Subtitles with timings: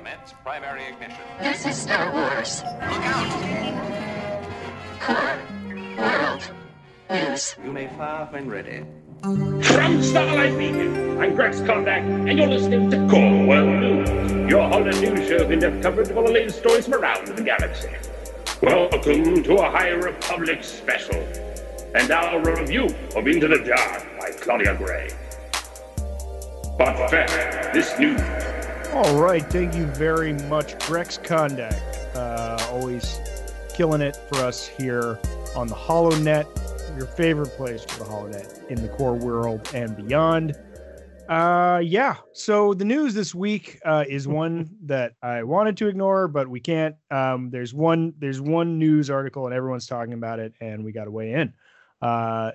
[0.00, 1.20] Commence primary ignition.
[1.40, 2.62] This is Star Wars.
[2.64, 3.28] Look out!
[4.98, 5.38] Core
[5.98, 6.50] World
[7.10, 7.54] News.
[7.62, 8.82] You may fire when ready.
[9.20, 15.00] From Starlight Beacon, I'm Grex Kondak, and you're listening to Core World News, your holiday
[15.00, 17.90] news show in depth coverage of all the latest stories from around the galaxy.
[18.62, 21.20] Welcome to a High Republic special,
[21.94, 25.10] and our review of Into the Dark by Claudia Gray.
[26.78, 27.34] But first,
[27.74, 28.49] this news.
[28.92, 31.80] All right, thank you very much, Grex Kondak.
[32.16, 33.20] Uh, always
[33.72, 35.16] killing it for us here
[35.54, 40.56] on the HoloNet, your favorite place for the HoloNet in the core world and beyond.
[41.28, 42.16] Uh, yeah.
[42.32, 46.58] So the news this week uh, is one that I wanted to ignore, but we
[46.58, 46.96] can't.
[47.12, 48.12] Um, there's one.
[48.18, 51.52] There's one news article, and everyone's talking about it, and we got to weigh in.
[52.02, 52.50] Uh,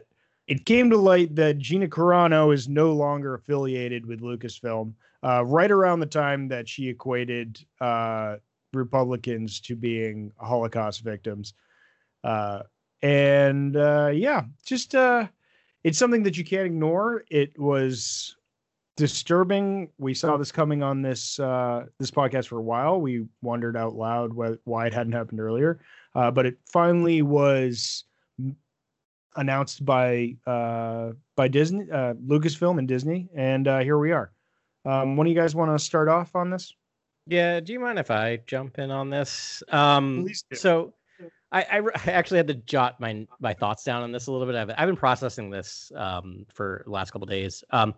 [0.47, 4.94] it came to light that Gina Carano is no longer affiliated with Lucasfilm.
[5.25, 8.35] Uh, right around the time that she equated uh,
[8.73, 11.55] Republicans to being Holocaust victims,
[12.23, 12.59] uh,
[13.02, 15.27] and uh, yeah, just uh,
[15.83, 17.23] it's something that you can't ignore.
[17.31, 18.38] It was
[18.97, 19.89] disturbing.
[19.97, 23.02] We saw this coming on this uh, this podcast for a while.
[23.02, 25.80] We wondered out loud why, it hadn't happened earlier,
[26.13, 28.03] but it finally was
[29.35, 34.31] announced by by Disney, Lucasfilm, and Disney, and here we are.
[34.86, 36.73] Um, one of you guys want to start off on this?
[37.28, 39.64] Yeah, do you mind if I jump in on this?
[39.69, 40.55] Um, Please do.
[40.55, 40.94] so
[41.52, 44.31] I, I, re- I actually had to jot my my thoughts down on this a
[44.31, 44.56] little bit.
[44.56, 47.63] I've, I've been processing this um, for the last couple days.
[47.72, 47.95] Um,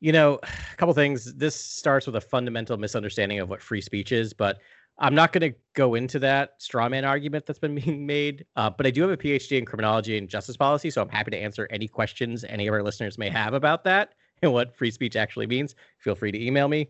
[0.00, 1.34] you know, a couple things.
[1.34, 4.58] This starts with a fundamental misunderstanding of what free speech is, but
[4.98, 8.44] I'm not going to go into that straw man argument that's been being made.
[8.54, 11.32] Uh, but I do have a PhD in criminology and justice policy, so I'm happy
[11.32, 14.14] to answer any questions any of our listeners may have about that
[14.52, 15.74] what free speech actually means.
[15.98, 16.88] Feel free to email me.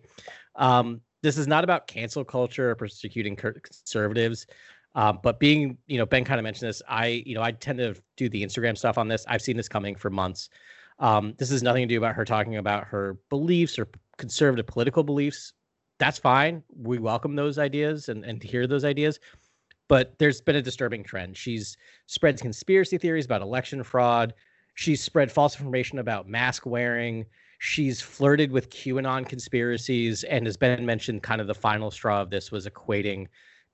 [0.56, 4.46] Um, this is not about cancel culture or persecuting conservatives.
[4.94, 6.82] Um, but being, you know, Ben kind of mentioned this.
[6.88, 9.24] I, you know, I tend to do the Instagram stuff on this.
[9.26, 10.50] I've seen this coming for months.
[10.98, 15.02] Um, this has nothing to do about her talking about her beliefs or conservative political
[15.02, 15.52] beliefs.
[15.98, 16.62] That's fine.
[16.76, 19.18] We welcome those ideas and, and hear those ideas.
[19.88, 21.36] But there's been a disturbing trend.
[21.36, 24.34] She's spread conspiracy theories about election fraud.
[24.74, 27.26] She's spread false information about mask wearing.
[27.66, 32.28] She's flirted with QAnon conspiracies and has been mentioned kind of the final straw of
[32.28, 33.26] this was equating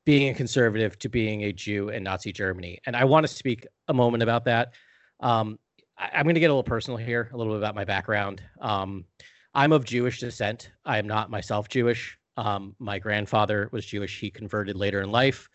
[0.07, 2.79] being a conservative to being a Jew in Nazi Germany.
[2.87, 4.75] And I want to speak a moment about that.
[5.19, 5.59] Um,
[5.99, 8.41] I, am going to get a little personal here, a little bit about my background.
[8.61, 9.07] Um,
[9.55, 10.71] I'm of Jewish descent.
[10.85, 12.17] I am not myself Jewish.
[12.37, 14.21] Um, my grandfather was Jewish.
[14.21, 15.49] He converted later in life.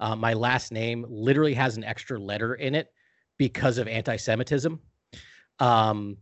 [0.00, 2.88] Uh, my last name literally has an extra letter in it
[3.36, 4.80] because of anti Semitism.
[5.58, 6.16] Um,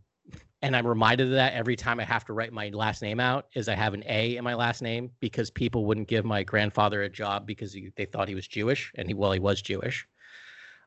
[0.63, 3.47] and I'm reminded of that every time I have to write my last name out
[3.53, 7.03] is I have an A in my last name because people wouldn't give my grandfather
[7.03, 10.07] a job because he, they thought he was Jewish and he well he was Jewish.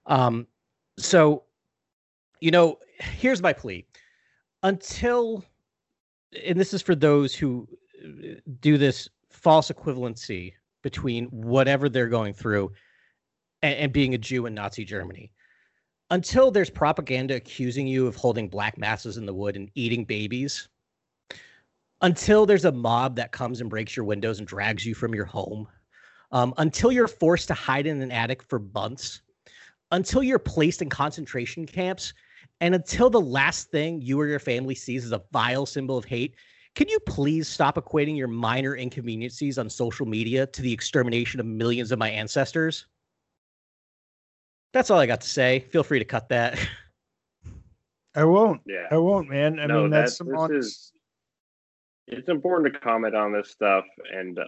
[0.06, 0.46] Um
[0.98, 1.44] so
[2.40, 3.84] you know, here's my plea.
[4.62, 5.44] Until
[6.44, 7.68] and this is for those who
[8.02, 12.72] uh, do this false equivalency between whatever they're going through
[13.60, 15.32] and, and being a Jew in Nazi Germany
[16.10, 20.68] until there's propaganda accusing you of holding black masses in the wood and eating babies,
[22.02, 25.24] until there's a mob that comes and breaks your windows and drags you from your
[25.24, 25.66] home,
[26.32, 29.22] um, until you're forced to hide in an attic for months,
[29.92, 32.12] until you're placed in concentration camps,
[32.60, 36.04] and until the last thing you or your family sees is a vile symbol of
[36.04, 36.34] hate,
[36.74, 41.46] can you please stop equating your minor inconveniences on social media to the extermination of
[41.46, 42.86] millions of my ancestors?
[44.76, 45.60] That's all I got to say.
[45.72, 46.58] Feel free to cut that.
[48.14, 48.60] I won't.
[48.66, 48.88] Yeah.
[48.90, 49.58] I won't, man.
[49.58, 50.68] I No, mean, that's that- some this honest.
[50.68, 50.92] is-
[52.08, 54.44] It's important to comment on this stuff, and uh,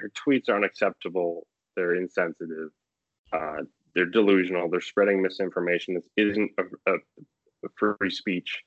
[0.00, 1.46] her tweets aren't acceptable.
[1.76, 2.70] They're insensitive.
[3.34, 4.70] Uh, they're delusional.
[4.70, 5.92] They're spreading misinformation.
[5.92, 6.94] This isn't a, a,
[7.66, 8.62] a free speech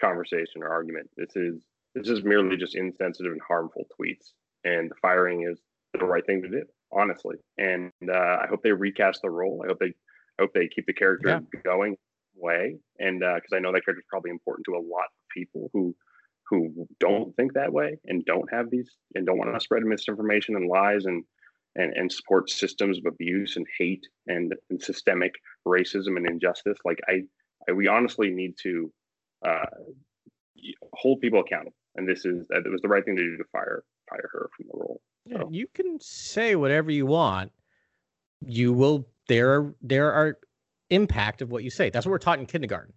[0.00, 1.10] conversation or argument.
[1.18, 1.62] This is
[1.94, 4.32] this is merely just insensitive and harmful tweets.
[4.64, 5.60] And the firing is
[5.92, 7.36] the right thing to do, honestly.
[7.58, 9.62] And uh, I hope they recast the role.
[9.62, 9.92] I hope they
[10.38, 11.60] I hope they keep the character Yeah.
[11.64, 11.96] going
[12.34, 12.76] way.
[12.98, 15.94] And because I know that character is probably important to a lot of people who
[16.48, 20.54] who don't think that way and don't have these and don't want to spread misinformation
[20.54, 21.24] and lies and
[21.74, 25.34] and, and support systems of abuse and hate and, and systemic
[25.66, 26.78] racism and injustice.
[26.84, 27.22] Like I,
[27.68, 28.92] I we honestly need to
[29.44, 29.66] uh,
[30.94, 31.74] hold people accountable.
[31.96, 34.48] And this is that it was the right thing to do to fire fire her
[34.56, 35.00] from the role.
[35.24, 37.52] Yeah, you can say whatever you want.
[38.46, 40.38] You will there are there are
[40.90, 41.90] impact of what you say.
[41.90, 42.92] That's what we're taught in kindergarten.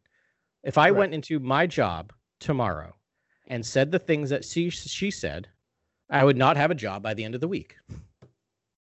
[0.64, 2.96] If I went into my job tomorrow
[3.48, 5.48] and said the things that she she said,
[6.10, 7.76] I would not have a job by the end of the week.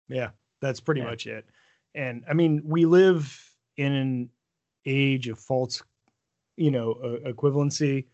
[0.08, 0.30] Yeah,
[0.60, 1.06] that's pretty Yeah.
[1.08, 1.46] much it.
[1.94, 4.30] And I mean, we live in an
[4.86, 5.82] age of false,
[6.56, 8.06] you know, uh, equivalency.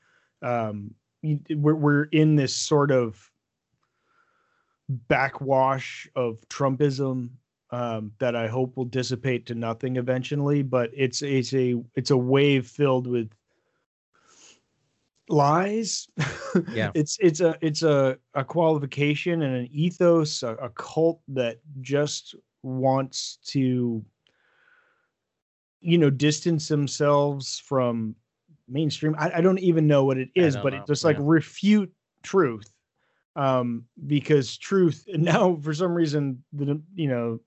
[0.42, 3.30] Um, we're we're in this sort of
[4.88, 7.30] backwash of Trumpism
[7.70, 10.62] um, that I hope will dissipate to nothing eventually.
[10.62, 13.30] But it's it's a it's a wave filled with
[15.28, 16.08] lies.
[16.72, 16.90] Yeah.
[16.94, 22.34] it's it's a it's a a qualification and an ethos, a, a cult that just
[22.62, 24.04] wants to
[25.80, 28.14] you know distance themselves from
[28.68, 31.22] mainstream i, I don't even know what it is but know, it just like yeah.
[31.24, 31.92] refute
[32.22, 32.70] truth
[33.36, 37.40] um because truth now for some reason the you know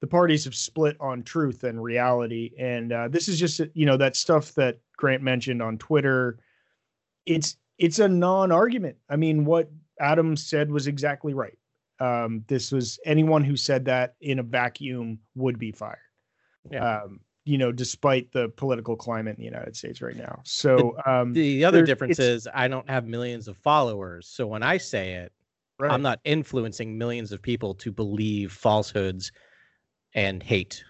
[0.00, 3.96] the parties have split on truth and reality and uh, this is just you know
[3.96, 6.38] that stuff that grant mentioned on twitter
[7.26, 11.58] it's it's a non-argument i mean what adam said was exactly right
[12.00, 15.98] um this was anyone who said that in a vacuum would be fired
[16.70, 17.02] Yeah.
[17.02, 21.32] um you know despite the political climate in the united states right now so um
[21.32, 24.28] The other difference is I don't have millions of followers.
[24.28, 25.32] So when I say it,
[25.80, 25.90] right.
[25.90, 29.32] I'm not influencing millions of people to believe falsehoods
[30.14, 30.84] and hate.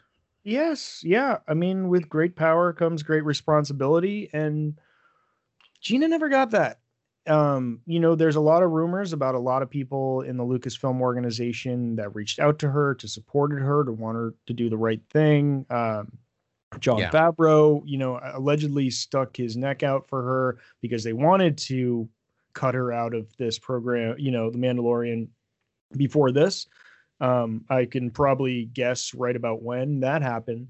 [0.45, 1.39] Yes, yeah.
[1.47, 4.79] I mean, with great power comes great responsibility, and
[5.81, 6.81] Gina never got that.
[7.27, 10.45] Um, you know, there's a lot of rumors about a lot of people in the
[10.45, 14.71] Lucasfilm organization that reached out to her, to supported her, to want her to do
[14.71, 15.67] the right thing.
[15.69, 16.11] Um,
[16.81, 17.11] Jon Yeah.
[17.11, 22.09] Favreau, you know, allegedly stuck his neck out for her because they wanted to
[22.55, 25.29] cut her out of this program, you know, The Mandalorian
[25.97, 26.67] before this.
[27.21, 30.69] Um, I can probably guess right about when that happened.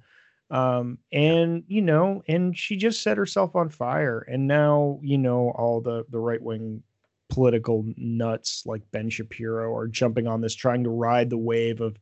[0.50, 4.20] Um, and you know, and she just set herself on fire.
[4.20, 6.82] And now, you know, all the the right wing
[7.28, 11.98] political nuts like Ben Shapiro are jumping on this, trying to ride the wave of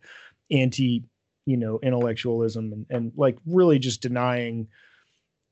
[0.52, 1.02] anti,
[1.46, 4.68] you know, intellectualism and, and like really just denying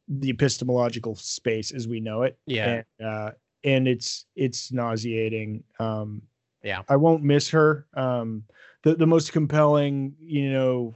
[0.07, 2.83] the epistemological space as we know it Yeah.
[3.01, 3.31] and uh
[3.65, 6.21] and it's it's nauseating um
[6.63, 6.83] Yeah.
[6.91, 8.45] i won't miss her um
[8.85, 10.95] the the most compelling you know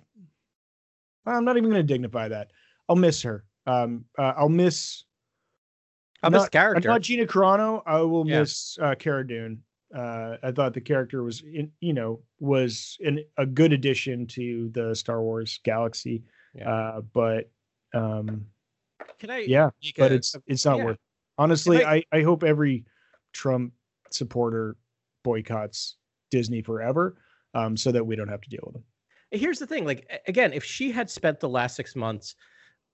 [1.26, 2.52] i'm not even going to dignify that
[2.88, 5.04] i'll miss her um uh, i'll miss
[6.22, 6.88] I'll miss not, character.
[6.88, 8.40] not gina carano i will Yeah.
[8.40, 9.62] miss uh cara dune
[9.94, 14.68] uh i thought the character was in, you know was an, a good addition to
[14.74, 16.22] the star wars galaxy
[16.54, 16.70] Yeah.
[16.70, 17.50] uh but
[17.94, 18.46] um
[19.18, 20.84] Can I yeah make but a- it's it's not yeah.
[20.84, 20.98] worth
[21.38, 22.84] honestly I- I, I hope every
[23.32, 23.72] trump
[24.10, 24.76] supporter
[25.24, 25.96] boycotts
[26.30, 27.16] disney forever
[27.54, 28.84] um so that we don't have to deal with them.
[29.30, 32.34] Here's the thing like again if she had spent the last six months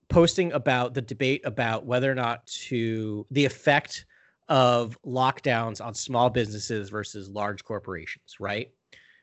[0.09, 4.05] posting about the debate about whether or not to the effect
[4.47, 8.69] of lockdowns on small businesses versus large corporations right?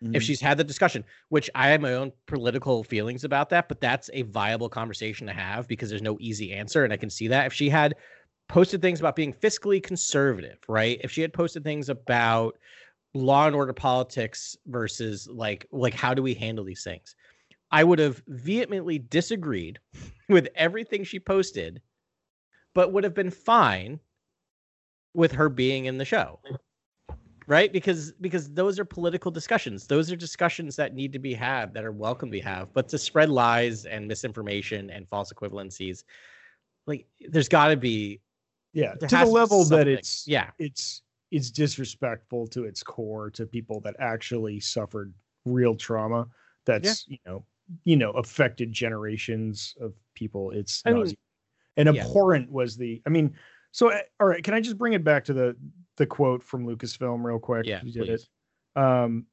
[0.02, 0.17] Mm-hmm.
[0.17, 3.81] if she's had the discussion which i have my own political feelings about that but
[3.81, 7.28] that's a viable conversation to have because there's no easy answer and i can see
[7.28, 7.46] that.
[7.46, 7.94] If she had
[8.49, 11.00] posted things about being fiscally conservative right?
[11.05, 12.58] If she had posted things about
[13.14, 17.14] law and order politics versus like like how do we handle these things?
[17.70, 19.79] I would have vehemently disagreed
[20.29, 21.81] with everything she posted
[22.75, 24.00] but would have been fine
[25.14, 26.41] with her being in the show.
[27.47, 27.70] Right?
[27.73, 29.87] Because because those are political discussions.
[29.87, 32.73] Those are discussions that need to be had that are welcome to be have.
[32.73, 36.04] But to spread lies and misinformation and false equivalencies
[36.87, 38.21] like there's got to be
[38.73, 40.50] yeah to the level that it's yeah.
[40.59, 45.12] it's it's disrespectful to its core to people that actually suffered
[45.44, 46.28] real trauma
[46.66, 47.44] that's you know
[47.84, 51.16] you know affected generations of people it's I mean,
[51.76, 52.02] and yeah.
[52.02, 53.34] abhorrent was the i mean
[53.72, 55.56] so uh, all right can i just bring it back to the
[55.96, 58.28] the quote from lucasfilm real quick Yeah, You did please.
[58.76, 59.26] it um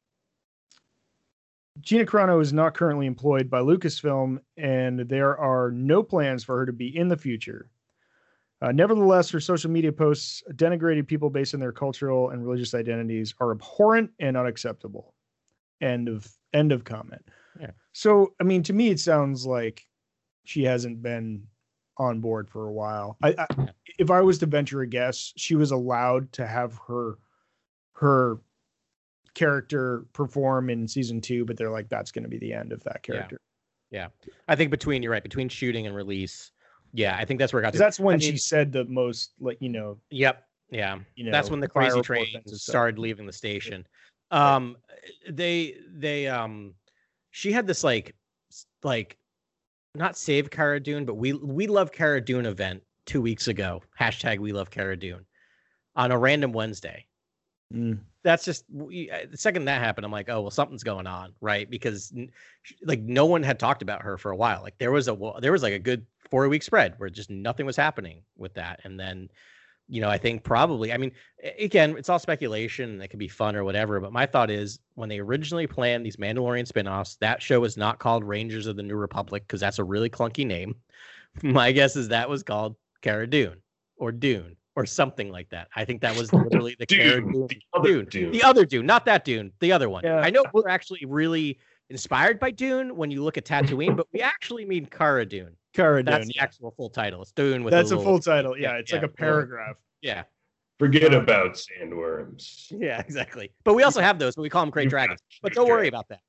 [1.81, 6.65] Gina Carano is not currently employed by Lucasfilm, and there are no plans for her
[6.65, 7.69] to be in the future.
[8.61, 13.33] Uh, nevertheless, her social media posts denigrating people based on their cultural and religious identities
[13.39, 15.13] are abhorrent and unacceptable.
[15.81, 17.23] End of end of comment.
[17.59, 17.71] Yeah.
[17.93, 19.85] So, I mean, to me, it sounds like
[20.43, 21.43] she hasn't been
[21.97, 23.17] on board for a while.
[23.23, 23.65] I, I Yeah.
[23.97, 27.17] if I was to venture a guess, she was allowed to have her
[27.93, 28.39] her
[29.35, 32.83] character perform in season two, but they're like, that's going to be the end of
[32.83, 33.39] that character.
[33.91, 34.07] Yeah.
[34.09, 34.31] character.
[34.47, 36.51] i think between you're right between shooting and release
[36.93, 37.73] yeah i think that's where it got.
[37.73, 41.23] to that's when I she mean- said the most, like you know, yep yeah you
[41.25, 42.71] know, that's when the crazy train things and stuff.
[42.71, 43.85] started leaving the station
[44.31, 44.77] um
[45.29, 46.73] they they um
[47.31, 48.15] she had this like
[48.83, 49.17] like
[49.95, 54.37] not save Cara Dune, but we we love Cara Dune event two weeks ago hashtag
[54.37, 55.25] we love Cara Dune
[55.95, 57.03] on a random wednesday
[57.71, 57.99] Mm.
[58.23, 58.87] that's just uh,
[59.29, 61.69] the second that happened i'm like oh well something's going on right?
[61.69, 62.11] Because
[62.83, 64.61] like no one had talked about her for a while.
[64.61, 67.65] Like there was a there was like a good four week spread where just nothing
[67.65, 68.79] was happening with that.
[68.83, 69.29] And then
[69.91, 71.11] you know i think probably i mean
[71.57, 74.77] again it's all speculation and it could be fun or whatever but my thought is
[74.93, 78.83] when they originally planned these mandalorian spin-offs that show was not called rangers of the
[78.83, 80.75] new republic because that's a really clunky name.
[81.43, 83.61] My guess is that was called Cara Dune
[83.97, 85.67] or Dune or something like that.
[85.75, 87.47] I think that was literally the Cara Dune, Dune.
[87.47, 88.05] the other Dune.
[88.05, 88.31] Dune.
[88.31, 90.03] The other Dune, not that Dune, the other one.
[90.03, 90.19] Yeah.
[90.19, 91.59] I know we're actually really
[91.89, 95.55] inspired by Dune when you look at Tatooine, but we actually mean Cara Dune.
[95.73, 96.27] Cara That's Dune.
[96.27, 96.43] the Yeah.
[96.43, 97.21] actual full title.
[97.21, 98.57] It's Dune with That's a little- full title.
[98.57, 99.75] Yeah, yeah, it's like a paragraph.
[100.01, 100.23] Yeah,
[100.77, 102.67] Forget about sandworms.
[102.71, 103.51] yeah, exactly.
[103.65, 105.19] But we also have those, but we call them Great Dragons.
[105.41, 106.21] But don't worry about that.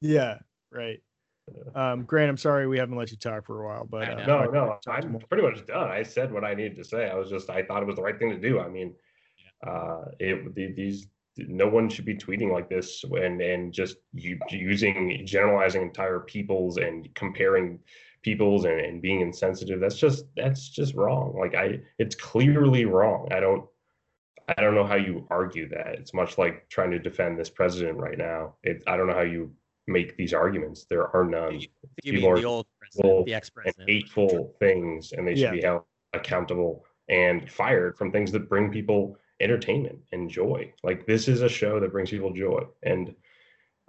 [0.00, 0.38] Yeah,
[0.70, 1.00] right.
[1.74, 4.44] Um, Grant, I'm sorry we haven't let you talk for a while, but uh, no,
[4.44, 5.20] no, I'm more.
[5.28, 5.90] pretty much done.
[5.90, 7.10] I said what I needed to say.
[7.10, 8.60] I was just, I thought it was the right thing to do.
[8.60, 8.94] I mean,
[9.66, 15.26] uh, it the- these no one should be tweeting like this and and just using
[15.26, 17.80] generalizing entire peoples and comparing
[18.22, 19.80] peoples and, and being insensitive.
[19.80, 21.36] That's just that's just wrong.
[21.36, 23.28] Like I, it's clearly wrong.
[23.32, 23.66] I don't.
[24.56, 25.94] I don't know how you argue that.
[25.94, 28.56] It's much like trying to defend this president right now.
[28.62, 29.50] It, I don't know how you
[29.86, 30.86] make these arguments.
[30.88, 31.60] There are none.
[31.60, 31.68] You
[32.02, 33.88] People mean are the old president, the and ex-president?
[33.90, 35.50] hateful things, and they should Yeah.
[35.52, 40.72] be held accountable and fired from things that bring people entertainment and joy.
[40.82, 43.14] Like this is a show that brings people joy, and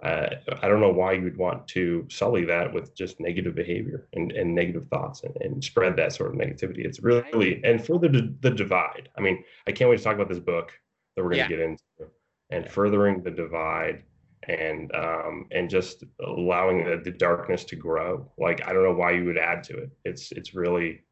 [0.02, 0.28] uh,
[0.60, 4.30] I don't know why you would want to sully that with just negative behavior and,
[4.32, 6.84] and negative thoughts and, and spread that sort of negativity.
[6.84, 9.08] It's really and further the, the divide.
[9.16, 10.72] I mean, I can't wait to talk about this book
[11.16, 11.48] that we're going Yeah.
[11.48, 11.82] to get into,
[12.50, 14.02] and furthering the divide
[14.48, 19.10] and um and just allowing the, the darkness to grow like i don't know why
[19.10, 21.02] you would add to it it's it's really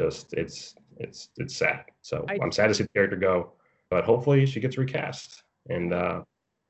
[0.00, 3.52] just it's it's it's sad so I- i'm sad to see the character go
[3.90, 6.22] but hopefully she gets recast and uh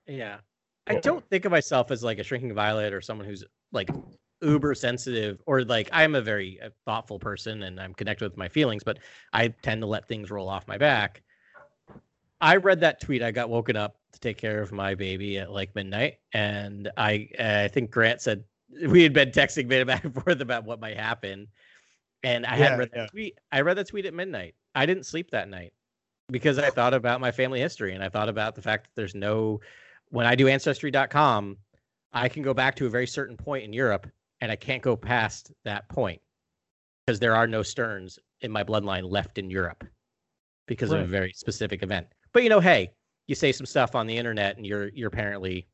[0.06, 0.38] Yeah.
[0.86, 3.88] I don't think of myself as like a shrinking violet or someone who's like
[4.42, 8.48] uber sensitive or like I'm a very uh, thoughtful person and I'm connected with my
[8.48, 8.98] feelings, but
[9.32, 11.22] I tend to let things roll off my back.
[12.38, 13.22] I read that tweet.
[13.22, 17.28] I got woken up to take care of my baby at like midnight, and I
[17.38, 18.44] I think Grant said
[18.88, 21.48] we had been texting back and forth about what might happen,
[22.22, 23.06] and I Yeah, hadn't read that yeah.
[23.06, 23.38] tweet.
[23.52, 24.54] I read that tweet at midnight.
[24.74, 25.72] I didn't sleep that night
[26.30, 29.14] because I thought about my family history and I thought about the fact that there's
[29.14, 29.60] no
[30.10, 31.56] when I do ancestry.com,
[32.12, 34.08] I can go back to a very certain point in Europe
[34.40, 36.20] and I can't go past that point
[37.06, 39.84] because there are no Stearns in my bloodline left in Europe
[40.66, 42.06] because of a very specific event.
[42.32, 42.90] But you know, hey,
[43.26, 45.66] you say some stuff on the internet and you're you're apparently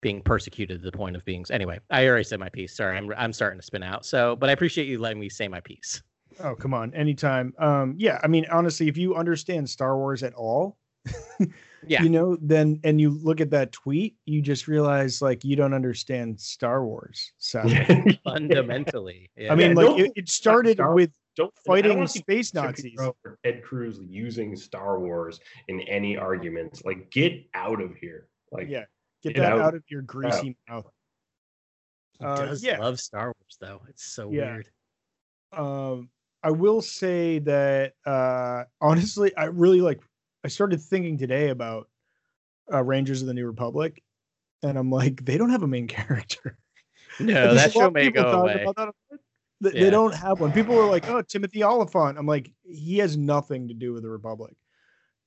[0.00, 1.78] being persecuted to the point of being anyway.
[1.90, 2.76] I already said my piece.
[2.76, 4.04] Sorry, I'm I'm starting to spin out.
[4.04, 6.02] So, but I appreciate you letting me say my piece.
[6.40, 7.52] Oh, come on, anytime.
[7.58, 10.78] Um, yeah, I mean, honestly, if you understand Star Wars at all,
[11.86, 12.02] Yeah.
[12.04, 15.74] you know, then and you look at that tweet, you just realize like you don't
[15.74, 17.32] understand Star Wars.
[17.38, 17.62] So
[18.24, 19.52] Fundamentally, yeah.
[19.52, 22.50] I mean, Yeah, like don't- it, it started Star- with don't I don't fighting space
[22.52, 22.98] Chip Nazis.
[22.98, 26.82] Or Ted Cruz using Star Wars in any arguments.
[26.84, 28.28] Like, get out of here.
[28.50, 28.84] Like, Yeah,
[29.22, 29.60] get Get that out.
[29.60, 30.86] out of your greasy mouth.
[32.18, 32.78] He Uh, does yeah.
[32.78, 33.82] love Star Wars though.
[33.88, 34.52] It's so Yeah.
[34.54, 34.68] weird.
[35.52, 36.08] um
[36.42, 40.00] i will say that uh honestly i really like
[40.44, 41.88] i started thinking today about
[42.72, 44.02] uh rangers of the new republic
[44.62, 46.56] and i'm like they don't have a main character
[47.20, 48.62] No, that show of may go away.
[48.62, 48.94] about that.
[49.62, 49.80] They, Yeah.
[49.84, 53.68] they don't have one people are like oh timothy olyphant i'm like he has nothing
[53.68, 54.54] to do with the republic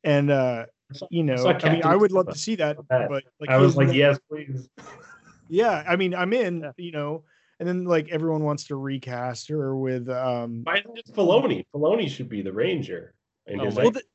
[0.04, 0.65] and uh
[1.10, 3.10] you know saw i mean i would love to see that that.
[3.10, 4.70] but like I was has like, no- yes, please.
[5.50, 6.72] yeah i mean i'm in Yeah.
[6.77, 7.24] you know
[7.60, 11.63] and then like everyone wants to recast her with um Why isn't it Filoni?
[11.74, 13.13] Filoni should be the ranger.
[13.48, 14.06] And Oh his my Well, th-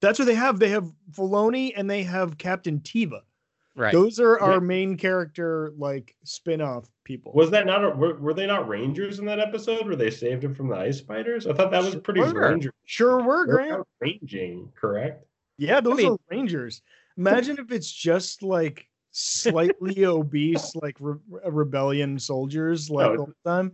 [0.00, 0.58] that's what they have.
[0.58, 3.20] They have Filoni and they have Captain Teva.
[3.76, 3.92] Right.
[3.92, 4.46] Those are Yeah.
[4.46, 7.32] our main character like spin-off people.
[7.32, 10.42] was that not a, were, were they not rangers in that episode where they saved
[10.44, 11.46] him from the ice spiders?
[11.46, 12.50] I thought that was pretty Sure.
[12.50, 12.72] ranger.
[12.84, 13.86] sure were They're Grant.
[14.00, 15.24] ranging, correct?
[15.56, 16.82] Yeah, those mean- are Rangers.
[17.16, 21.16] Imagine if it's just like slightly obese, like re-
[21.48, 23.72] rebellion soldiers, like No, the whole time.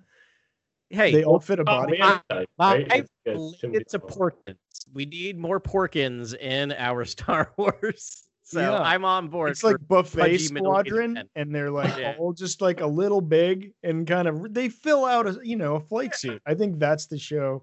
[0.91, 1.99] hey, They all fit a body.
[1.99, 2.47] man, right?
[2.61, 4.57] I It's- it's a Porkins.
[4.93, 8.29] We need more Porkins in our Star Wars.
[8.53, 8.81] So Yeah.
[8.83, 9.51] I'm on board.
[9.51, 12.17] It's like buffet squadron, and they're like Yeah.
[12.19, 15.77] all just like a little big and kind of they fill out a you know
[15.77, 16.43] a flight suit.
[16.47, 17.63] I think that's the show.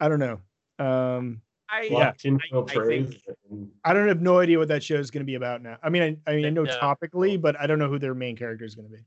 [0.00, 0.38] I don't know.
[0.84, 3.16] Um, I, A lot of tinfoil I think-
[3.84, 5.76] I don't have no idea what that show is going to be about now.
[5.82, 6.78] I mean, I, I mean, I know No.
[6.78, 9.02] topically, but I don't know who their main character is going to be.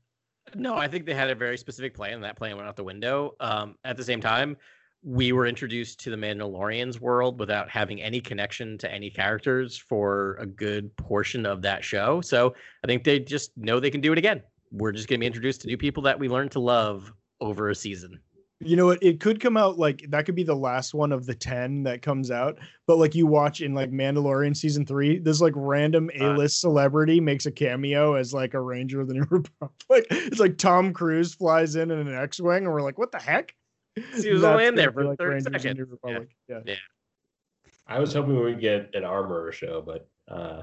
[0.54, 2.84] No, I think they had a very specific plan, and that plan went out the
[2.84, 3.34] window.
[3.40, 4.56] Um, at the same time,
[5.04, 10.36] we were introduced to the Mandalorian's world without having any connection to any characters for
[10.40, 12.20] a good portion of that show.
[12.20, 12.54] So
[12.84, 14.42] I think they just know they can do it again.
[14.70, 17.68] We're just going to be introduced to new people that we learned to love over
[17.68, 18.20] a season.
[18.64, 19.02] You know what?
[19.02, 22.00] It could come out like that could be the last one of the 10 that
[22.00, 22.58] comes out.
[22.86, 27.20] But like you watch in like Mandalorian season three, this like random A list celebrity
[27.20, 30.06] makes a cameo as like a Ranger of the New Republic.
[30.10, 33.18] It's like Tom Cruise flies in in an X Wing, and we're like, what the
[33.18, 33.52] heck?
[34.22, 35.78] He was That's only in there for like 30 Rangers the seconds.
[35.78, 36.28] New Republic.
[36.48, 36.60] Yeah.
[36.64, 36.74] Yeah.
[37.86, 40.62] I was hoping we would get an armorer show, but uh,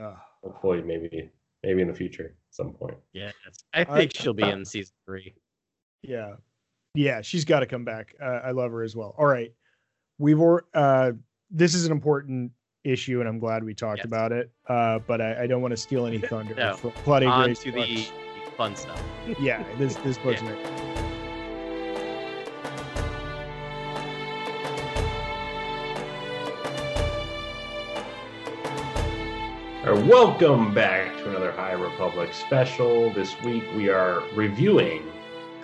[0.00, 1.30] Uh, hopefully, maybe
[1.62, 2.96] maybe in the future at some point.
[3.12, 3.30] Yeah.
[3.74, 5.34] I think she'll be in season three.
[6.02, 6.34] yeah.
[6.94, 7.20] Yeah.
[7.22, 8.14] She's got to come back.
[8.20, 9.14] Uh, I love her as well.
[9.18, 9.52] All right.
[10.18, 10.38] We've,
[10.74, 11.12] uh,
[11.50, 12.52] this is an important
[12.84, 14.06] issue, and I'm glad we talked Yes.
[14.06, 14.50] about it.
[14.68, 16.76] Uh, but I, I don't want to steal any thunder No.
[16.76, 18.06] from Claudia On Gray's to the
[18.56, 19.02] fun stuff.
[19.40, 20.91] yeah, this this book's Yeah.
[29.84, 33.10] Right, welcome back to another High Republic special.
[33.12, 35.02] This week we are reviewing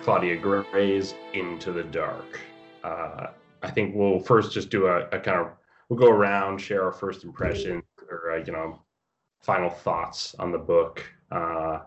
[0.01, 2.39] Claudia Gray's Into the Dark.
[2.83, 3.27] Uh,
[3.61, 5.51] I think we'll first just do a, a kind of
[5.89, 8.81] we'll go around, share our first impressions or uh, you know
[9.39, 11.79] final thoughts on the book, uh,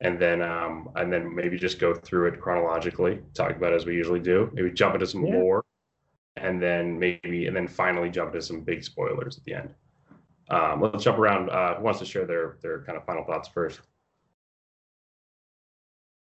[0.00, 3.86] and then um, and then maybe just go through it chronologically, talk about it as
[3.86, 4.50] we usually do.
[4.54, 5.34] Maybe jump into some Yeah.
[5.36, 5.64] lore,
[6.36, 9.74] and then maybe and then finally jump into some big spoilers at the end.
[10.50, 11.50] Um, let's jump around.
[11.50, 13.80] Uh, who wants to share their their kind of final thoughts first?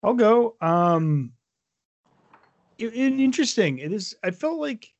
[0.03, 0.55] I'll go.
[0.61, 1.33] Um,
[2.77, 3.79] it, it- interesting.
[3.79, 4.15] It is.
[4.23, 4.91] I felt like.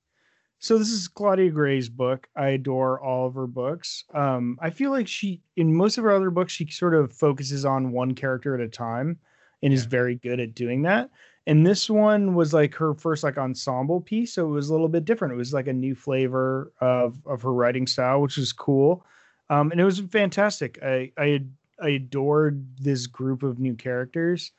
[0.62, 2.28] So this is Claudia Gray's book.
[2.36, 4.04] I adore all of her books.
[4.14, 7.64] Um, I feel like she, in most of her other books, she sort of focuses
[7.64, 9.18] on one character at a time,
[9.64, 11.12] and is very good at doing that.
[11.50, 14.88] And this one was like her first like ensemble piece, so it was a little
[14.88, 15.34] bit different.
[15.34, 19.04] It was like a new flavor of of her writing style, which was cool.
[19.50, 20.78] Um, and it was fantastic.
[20.84, 21.42] I I
[21.82, 24.52] I adored this group of new characters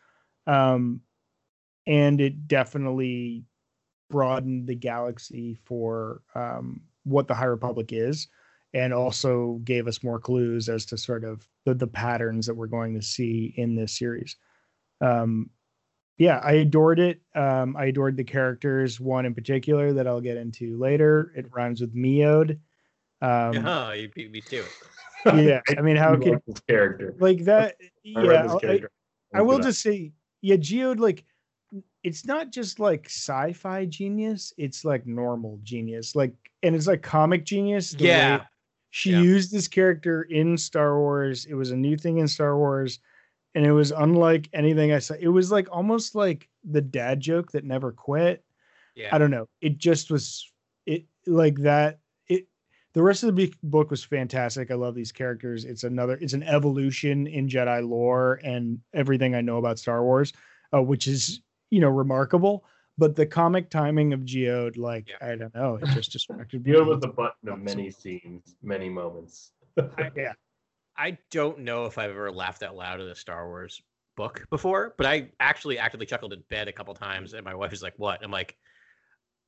[0.48, 1.00] um,
[1.86, 3.44] and it definitely
[4.10, 8.26] broadened the galaxy for um, what the High Republic is,
[8.74, 12.66] and also gave us more clues as to sort of the, the patterns that we're
[12.66, 14.36] going to see in this series.
[15.00, 15.50] Um,
[16.20, 17.22] yeah, I adored it.
[17.34, 19.00] Um, I adored the characters.
[19.00, 21.32] One in particular that I'll get into later.
[21.34, 22.58] It rhymes with Meode.
[23.22, 24.64] Um, Yeah, you beat me too.
[25.34, 27.14] yeah, I mean, how You could like this character?
[27.18, 27.76] like that?
[27.80, 28.90] I Yeah, read this I- character.
[29.32, 29.68] I will Look it up.
[29.70, 31.24] just say, yeah, Geode, like,
[32.02, 37.44] it's not just like sci-fi genius; it's like normal genius, like, and it's like comic
[37.44, 37.92] genius.
[37.92, 38.44] the way Yeah.
[38.90, 39.22] she Yeah.
[39.22, 41.46] used this character in Star Wars.
[41.46, 42.98] It was a new thing in Star Wars,
[43.54, 45.14] and it was unlike anything I saw.
[45.18, 48.44] It was like almost like the dad joke that never quit.
[48.94, 49.08] Yeah.
[49.12, 49.48] I don't know.
[49.60, 50.50] It just was
[50.86, 51.98] it like that.
[52.28, 52.46] It
[52.92, 54.70] the rest of the book was fantastic.
[54.70, 55.64] I love these characters.
[55.64, 56.18] It's another.
[56.20, 60.32] It's an evolution in Jedi lore and everything I know about Star Wars,
[60.74, 62.64] uh, which is you know remarkable.
[62.98, 65.28] But the comic timing of Geode, like Yeah.
[65.32, 66.72] I don't know, it just distracted me.
[66.72, 69.52] Deal with the button of many scenes, many moments.
[70.16, 70.32] Yeah,
[70.96, 73.80] I don't know if I've ever laughed out loud at a Star Wars
[74.16, 77.72] book before, but I actually actively chuckled in bed a couple times, and my wife
[77.72, 78.56] is like, "What?" I'm like,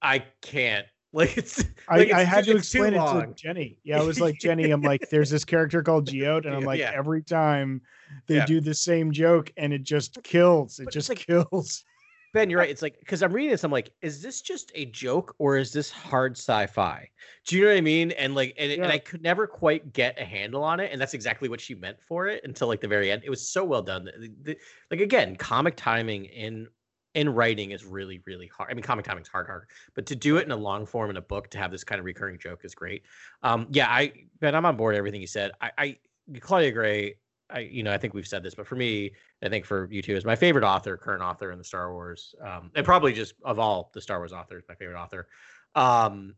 [0.01, 1.63] "I can't." Like it's.
[1.91, 3.35] I, like, I it's had to explain it to.
[3.37, 3.79] Jenny.
[3.85, 6.81] Yeah, I was like, Jenny, I'm like, there's this character called Geode, and I'm like,
[6.81, 6.91] Yeah.
[6.95, 7.83] every time
[8.29, 8.47] they Yeah.
[8.47, 10.79] do the same joke, and it just kills.
[10.81, 11.85] It But just like- kills.
[12.33, 12.71] Ben, you're right.
[12.71, 15.71] It's like because I'm reading this, I'm like, is this just a joke or is
[15.73, 17.11] this hard sci-fi?
[17.47, 18.13] Do you know what I mean?
[18.13, 21.01] And like, and, it- and I could never quite get a handle on it, and
[21.01, 23.23] that's exactly what she meant for it until like the very end.
[23.25, 24.05] It was so well done.
[24.07, 24.59] The- the-
[24.91, 26.69] like again, comic timing in
[27.15, 28.71] in writing is really really hard.
[28.71, 31.19] I mean, comic timing's hard, hard, but to do it in a long form in
[31.19, 33.03] a book to have this kind of recurring joke is great.
[33.43, 35.53] Um, yeah, I Ben, I'm on board everything you said.
[35.61, 35.99] I, I
[36.41, 37.17] Claudia Gray.
[37.53, 39.13] I, you know, I think we've said this, but for me,
[39.43, 42.35] I think for you too, is my favorite author, current author in the Star Wars,
[42.41, 45.29] um, and probably just of all the Star Wars authors, my favorite author,
[45.75, 46.35] um,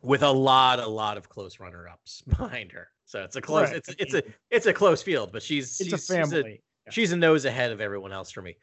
[0.00, 2.88] with a lot, a lot of close runner-ups behind her.
[3.04, 3.76] So it's a close, Right.
[3.76, 6.62] it's it's a it's a close field, but she's It's a she's, she's family.
[6.90, 8.56] she's a nose ahead of everyone else for me.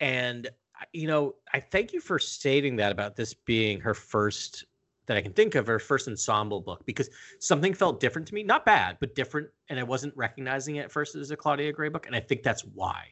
[0.00, 0.48] And
[0.92, 4.64] you know, I thank you for stating that about this being her first
[5.06, 8.42] that I can think of, her first ensemble book, because something felt different to me.
[8.42, 9.48] Not bad, but different.
[9.68, 12.06] And I wasn't recognizing it at first as a Claudia Gray book.
[12.06, 13.04] And I think that's why.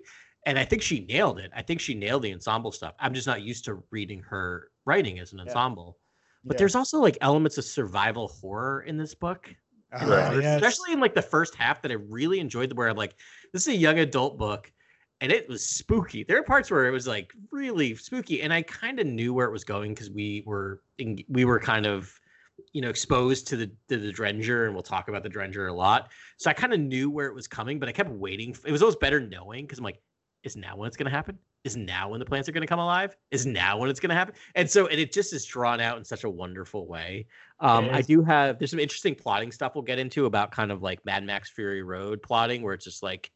[0.46, 1.50] And I think she nailed it.
[1.54, 2.94] I think she nailed the ensemble stuff.
[2.98, 5.98] I'm just not used to reading her writing as an ensemble.
[6.44, 6.59] But Yeah.
[6.59, 9.48] there's also like elements of survival horror in this book
[9.92, 10.42] ah, Right.
[10.42, 10.57] yes.
[10.57, 13.14] especially in like the first half that I really enjoyed where I'm like,
[13.52, 14.70] this is a young adult book
[15.24, 16.22] and it was spooky.
[16.22, 19.46] There are parts where it was like really spooky, and I kind of knew where
[19.46, 22.12] it was going because we were in, we were kind of
[22.74, 25.72] you know exposed to the to the Drengir, and we'll talk about the Drengir a
[25.72, 26.10] lot.
[26.37, 28.54] So I kind of knew where it was coming, but I kept waiting.
[28.66, 30.02] It was always better knowing because I'm like,
[30.42, 31.38] is now when it's going to happen?
[31.64, 33.16] Is now when the plants are going to come alive?
[33.31, 34.35] Is now when it's going to happen?
[34.55, 37.27] And so, and it just is drawn out in such a wonderful way.
[37.59, 40.83] Um, I do have there's some interesting plotting stuff we'll get into about kind of
[40.83, 43.31] like Mad Max Fury Road plotting, where it's just like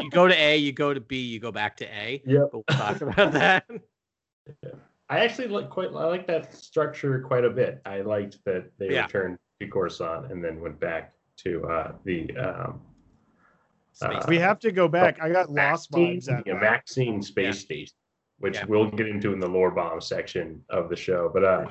[0.00, 2.20] you go to A, you go to B, you go back to A.
[2.26, 3.64] yeah But we'll talk about that.
[5.08, 7.80] I actually like quite I like that structure quite a bit.
[7.86, 9.04] I liked that they Yeah.
[9.04, 11.14] returned to Coruscant and then went back
[11.44, 12.80] to uh, the um,
[14.00, 15.18] Uh, We have to go back.
[15.20, 16.32] I got lost Maxine, vibes.
[16.32, 16.54] At yeah.
[16.54, 17.52] Maxine Space Yeah.
[17.52, 17.96] Station,
[18.38, 18.64] which Yeah.
[18.66, 21.30] we'll get into in the lore bomb section of the show.
[21.32, 21.66] But uh,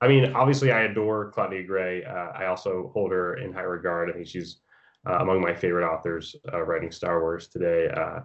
[0.00, 2.04] I mean, obviously, I adore Claudia Gray.
[2.04, 4.10] Uh, I also hold her in high regard.
[4.10, 4.60] I think she's
[5.06, 7.88] uh, among my favorite authors uh, writing Star Wars today.
[7.88, 8.20] Uh,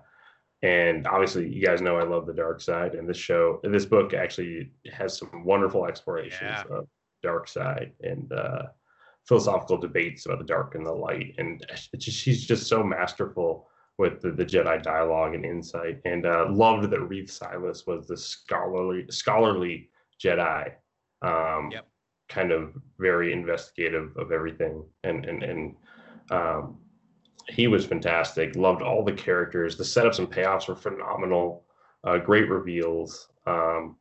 [0.62, 4.14] and obviously, you guys know I love the dark side, and this show, this book
[4.14, 6.88] actually has some wonderful explorations of
[7.22, 8.64] dark side and uh,
[9.28, 11.36] philosophical debates about the dark and the light.
[11.38, 11.66] And
[11.98, 16.02] just, she's just so masterful with the, the Jedi dialogue and insight.
[16.06, 19.90] And uh, loved that Reath Silas was the scholarly scholarly
[20.24, 20.72] Jedi.
[21.22, 21.88] Um, Yep.
[22.28, 25.76] Kind of very investigative of everything, and and and
[26.32, 26.80] um,
[27.48, 28.56] he was fantastic.
[28.56, 29.78] Loved all the characters.
[29.78, 31.66] The setups and payoffs were phenomenal.
[32.04, 33.30] Uh, great reveals.
[33.46, 33.98] Um,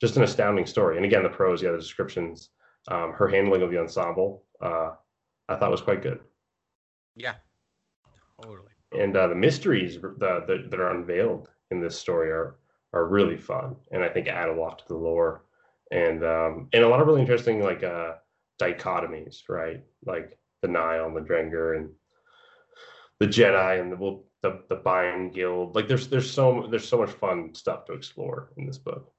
[0.00, 0.96] just an astounding story.
[0.96, 2.50] And again, the prose, yeah, the descriptions,
[2.88, 4.92] um, her handling of the ensemble, uh,
[5.48, 6.20] I thought was quite good.
[7.16, 7.34] yeah,
[8.42, 8.68] totally.
[8.92, 12.56] And uh, the mysteries that, that that are unveiled in this story are
[12.92, 15.44] are really fun, and I think add a lot to the lore,
[15.90, 18.14] and um, and a lot of really interesting like uh,
[18.60, 19.82] dichotomies, right?
[20.04, 21.90] Like the Nihil and the Drengir and
[23.18, 25.74] the Jedi and the well, the the Byne Guild.
[25.74, 29.12] Like there's there's so there's so much fun stuff to explore in this book.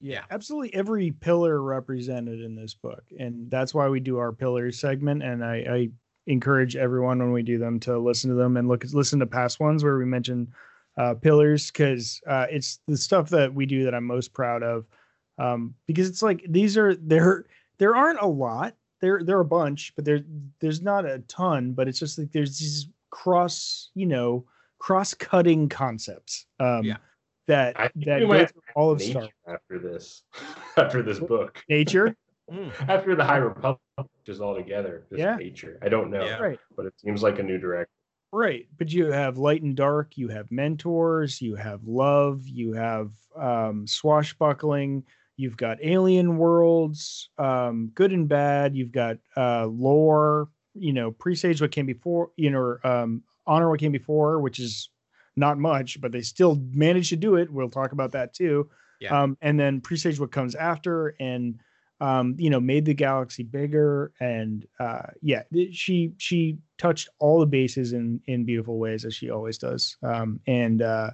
[0.00, 0.22] Yeah.
[0.30, 5.22] absolutely every pillar represented in this book and that's why we do our pillars segment
[5.22, 5.88] and i, I
[6.26, 9.60] encourage everyone when we do them to listen to them and look listen to past
[9.60, 10.52] ones where we mention
[10.98, 14.84] uh, pillars because uh, it's the stuff that we do that i'm most proud of
[15.38, 17.46] um, because it's like these are there
[17.78, 20.20] there aren't a lot there there are a bunch but there
[20.60, 24.44] there's not a ton but it's just like there's these cross you know
[24.78, 26.96] cross cutting concepts um, Yeah.
[27.48, 30.22] That I that we go all of Star after this,
[30.76, 32.14] after this book, nature
[32.88, 33.80] after the High Republic
[34.24, 35.36] just all together, just Yeah.
[35.36, 35.78] nature.
[35.82, 36.38] I don't know, Yeah.
[36.38, 37.90] right but it seems like a new direction.
[38.32, 43.10] right but you have light and dark you have mentors you have love you have
[43.34, 45.02] um swashbuckling
[45.38, 51.60] you've got alien worlds um good and bad you've got uh lore you know presage
[51.62, 54.90] what came before you know um honor what came before which is
[55.38, 58.68] not much but they still managed to do it we'll talk about that too
[59.00, 59.22] Yeah.
[59.22, 61.60] um and then presage what comes after and
[62.00, 67.46] um you know made the galaxy bigger and uh yeah she she touched all the
[67.46, 71.10] bases in in beautiful ways as she always does um and uh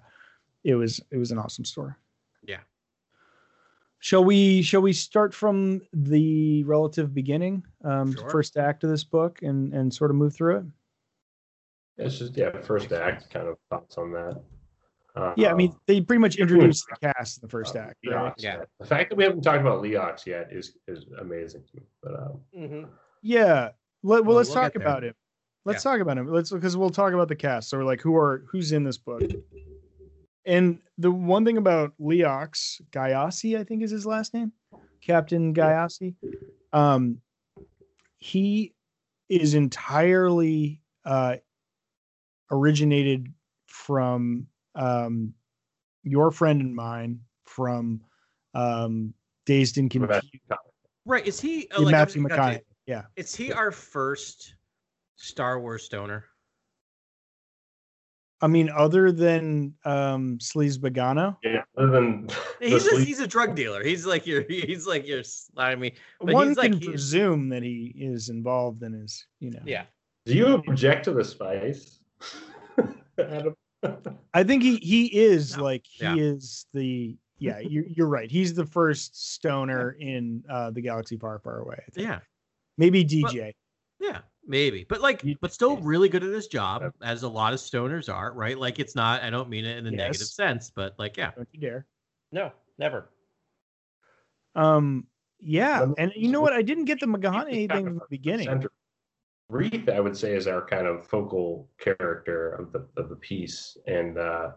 [0.65, 1.93] it was it was an awesome story
[2.47, 2.61] Yeah.
[3.99, 8.29] shall we shall we start from the relative beginning um Sure.
[8.31, 10.65] first act of this book and and sort of move through it
[11.96, 14.40] It's just yeah, first act kind of thoughts on that.
[15.37, 17.98] yeah i mean Um, they pretty much introduced the cast in the first uh, act
[18.07, 18.16] right?
[18.16, 18.64] Leox, Yeah.
[18.80, 21.83] The fact that we haven't talked about Leox yet is is amazing to me.
[22.02, 22.85] But um, Mm-hmm.
[23.22, 23.70] Yeah.
[24.02, 25.14] Let, well, Well, let's we'll talk about him.
[25.64, 26.30] Let's talk about him.
[26.30, 27.70] Let's because we'll talk about the cast.
[27.70, 29.22] So, we're like, who are who's in this book?
[30.44, 34.52] And the one thing about Leox Gayasi, I think is his last name,
[35.00, 36.16] Captain Gayasi.
[36.74, 37.22] Um,
[38.18, 38.74] he
[39.30, 41.37] is entirely uh,
[42.59, 43.33] originated
[43.67, 45.33] from um,
[46.03, 48.01] your friend and mine from
[48.55, 49.12] um,
[49.47, 50.61] Dazed and Matthew Confused.
[51.07, 51.27] Right.
[51.27, 52.61] Is he uh, Yeah, like, Matthew I'm- McConaughey.
[52.87, 53.03] Yeah.
[53.17, 54.55] Is he our first
[55.17, 56.25] Star Wars stoner?
[58.40, 62.29] I mean, other than um Sleazebaggano, yeah, other than
[62.61, 63.83] He's a, he's a drug dealer.
[63.83, 65.23] He's like your he's like your
[65.57, 69.27] I mean But one he's can like- he's- presume that he is involved in his,
[69.40, 69.62] you know.
[69.64, 69.85] yeah.
[70.27, 72.01] do you object to the spice?
[73.19, 73.55] Adam?
[74.33, 75.63] I think he he is No.
[75.65, 76.17] like he Yeah.
[76.17, 77.59] is the yeah.
[77.59, 78.31] You're you're right.
[78.31, 81.77] He's the first stoner in uh the galaxy far far away.
[81.87, 82.07] I think.
[82.07, 82.21] Yeah.
[82.79, 83.53] maybe DJ.
[84.01, 87.61] Yeah, maybe, but like, but still really good at his job, as a lot of
[87.61, 88.59] stoners are, right?
[88.59, 89.23] Like, it's not.
[89.23, 91.87] I don't mean it in a negative sense, but like, yeah, Don't you dare.
[92.33, 93.09] no, never.
[94.55, 95.07] Um.
[95.41, 96.53] Yeah, and you know what?
[96.53, 98.47] I didn't get the McConaughey thing in the beginning.
[98.47, 98.71] Center.
[99.55, 103.77] Reath, I would say, is our kind of focal character of the of the piece,
[103.87, 104.51] and uh,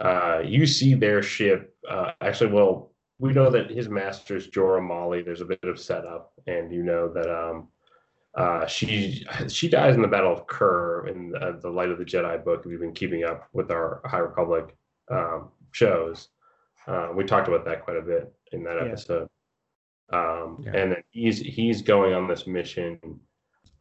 [0.00, 1.74] uh, you see their ship.
[1.88, 5.22] Uh, actually, well, we know that his master's Jora Malli.
[5.22, 7.68] There's a bit of setup, and you know that um,
[8.34, 12.04] uh, she she dies in the Battle of Kur in uh, the Light of the
[12.04, 12.62] Jedi book.
[12.66, 14.76] If you've been keeping up with our High Republic
[15.10, 16.28] um, shows.
[16.86, 18.88] Uh, we talked about that quite a bit in that Yeah.
[18.88, 19.28] episode.
[20.12, 20.72] Um, Yeah.
[20.74, 22.98] And then he's he's going on this mission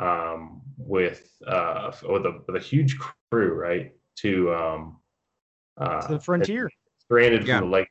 [0.02, 2.98] um, with uh, with a with a huge
[3.30, 3.94] crew, right?
[4.18, 4.98] To um,
[5.78, 6.70] uh, To the frontier.
[7.00, 7.60] stranded Yeah.
[7.60, 7.90] from the like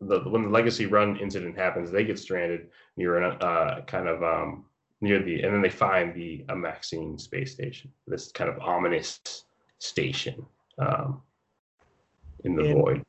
[0.00, 4.22] the when the legacy run incident happens they get stranded near an uh kind of
[4.22, 4.66] um
[5.00, 9.20] near the and then they find the Amaxine space station this kind of ominous
[9.78, 10.44] station
[10.78, 11.22] um
[12.44, 13.02] in the And- void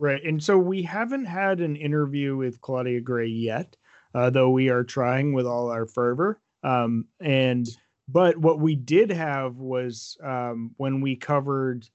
[0.00, 0.24] Right.
[0.24, 3.76] And so we haven't had an interview with Claudia Gray yet,
[4.16, 6.40] uh, though we are trying with all our fervor.
[6.64, 7.68] Um, and
[8.12, 11.88] but what we did have was um, when we covered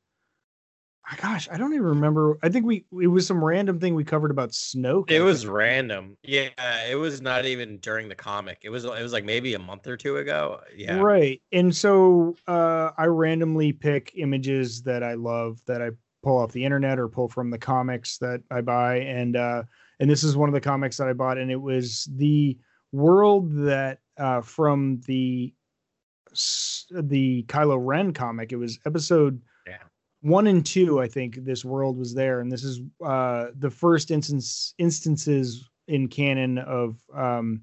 [1.10, 2.38] ah, gosh, I don't even remember.
[2.44, 5.12] I think we it was some random thing we covered about Snoke.
[5.12, 6.18] It was random.
[6.24, 6.50] Yeah,
[6.90, 8.60] it was not even during the comic.
[8.64, 10.62] It was it was like maybe a month or two ago.
[10.76, 11.00] Yeah.
[11.00, 11.42] Right.
[11.52, 15.92] And so uh, I randomly pick images that I love that I
[16.24, 18.98] pull off the internet or pull from the comics that I buy.
[19.00, 19.64] And uh,
[20.00, 22.58] and this is one of the comics that I bought, and it was the
[22.92, 25.54] world that uh, from the
[26.92, 28.52] the Kylo Ren comic.
[28.52, 29.78] It was episode Yeah.
[30.22, 31.00] one and two.
[31.02, 36.08] I think this world was there, and this is uh, the first instance instances in
[36.08, 37.62] canon of um,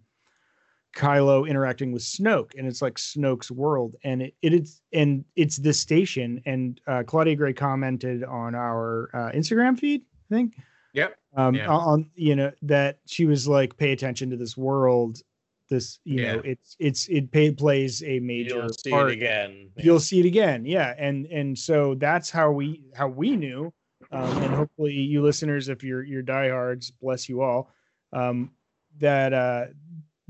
[0.97, 5.57] Kylo interacting with Snoke, and it's like Snoke's world, and it, it is and it's
[5.57, 6.41] this station.
[6.47, 10.55] And uh, Claudia Gray commented on our uh, Instagram feed, I think,
[10.93, 11.17] Yep.
[11.37, 11.69] um, Yeah.
[11.69, 15.21] on you know that she was like, pay attention to this world.
[15.71, 19.11] This you know, it's it's it pay, plays a major You'll see part.
[19.11, 19.71] it again.
[19.79, 20.95] you'll see it again yeah.
[20.99, 23.73] And and so that's how we how we knew
[24.13, 27.71] um, and hopefully you listeners if you're you're diehards bless you all
[28.13, 28.51] um
[28.99, 29.65] that uh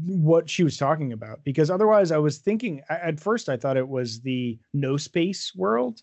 [0.06, 1.42] what she was talking about.
[1.44, 6.02] Because otherwise i was thinking at first i thought it was the no space world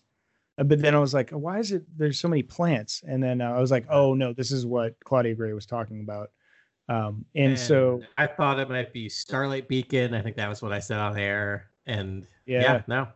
[0.58, 3.02] uh, but then i was like why is it there's so many plants?
[3.06, 6.00] And then uh, i was like oh no this is what claudia gray was talking
[6.00, 6.30] about
[6.88, 10.14] um and, so I thought it might be Starlight Beacon.
[10.14, 11.70] I think that was what I said on air.
[11.86, 13.08] And yeah, yeah, no.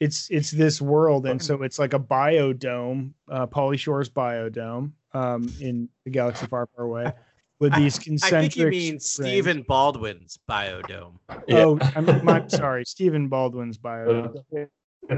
[0.00, 5.52] it's it's this world and so it's like a biodome uh Pauly Shore's biodome um
[5.60, 7.12] in the galaxy far far away
[7.60, 8.38] with these concentric.
[8.38, 9.10] I concentric think you mean rings.
[9.10, 11.18] Stephen Baldwin's biodome.
[11.50, 14.34] oh i'm I'm sorry stephen baldwin's biodome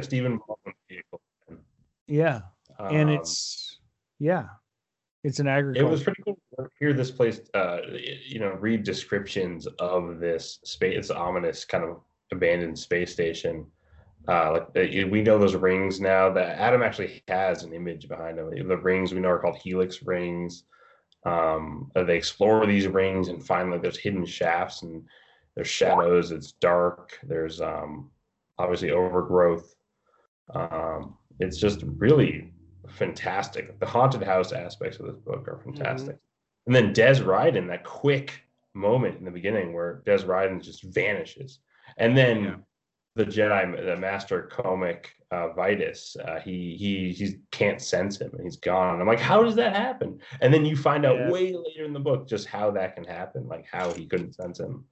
[0.03, 1.21] Stephen Baldwin vehicle.
[2.07, 2.41] yeah
[2.79, 3.79] and Um, it's
[4.19, 4.47] yeah
[5.23, 7.79] it's an it was pretty cool to hear this place uh
[8.27, 12.01] you know read descriptions of this space this ominous kind of
[12.33, 13.67] abandoned space station.
[14.29, 18.39] Uh like uh, we know those rings now that adam actually has an image behind
[18.39, 18.51] them.
[18.69, 20.65] The rings we know are called helix rings.
[21.27, 25.03] Um uh, they explore these rings and find like there's hidden shafts and
[25.55, 28.11] there's shadows it's dark there's um
[28.59, 29.75] obviously overgrowth.
[30.55, 32.53] Um it's just really
[32.91, 36.17] fantastic the haunted house aspects of this book are fantastic
[36.67, 38.43] and then dez rydan that quick
[38.75, 41.61] moment in the beginning where dez rydan just vanishes
[41.99, 42.55] and then Yeah.
[43.17, 48.43] the jedi the master cohmac uh vitus uh he he he can't sense him and
[48.43, 51.31] he's gone i'm like how does that happen and then you find out Yeah.
[51.31, 54.59] way later in the book just how that can happen like how he couldn't sense
[54.61, 54.85] him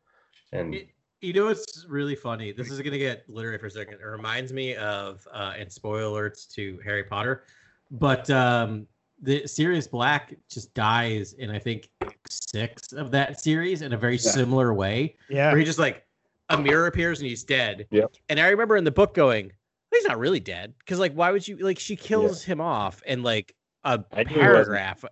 [0.53, 0.89] and It-
[1.21, 2.53] You know what's really funny?
[2.53, 3.95] This is gonna get literary for a second.
[4.01, 7.43] It reminds me of uh and spoiler alerts to Harry Potter,
[7.91, 8.87] but um
[9.21, 11.89] the Sirius Black just dies in I think
[12.29, 14.31] six of that series in a very Yeah.
[14.31, 15.17] similar way.
[15.29, 16.05] yeah Where he just like
[16.51, 17.87] a mirror appears and he's dead.
[17.91, 18.13] Yep.
[18.29, 19.53] And I remember in the book going,
[19.93, 20.73] he's not really dead.
[20.79, 24.35] Because like why would you like she kills him off in like a I knew
[24.35, 24.41] he wasn't.
[24.41, 25.05] paragraph.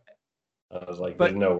[0.71, 1.59] i was like but- there's no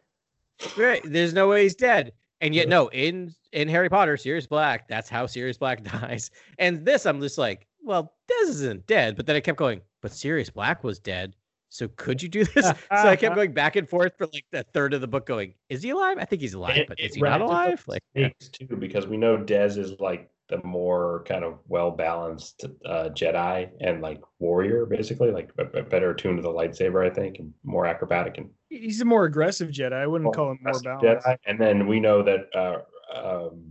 [0.77, 1.03] Right.
[1.05, 2.13] There's no way he's dead.
[2.41, 6.31] And yet, no, in in Harry Potter, Sirius Black, that's how Sirius Black dies.
[6.59, 9.17] And this, I'm just like, well, Dez isn't dead.
[9.17, 11.35] But then I kept going, but Sirius Black was dead.
[11.69, 12.67] So could you do this?
[12.67, 15.55] so I kept going back and forth for like the third of the book, going,
[15.69, 16.19] is he alive?
[16.21, 17.83] I think he's alive, It- but it is he not alive?
[17.87, 18.03] the Like,
[18.39, 23.09] stakes too because we know Dez is like the more kind of well balanced uh,
[23.09, 27.39] Jedi and like warrior, basically, like a, a better attuned to the lightsaber, I think,
[27.41, 31.01] and more acrobatic and he's a more aggressive jedi i wouldn't call him more aggressive
[31.01, 31.37] balanced Jedi.
[31.47, 32.79] And then we know that uh,
[33.17, 33.63] um,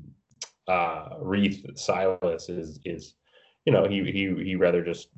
[0.67, 3.15] uh, Reath Silas is is
[3.65, 5.09] you know he he he rather just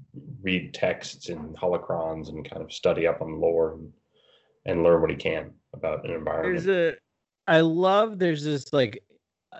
[0.41, 3.91] read texts and holocrons and kind of study up on lore and,
[4.65, 6.65] and learn what he can about an environment.
[6.65, 9.03] there's a, I love, there's this like,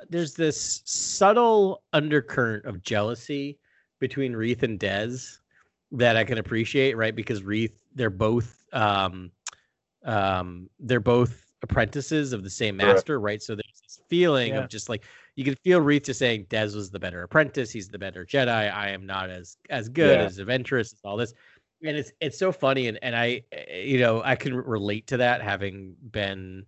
[0.10, 3.58] there's this subtle undercurrent of jealousy
[4.00, 5.38] between Reath and Dez
[5.92, 7.16] that I can appreciate, right?
[7.16, 9.32] Because Reath they're both um,
[10.06, 12.96] um, they're both apprentices of the same Correct.
[12.96, 13.42] master, right?
[13.42, 14.64] So there's this feeling Yeah.
[14.64, 15.04] of just like
[15.38, 18.74] you can feel Reath just saying Dez was the better apprentice, he's the better Jedi.
[18.74, 20.26] I am not as as good Yeah.
[20.26, 21.34] as adventurous as all this.
[21.84, 25.18] And it's it's so funny and and I eh, you know, I can relate to
[25.18, 26.66] that having been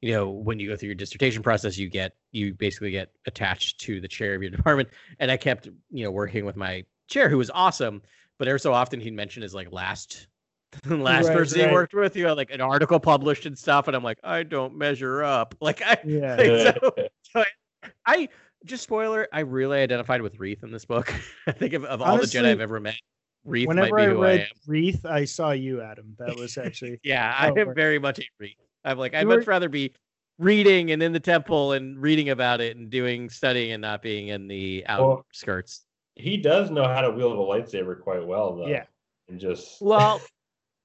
[0.00, 3.80] you know, when you go through your dissertation process, you get you basically get attached
[3.82, 4.88] to the chair of your department.
[5.18, 8.02] And I kept, you know, working with my chair who was awesome,
[8.38, 10.28] but every so often he'd mention his like last
[10.86, 11.68] last Right, person right.
[11.68, 14.42] he worked with, you know, like an article published and stuff, and I'm like, I
[14.44, 15.54] don't measure up.
[15.60, 16.36] Like I Yeah.
[16.36, 16.56] like,
[17.32, 17.44] so,
[18.06, 18.28] I
[18.64, 21.12] just spoiler, I really identified with Reath in this book.
[21.46, 22.96] I think of, of all the Honestly, Jedi I've ever met,
[23.44, 24.46] Reath might Whenever be I who I read am.
[24.66, 26.14] Reath, I saw you, Adam.
[26.18, 28.56] That was actually Yeah, I am very much a Reath.
[28.84, 29.92] I'm like, I'd were- much rather be
[30.38, 34.28] reading and in the temple and reading about it and doing studying and not being
[34.28, 35.84] in the Well, outskirts.
[36.14, 38.66] he does know how to wield a lightsaber quite well, though.
[38.68, 38.84] Yeah.
[39.28, 40.20] And just Well,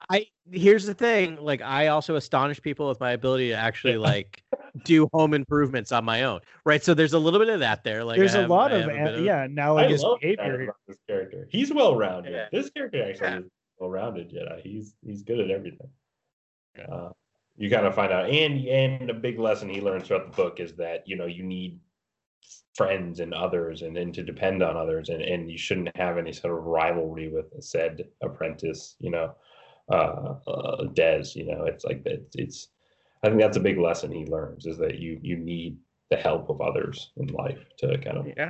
[0.10, 1.38] I here's the thing.
[1.40, 4.44] Like, I also astonish people with my ability to actually like
[4.84, 6.84] do home improvements on my own, right?
[6.84, 8.04] So there's a little bit of that there.
[8.04, 10.76] Like, there's I a have- lot of, a of- yeah I analogous love that behavior.
[10.88, 11.48] this character.
[11.52, 12.34] He's well rounded.
[12.34, 12.48] Yeah.
[12.52, 13.40] This character actually Yeah.
[13.40, 13.46] is
[13.80, 14.62] well rounded Jedi.
[14.62, 15.90] He's he's good at everything.
[16.92, 17.10] Uh,
[17.56, 20.60] you kind of find out, and and a big lesson he learns throughout the book
[20.60, 21.80] is that you know you need
[22.76, 26.34] friends and others, and, and to depend on others, and and you shouldn't have any
[26.34, 28.96] sort of rivalry with said apprentice.
[29.00, 29.36] You know,
[29.92, 31.36] uh, uh Dez.
[31.36, 32.26] You know, it's like that.
[32.36, 32.70] It's
[33.24, 35.78] I think that's a big lesson he learns is that you you need
[36.10, 38.50] the help of others in life to kind of Yeah.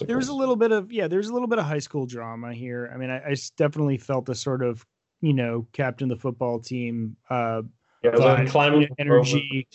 [0.00, 2.90] There's a little bit of yeah, there's a little bit of high school drama here.
[2.94, 4.84] I mean, I definitely felt the sort of
[5.20, 7.62] you know captain the football team uh
[8.02, 9.68] yeah, like climbing the rope energy.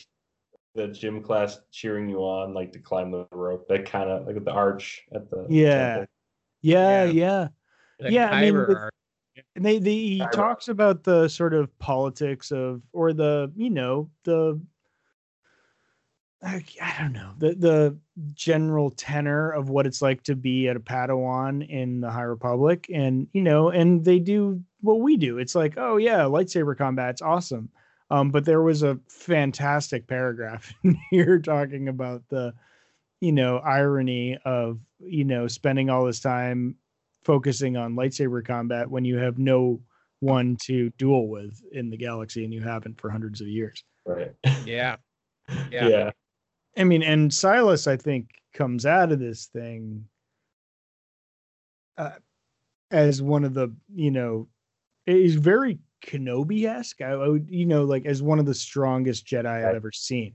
[0.75, 3.67] the gym class cheering you on, like to climb the rope.
[3.69, 5.87] That kind of like at the arch at the Yeah.
[5.95, 6.07] temple.
[6.61, 7.47] Yeah, Yeah.
[7.99, 8.09] yeah.
[8.09, 8.93] yeah, I mean, with- arc.
[9.55, 14.09] And they, they he talks about the sort of politics of or the you know
[14.23, 14.59] the
[16.43, 17.97] I, I don't know the the
[18.33, 22.87] general tenor of what it's like to be at a Padawan in the High Republic,
[22.93, 25.39] and you know, and they do what we do.
[25.39, 27.69] It's like, oh yeah, lightsaber combat's awesome.
[28.09, 32.53] Um, but there was a fantastic paragraph in here talking about the,
[33.19, 36.75] you know, irony of you know spending all this time
[37.27, 39.81] focusing on lightsaber combat when you have no
[40.21, 43.83] one to duel with in the galaxy and you haven't for hundreds of years.
[44.05, 44.33] Right.
[44.65, 44.95] Yeah.
[45.71, 45.87] Yeah.
[45.87, 46.11] Yeah.
[46.77, 50.03] I mean, and Silas, I think, comes out of this thing
[51.97, 52.15] uh,
[52.91, 54.49] as one of the, you know,
[55.05, 57.01] is very Kenobi esque.
[57.01, 60.33] I, I would, you know, like as one of the strongest Jedi I've ever seen.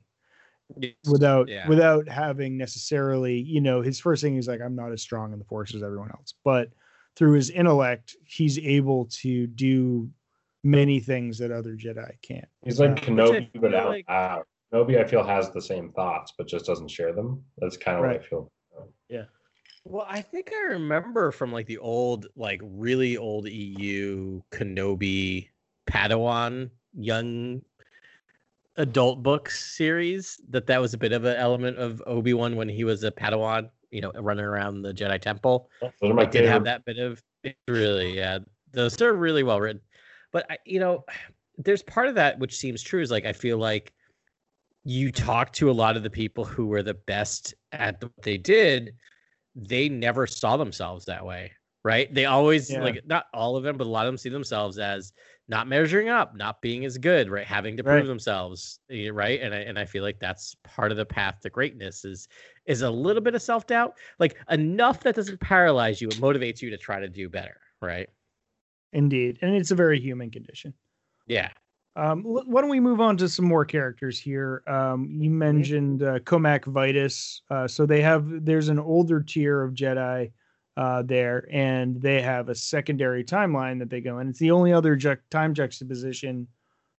[0.78, 0.94] Yes.
[1.06, 1.68] Without Yeah.
[1.68, 5.38] without having necessarily, you know, his first thing is like, I'm not as strong in
[5.38, 6.70] the Force as everyone else, but
[7.16, 10.08] through his intellect, he's able to do
[10.64, 12.46] many things that other Jedi can't.
[12.64, 14.44] He's like Kenobi, feel but out like- loud.
[14.72, 17.44] Kenobi, I feel, has the same thoughts, but just doesn't share them.
[17.58, 18.18] That's kind of Right.
[18.18, 18.52] what I feel.
[19.10, 19.24] Yeah.
[19.84, 25.48] Well, I think I remember from like the old, like really old EU Kenobi
[25.86, 27.60] Padawan young
[28.76, 32.68] adult books series that that was a bit of an element of Obi Wan when
[32.68, 35.68] he was a Padawan, you know, running around the Jedi Temple.
[35.80, 37.22] Those are my I did have that bit of
[37.68, 38.38] really, yeah.
[38.72, 39.82] Those are really well written.
[40.32, 41.04] But I, you know,
[41.58, 43.92] there's part of that which seems true is like I feel like
[44.84, 48.38] you talk to a lot of the people who were the best at what they
[48.38, 48.94] did,
[49.54, 51.52] they never saw themselves that way,
[51.84, 52.12] right?
[52.12, 52.82] They always Yeah.
[52.82, 55.12] like not all of them, but a lot of them see themselves as
[55.48, 57.46] not measuring up, not being as good, right?
[57.46, 58.06] Having to prove Right.
[58.06, 59.40] themselves, eh, right?
[59.40, 62.28] And I and I feel like that's part of the path to greatness is
[62.66, 66.62] is a little bit of self doubt, like enough that doesn't paralyze you, it motivates
[66.62, 68.08] you to try to do better, right?
[68.92, 69.38] Indeed.
[69.42, 70.74] And it's a very human condition.
[71.26, 71.50] Yeah.
[71.94, 74.62] Um, why don't we move on to some more characters here?
[74.66, 77.42] Um, you mentioned uh, Cohmac Vitus.
[77.50, 80.32] Uh, so they have there's an older tier of Jedi
[80.76, 84.28] uh, there, and they have a secondary timeline that they go in.
[84.28, 86.46] It's the only other ju- time juxtaposition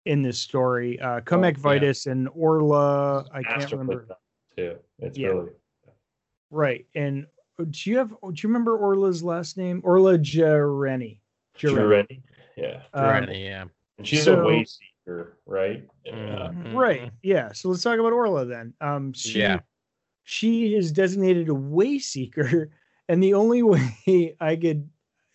[0.05, 1.01] in this story.
[1.01, 1.63] Uh, Cohmac yeah.
[1.63, 3.25] Vitus and Orla.
[3.33, 4.05] I can't Masterfully remember.
[4.07, 4.17] done,
[4.57, 4.77] too.
[4.99, 5.29] It's Yeah.
[5.29, 5.51] really
[6.51, 6.87] Right.
[6.95, 7.27] And
[7.59, 8.11] uh, do you have?
[8.11, 9.81] Do you remember Orla's last name?
[9.85, 11.19] Orla Jareni.
[11.59, 12.21] Jareni.
[12.57, 12.83] Yeah.
[12.93, 13.65] Um, yeah.
[13.99, 15.87] And she's so- a way seeker, right?
[16.05, 16.51] Yeah.
[16.53, 16.75] Mhm.
[16.75, 17.11] Right.
[17.23, 17.53] Yeah.
[17.53, 18.75] So let's talk about Orla then.
[18.83, 19.61] Um, she, Yeah.
[20.25, 22.69] she is designated a way seeker,
[23.09, 24.89] and the only way I could.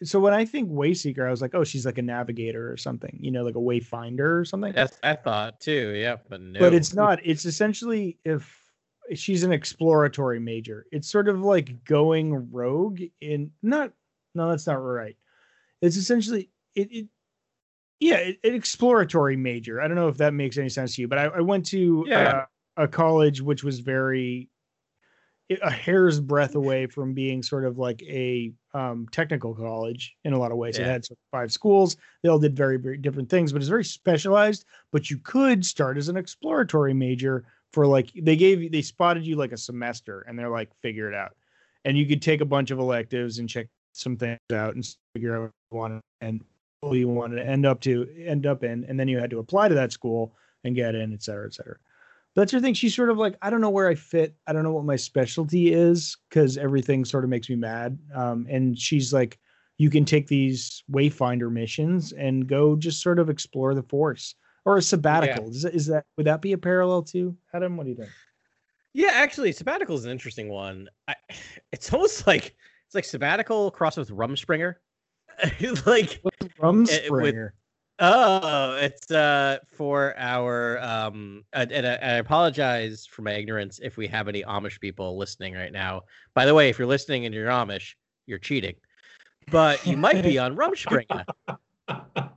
[0.04, 2.78] So when I think way seeker, I was like, oh, she's like a navigator or
[2.78, 4.72] something, you know, like a wayfinder or something.
[4.74, 6.60] That's I thought too, yeah, but no.
[6.60, 7.20] But it's not.
[7.24, 8.56] It's essentially if
[9.16, 10.86] she's an exploratory major.
[10.92, 13.92] It's sort of like going rogue in not.
[14.36, 15.18] No, that's not right.
[15.82, 16.92] It's essentially it.
[16.92, 17.08] it
[18.00, 19.82] yeah, an exploratory major.
[19.82, 22.06] I don't know if that makes any sense to you, but I, I went to
[22.08, 22.30] Yeah.
[22.78, 24.50] uh, a college which was very
[25.62, 30.38] a hair's breadth away from being sort of like a um, technical college in a
[30.38, 30.78] lot of ways.
[30.78, 31.96] It had sort of five schools.
[32.22, 34.66] They all did very, very different things, but it's very specialized.
[34.92, 39.26] But you could start as an exploratory major for like they gave you they spotted
[39.26, 41.36] you like a semester and they're like figure it out.
[41.86, 45.36] And you could take a bunch of electives and check some things out and figure
[45.36, 46.44] out what you want and
[46.82, 49.40] who you wanted to end up to end up in, and then you had to
[49.40, 51.78] apply to that school and get in, et cetera, et cetera.
[52.38, 52.76] That's her thing.
[52.76, 54.36] She's sort of like, I don't know where I fit.
[54.46, 57.98] I don't know what my specialty is because everything sort of makes me mad.
[58.14, 59.40] Um, and she's like,
[59.80, 64.36] you can take these wayfinder missions and go just sort of explore the force
[64.66, 65.50] or a sabbatical.
[65.50, 67.76] Is, that, is that would that be a parallel to Adam?
[67.76, 68.10] What do you think?
[68.94, 70.90] Yeah, actually, sabbatical is an interesting one.
[71.08, 71.16] I,
[71.72, 74.76] it's almost like it's like sabbatical crossed with Rumspringa.
[75.88, 76.22] like
[76.62, 77.50] Rumspringa.
[78.00, 83.98] Oh, it's uh for our um and, and I, I apologize for my ignorance if
[83.98, 86.04] we have any Amish people listening right now.
[86.36, 87.96] By the way, if you're listening and you're Amish,
[88.28, 88.76] you're cheating.
[89.50, 91.26] But you might be on Rumspringa.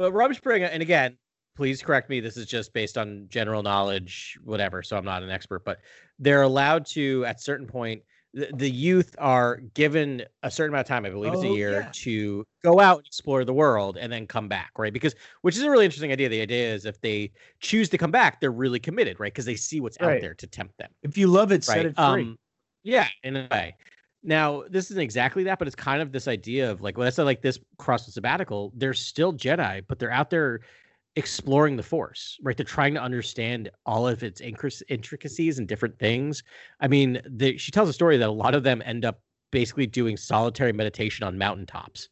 [0.00, 1.18] But Rumspringa, and again,
[1.56, 2.20] please correct me.
[2.20, 4.82] This is just based on general knowledge, whatever.
[4.82, 5.80] So I'm not an expert, but
[6.18, 8.02] they're allowed to, at certain point,
[8.32, 11.72] the, youth are given a certain amount of time, I believe it's a Oh, year,
[11.80, 11.90] yeah.
[11.92, 14.92] to go out and explore the world and then come back, right?
[14.92, 16.28] Because which is a really interesting idea.
[16.28, 19.32] The idea is if they choose to come back, they're really committed, right?
[19.32, 21.86] Because they see what's out there to tempt them If you love it, set right?
[21.86, 22.22] it free.
[22.22, 22.36] Um,
[22.82, 23.76] yeah, in a way.
[24.22, 27.10] Now, this isn't exactly that, but it's kind of this idea of like when I
[27.10, 30.60] said like this cross with sabbatical, they're still Jedi, but they're out there
[31.16, 32.56] exploring the Force, right?
[32.56, 36.42] They're trying to understand all of its intricacies and different things.
[36.80, 39.86] I mean, the, she tells a story that a lot of them end up basically
[39.86, 42.08] doing solitary meditation on mountaintops.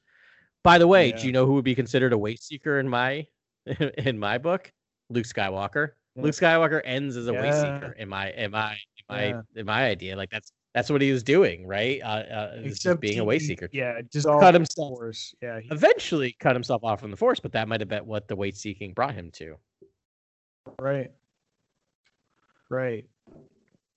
[0.64, 1.16] By the way, Yeah.
[1.16, 3.26] do you know who would be considered a way seeker in my
[3.98, 4.72] in my book?
[5.10, 5.90] Luke Skywalker.
[6.16, 6.22] Yeah.
[6.24, 7.52] Luke Skywalker ends as a Yeah.
[7.80, 10.16] seeker in my in my in my in my idea.
[10.16, 12.00] Like that's that's what he was doing, right?
[12.02, 13.68] Uh, uh it's just being a way seeker.
[13.72, 15.00] Yeah, just Cut cut himself.
[15.00, 15.34] himself.
[15.42, 18.28] Yeah, he- Eventually cut himself off from the force, but that might have been what
[18.28, 19.56] the weight seeking brought him to.
[20.78, 21.10] right,
[22.70, 23.04] right.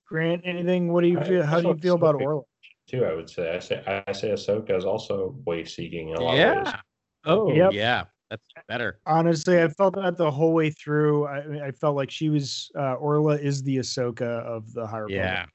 [0.07, 0.91] Grant, anything?
[0.91, 1.43] What do you I- feel?
[1.43, 2.41] How do you feel about Orla?
[2.87, 3.05] too.
[3.05, 3.55] I would say.
[3.55, 4.03] I say.
[4.07, 6.67] I say Ahsoka is also way seeking in a lot of ways.
[6.67, 6.79] Yeah.
[7.25, 7.73] Oh Yep.
[7.73, 8.03] yeah.
[8.29, 8.99] That's better.
[9.05, 11.27] Honestly, I felt that the whole way through.
[11.27, 15.03] I, I felt like she was uh, Orla is the Ahsoka of the higher.
[15.03, 15.45] Republic Yeah.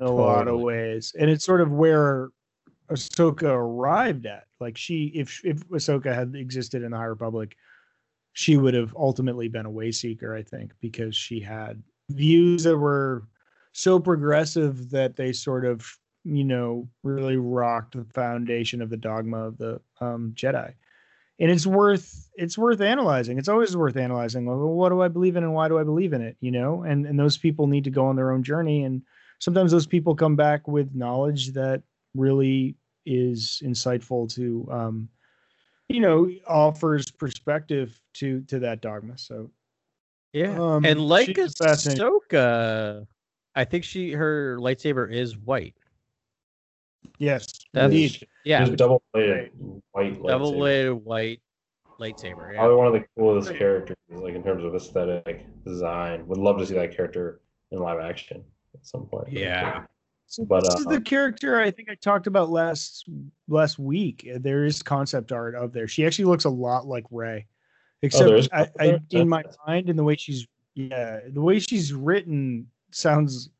[0.00, 2.30] In a lot of ways, and it's sort of where
[2.90, 4.44] Ahsoka arrived at.
[4.60, 7.56] Like she, if if Ahsoka had existed in the High Republic,
[8.32, 10.34] she would have ultimately been a way seeker.
[10.34, 13.24] I think because she had views that were
[13.72, 19.38] so progressive that they sort of you know really rocked the foundation of the dogma
[19.38, 20.72] of the um, Jedi.
[21.40, 23.38] And it's worth it's worth analyzing.
[23.38, 24.46] It's always worth analyzing.
[24.46, 26.36] Well, what do I believe in and why do I believe in it?
[26.40, 28.84] You know, and and those people need to go on their own journey.
[28.84, 29.02] And
[29.40, 31.82] sometimes those people come back with knowledge that
[32.14, 32.74] really
[33.06, 35.08] is insightful to um,
[35.88, 39.18] you know, offers perspective to to that dogma.
[39.18, 39.50] So
[40.32, 40.58] Yeah.
[40.58, 41.54] Um, and like she's.
[41.56, 43.06] Ahsoka,
[43.54, 45.74] I think she her lightsaber is white.
[47.18, 48.26] yes, That's- indeed.
[48.44, 48.64] Yeah.
[48.64, 49.50] Just double bladed
[49.92, 50.22] white.
[50.26, 50.58] Double lightsaber.
[50.58, 51.40] bladed white
[52.00, 52.52] lightsaber.
[52.52, 52.58] Yeah.
[52.60, 56.26] Probably one of the coolest characters, like in terms of aesthetic design.
[56.26, 58.44] Would love to see that character in live action at
[58.86, 59.32] some point.
[59.32, 59.84] Yeah.
[60.26, 63.08] So But, this is uh, the character I think I talked about last
[63.48, 64.28] last week.
[64.40, 65.86] There is concept art of there.
[65.86, 67.46] She actually looks a lot like Rey,
[68.02, 71.58] except there is I, I in my mind and the way she's yeah the way
[71.58, 73.50] she's written sounds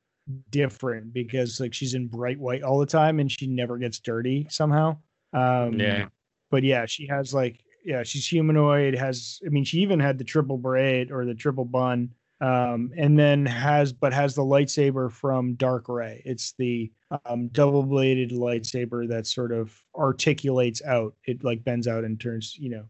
[0.50, 4.46] different because like she's in bright white all the time and she never gets dirty
[4.50, 4.96] somehow.
[5.32, 6.06] Um, Yeah.
[6.50, 8.94] but yeah, she has like yeah she's humanoid.
[8.94, 12.14] Has I mean she even had the triple braid or the triple bun
[12.44, 16.20] um, and then has but has the lightsaber from Dark Rey.
[16.26, 16.92] It's the
[17.24, 21.14] um, double bladed lightsaber that sort of articulates out.
[21.24, 22.84] It like bends out and turns, you know.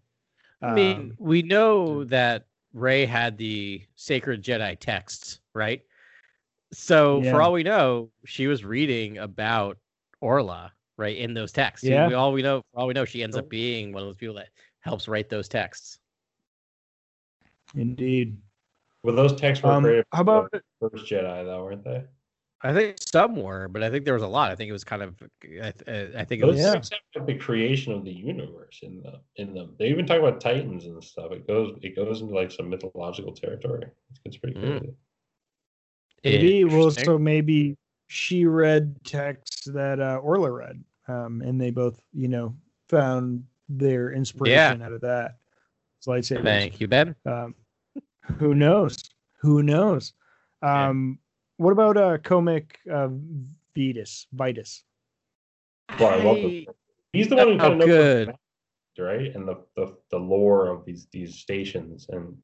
[0.61, 5.82] I mean, um, we know that Rey had the sacred Jedi texts, right?
[6.72, 7.30] So Yeah.
[7.30, 9.78] for all we know, she was reading about
[10.20, 11.86] Orla, right, in those texts.
[11.86, 12.09] Yeah.
[12.09, 14.16] We, all we know, for all we know, she ends up being one of those
[14.16, 14.48] people that
[14.80, 16.00] helps write those texts.
[17.76, 18.36] indeed.
[19.05, 20.50] Well, those texts were Um, created how about
[20.80, 22.05] first Jedi, though, weren't they?
[22.62, 24.50] I think some were, but I think there was a lot.
[24.50, 26.64] I think it was kind of, I, th- I think it Those was.
[26.64, 26.72] Yeah.
[26.72, 29.74] texts have like the creation of the universe in the in them.
[29.78, 31.30] They even talk about titans and stuff.
[31.32, 33.84] It goes it goes into like some mythological territory.
[34.11, 34.78] It's, it's pretty Mm.
[34.78, 34.94] crazy.
[36.24, 37.76] Maybe well, so maybe
[38.07, 42.57] she read texts that uh, Orla read, um, and they both, you know,
[42.88, 45.36] found their inspiration out of that.
[45.98, 46.44] It's lightsabers.
[46.44, 47.14] Thank you, Ben.
[47.26, 47.55] Um,
[48.39, 48.99] who knows?
[49.41, 50.12] Who knows?
[50.62, 51.18] Um,
[51.57, 53.09] What about uh, Cohmac uh,
[53.77, 54.27] Vitus?
[54.33, 54.85] Vitus.
[55.99, 56.66] Well, I love this.
[57.12, 58.27] He's the one who Oh, kind of knows good.
[58.29, 58.39] what's
[58.99, 59.37] happening, right?
[59.37, 62.37] And the, the the lore of these these stations and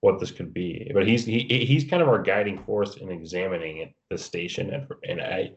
[0.00, 0.90] what this could be.
[0.94, 4.86] But he's he he's kind of our guiding force in examining it, the station, and,
[5.08, 5.52] and I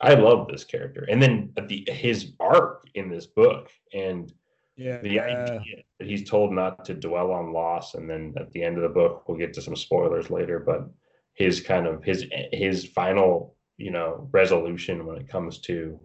[0.00, 1.04] I love this character.
[1.10, 4.32] And then the his arc in this book and
[4.76, 4.98] Yeah.
[5.00, 8.76] the idea that he's told not to dwell on loss, and then at the end
[8.76, 10.88] of the book, we'll get to some spoilers later, but
[11.34, 15.98] his kind of his his final you know resolution when it comes to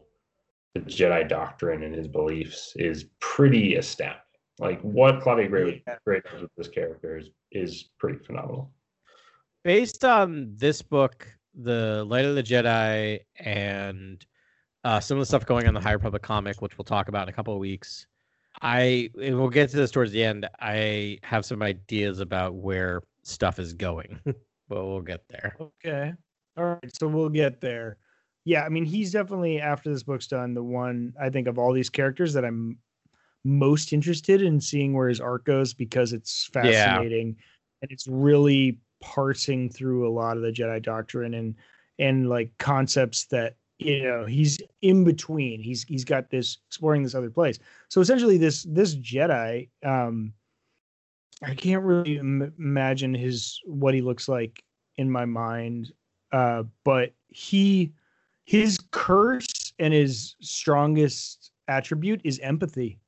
[0.75, 4.19] the Jedi doctrine and his beliefs is pretty astounding.
[4.59, 5.95] Like what Claudia Gray, Yeah.
[6.05, 8.71] Gray does with this character is is pretty phenomenal.
[9.63, 14.23] based on this book, the Light of the Jedi, and
[14.83, 17.07] uh, some of the stuff going on in the High Republic comic, which we'll talk
[17.09, 18.05] about in a couple of weeks,
[18.61, 20.47] I and we'll get to this towards the end.
[20.59, 25.55] I have some ideas about where stuff is going, but we'll get there.
[25.59, 26.13] Okay.
[26.57, 26.95] All right.
[26.99, 27.97] So we'll get there.
[28.45, 28.63] Yeah.
[28.63, 31.89] I mean, he's definitely, after this book's done, the one I think of all these
[31.89, 32.77] characters that I'm
[33.45, 36.63] most interested in seeing where his arc goes because it's Yeah.
[36.63, 37.37] fascinating
[37.81, 41.55] and it's really parsing through a lot of the Jedi doctrine and,
[41.97, 45.61] and like concepts that, you know, he's in between.
[45.61, 47.57] He's, he's got this exploring this other place.
[47.89, 50.33] So essentially this, this Jedi, um,
[51.41, 54.63] I can't really Im- imagine his, what he looks like
[54.97, 55.91] in my mind
[56.31, 57.91] uh, but he
[58.45, 62.99] his curse and his strongest attribute is empathy.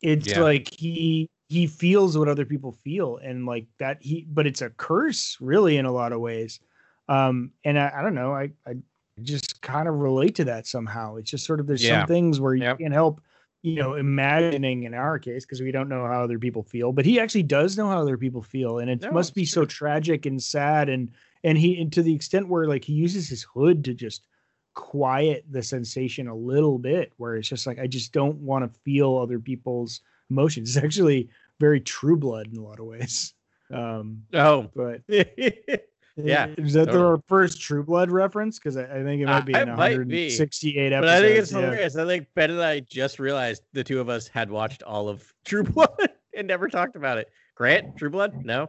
[0.00, 0.40] It's Yeah.
[0.40, 4.70] like he he feels what other people feel, and like that he, but it's a
[4.70, 6.60] curse really in a lot of ways.
[7.08, 8.74] Um, and I, I don't know, I I
[9.22, 11.16] just kind of relate to that somehow.
[11.16, 12.00] It's just sort of there's Yeah.
[12.00, 12.78] some things where you Yep.
[12.78, 13.20] can't help
[13.62, 17.04] you know imagining in our case because we don't know how other people feel but
[17.06, 19.64] he actually does know how other people feel and it No, must be it's so
[19.64, 21.10] tragic and sad and
[21.44, 24.26] and he and to the extent where like he uses his hood to just
[24.74, 28.80] quiet the sensation a little bit where it's just like i just don't want to
[28.80, 30.00] feel other people's
[30.30, 31.28] emotions it's actually
[31.60, 33.34] very true blood in a lot of ways
[33.72, 35.02] um Oh, but
[36.16, 37.04] Yeah, is that totally.
[37.04, 39.90] our first true blood reference because I, I think it might be it in might
[40.08, 40.26] be.
[40.28, 41.60] 168 but I think it's yeah.
[41.60, 41.96] hilarious.
[41.96, 45.24] I think Ben and I just realized the two of us had watched all of
[45.46, 47.30] True Blood and never talked about it.
[47.54, 48.44] Grant, True Blood?
[48.44, 48.68] No.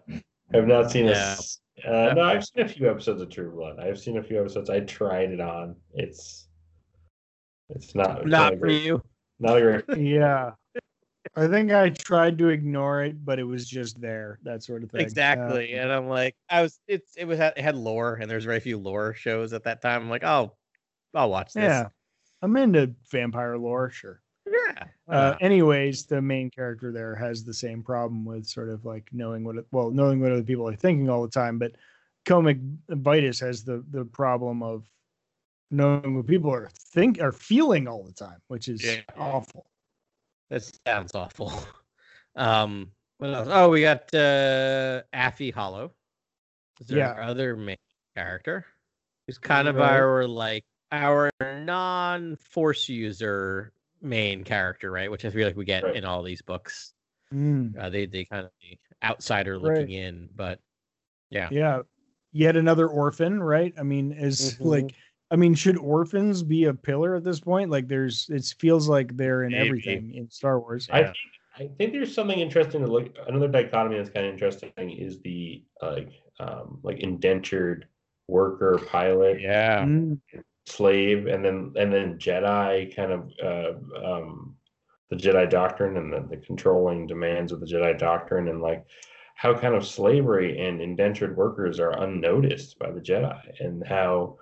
[0.54, 1.36] I've not seen Yeah.
[1.36, 1.60] this.
[1.86, 3.78] Uh, no, I've seen a few episodes of True Blood.
[3.80, 4.70] I've seen a few episodes.
[4.70, 5.76] I tried it on.
[5.94, 6.48] It's
[7.70, 9.02] it's not it's Not for great, you.
[9.40, 9.98] not a great.
[10.00, 10.52] yeah
[11.36, 14.92] i think i tried to ignore it but it was just there that sort of
[14.92, 15.78] thing Exactly.
[15.78, 18.60] Uh, and I'm like, I was it's it was it had lore and there's very
[18.60, 20.02] few lore shows at that time.
[20.04, 20.54] I'm like, oh,
[21.14, 21.62] I'll watch this.
[21.64, 21.88] yeah
[22.42, 24.84] i'm into vampire lore sure Yeah.
[25.08, 29.44] uh, anyways the main character there has the same problem with sort of like knowing
[29.46, 31.72] what it, well knowing what other people are thinking all the time but
[32.26, 32.60] Cohmac
[32.90, 34.90] Vitus has the the problem of
[35.72, 39.02] knowing what people are think are feeling all the time which is Yeah.
[39.18, 39.66] awful
[40.54, 41.52] That sounds awful.
[42.36, 42.90] Um,
[43.20, 43.48] what else?
[43.52, 45.92] Oh, we got uh Affie Hollow.
[46.82, 47.12] Is there Yeah.
[47.12, 47.78] other main
[48.16, 48.66] character?
[49.28, 49.98] Who's kind of Right.
[50.00, 55.12] our like our non-force user main character, right?
[55.12, 55.96] Which I feel like we get Right.
[55.96, 56.96] in all these books.
[57.32, 60.60] Mm, Uh, they they kind of the outsider looking in, but
[61.30, 61.50] yeah.
[61.52, 61.82] yeah
[62.32, 64.66] yet another orphan right i mean is Mhm.
[64.66, 64.96] like
[65.34, 67.72] I mean, should orphans be a pillar at this point?
[67.72, 69.68] Like, there's it feels like they're in Maybe.
[69.68, 70.88] everything in Star Wars.
[70.94, 71.16] I think
[71.58, 73.16] I think there's something interesting to look.
[73.28, 77.88] Another dichotomy that's kind of interesting is the like um like indentured
[78.28, 79.84] worker pilot Yeah.
[79.84, 80.20] Mm,
[80.68, 84.56] slave and then and then Jedi kind of uh, um,
[85.10, 88.86] the Jedi doctrine and the, the controlling demands of the Jedi doctrine and like
[89.36, 94.38] how kind of slavery and indentured workers are unnoticed by the Jedi and how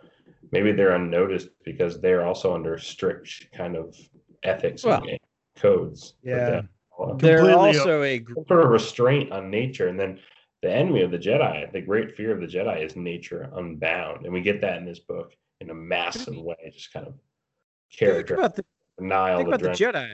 [0.51, 3.95] maybe they're unnoticed because they're also under strict kind of
[4.43, 5.17] ethics Well, and
[5.57, 6.15] codes.
[6.23, 6.49] yeah.
[6.61, 6.61] they
[6.97, 7.17] follow.
[7.17, 10.19] They're uh, also a gr- sort of restraint on nature and then
[10.61, 14.25] the enemy of the Jedi, the great fear of the Jedi is nature unbound.
[14.25, 17.99] And we get that in this book in a massive way, just kind of think
[17.99, 18.63] character about the
[18.99, 20.09] Nihil think about the Jedi.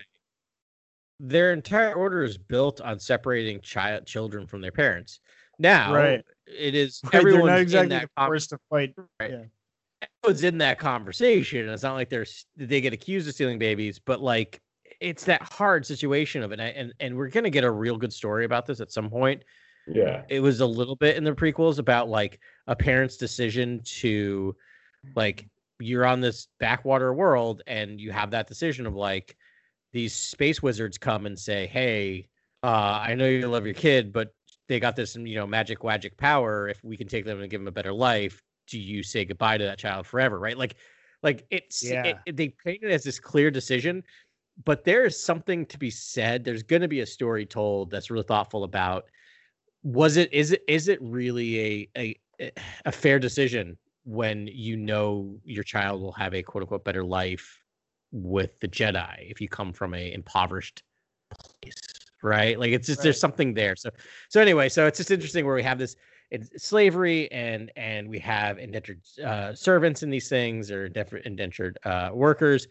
[1.20, 5.20] Their entire order is built on separating child children from their parents.
[5.60, 6.24] Now, Right.
[6.46, 8.94] it is Right, everyone's not in exactly that con- forced to fight.
[9.20, 9.32] Right.
[9.32, 9.44] Yeah.
[10.02, 11.68] Everyone's in that conversation.
[11.70, 12.26] It's not like they're
[12.56, 14.62] they get accused of stealing babies, but like
[15.00, 16.60] it's that hard situation of it.
[16.60, 19.43] And and, and we're gonna get a real good story about this at some point.
[19.88, 24.56] Yeah, It was a little bit in the prequels about like a parent's decision to
[25.16, 29.38] like you're on this backwater world and you have that decision of like
[29.93, 32.30] these space wizards come and say, "Hey,
[32.64, 34.34] uh, I know you love your kid, but
[34.68, 36.68] they got this, you know, magic magic power.
[36.68, 39.57] If we can take them and give them a better life, do you say goodbye
[39.57, 40.57] to that child forever?" Right?
[40.57, 40.76] Like,
[41.24, 42.05] like it's Yeah.
[42.05, 44.03] it, it- they paint it as this clear decision,
[44.65, 46.43] but there is something to be said.
[46.43, 49.05] There's going to be a story told that's really thoughtful about
[49.84, 52.51] was it is it is it really a a
[52.86, 57.61] a fair decision when you know your child will have a quote unquote better life
[58.11, 60.84] with the Jedi if you come from a impoverished
[61.61, 61.76] place,
[62.24, 62.59] right?
[62.59, 63.76] Like it's just there's something there.
[63.76, 63.89] So
[64.30, 65.95] so anyway, so it's just interesting where we have this
[66.57, 72.09] slavery and and we have indentured uh, servants in these things or indentured, indentured uh,
[72.13, 72.67] workers.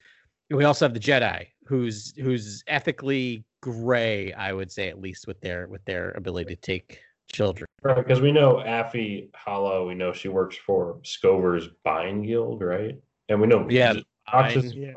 [0.51, 5.27] And we also have the Jedi, who's who's ethically gray, I would say, at least
[5.27, 7.01] with their with their ability to take
[7.33, 7.67] children.
[7.83, 12.97] Right, because we know Affie Hollow, we know she works for Scover's Byne Guild, right?
[13.29, 13.95] And we know Yeah,
[14.31, 14.93] Fox is Yeah.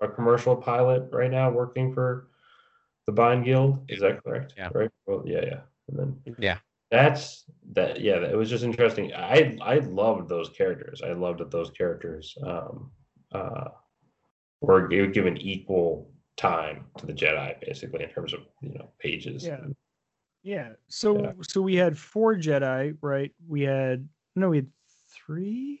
[0.00, 2.28] a, a commercial pilot right now working for
[3.06, 3.84] the Byne Guild.
[3.88, 4.54] Is that correct?
[4.56, 4.68] Yeah.
[4.72, 4.90] Right.
[5.06, 5.60] Well, yeah, yeah.
[5.88, 6.58] And then Yeah.
[6.92, 8.00] That's that.
[8.02, 9.14] Yeah, it was just interesting.
[9.14, 11.00] I I loved those characters.
[11.02, 12.90] I loved that those characters um,
[13.32, 13.68] uh,
[14.60, 19.46] were gi- given equal time to the Jedi, basically in terms of you know pages.
[19.46, 19.60] Yeah.
[20.42, 20.68] Yeah.
[20.88, 21.32] So Yeah.
[21.40, 23.32] so we had four Jedi, right?
[23.48, 24.68] We had no, we had
[25.14, 25.80] three,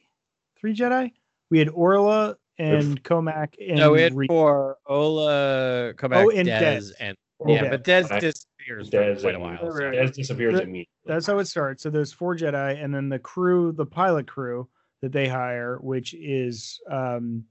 [0.56, 1.12] three Jedi.
[1.50, 6.62] We had Orla and Cohmac and no, it Re- for Orla, Cohmac, Oh, and Dez,
[6.62, 6.92] Dez.
[7.00, 7.70] and Or yeah, Dez.
[7.70, 8.20] but Dez I-
[8.66, 9.58] disappears for quite a while.
[9.70, 9.94] Right.
[9.94, 10.88] Dez disappears That- immediately.
[11.04, 11.82] That's how it starts.
[11.82, 14.68] So there's four Jedi, and then the crew, the pilot crew
[15.00, 17.44] that they hire, which is um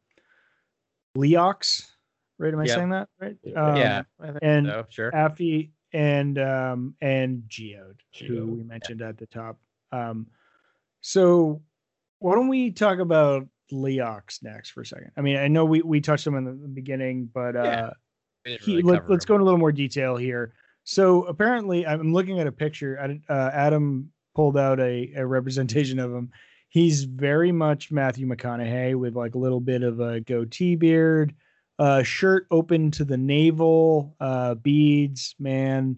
[1.18, 1.86] Leox,
[2.38, 2.54] right?
[2.54, 2.76] Am I Yep.
[2.76, 3.38] saying that right?
[3.44, 3.62] Yeah.
[3.66, 4.04] Um, yeah,
[4.42, 5.12] and so, sure.
[5.12, 9.60] Affie and um and Geode, who we mentioned at the top.
[9.92, 10.28] Um
[11.02, 11.62] so
[12.20, 15.12] why don't we talk about Leox next for a second?
[15.18, 17.90] I mean, I know we we touched him in the beginning, but uh Yeah,
[18.46, 20.54] We he, really let, us go into a little more detail here.
[20.84, 23.20] So apparently, I'm looking at a picture.
[23.30, 26.32] Uh, Adam pulled out a, a representation of him.
[26.70, 31.36] He's very much Matthew McConaughey with like a little bit of a goatee beard,
[31.78, 35.98] uh, shirt open to the navel, uh, beads, man,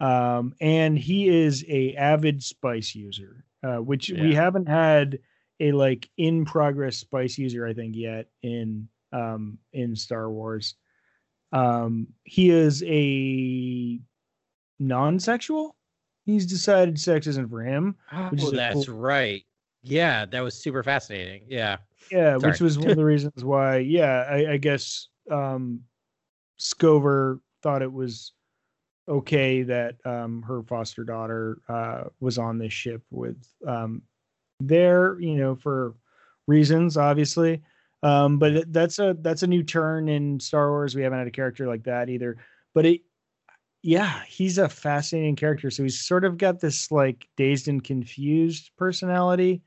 [0.00, 5.18] um, and he is a avid spice user, uh, which we haven't had
[5.60, 10.74] a like in progress spice user, I think, yet in um, in Star Wars.
[11.52, 14.00] Um, he is a
[14.78, 15.74] non-sexual.
[16.26, 17.96] He's decided sex isn't for him.
[18.12, 19.44] Oh, that's cool- right.
[19.82, 21.42] Yeah, that was super fascinating.
[21.48, 21.78] Yeah.
[22.10, 23.78] Yeah, which was one of the reasons why.
[23.78, 25.80] Yeah, I, I guess um,
[26.58, 28.32] Scover thought it was
[29.08, 34.02] okay that um, her foster daughter uh, was on this ship with um,
[34.60, 35.94] there, you know, for
[36.46, 37.62] reasons, obviously.
[38.02, 40.94] Um, but that's a that's a new turn in Star Wars.
[40.94, 42.36] We haven't had a character like that either.
[42.74, 43.00] But it,
[43.82, 45.70] yeah, he's a fascinating character.
[45.70, 49.62] So he's sort of got this like dazed and confused personality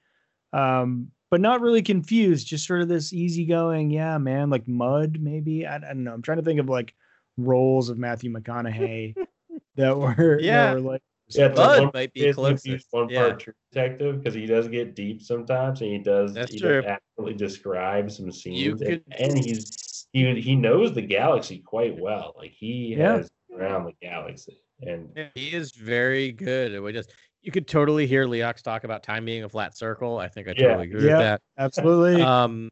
[0.53, 5.65] um but not really confused just sort of this easygoing yeah man like mud maybe
[5.65, 6.93] I, I don't know i'm trying to think of like
[7.37, 9.15] roles of matthew mcconaughey
[9.75, 10.67] that were Yeah.
[10.67, 13.27] that were like Yeah, it's Bud one, might be it's like closest, one yeah.
[13.27, 16.81] part true detective because he does get deep sometimes, and he does That's he true.
[16.81, 21.59] does actually describe some You scenes, and, could and he's he he knows the galaxy
[21.59, 22.33] quite well.
[22.37, 23.17] Like he Yeah.
[23.17, 26.79] has around the galaxy, and Yeah, he is very good.
[26.81, 30.19] We just you could totally hear Leox talk about time being a flat circle.
[30.19, 30.67] I think I Yeah.
[30.67, 31.17] totally agree Yeah.
[31.17, 31.41] with that.
[31.57, 32.69] absolutely um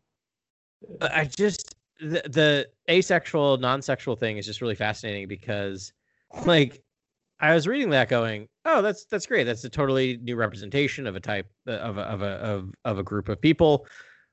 [1.02, 5.92] i just the, the asexual non-sexual thing is just really fascinating because
[6.46, 6.82] like
[7.40, 11.16] i was reading that going oh that's that's great that's a totally new representation of
[11.16, 13.86] a type uh, of a, of a of, of a group of people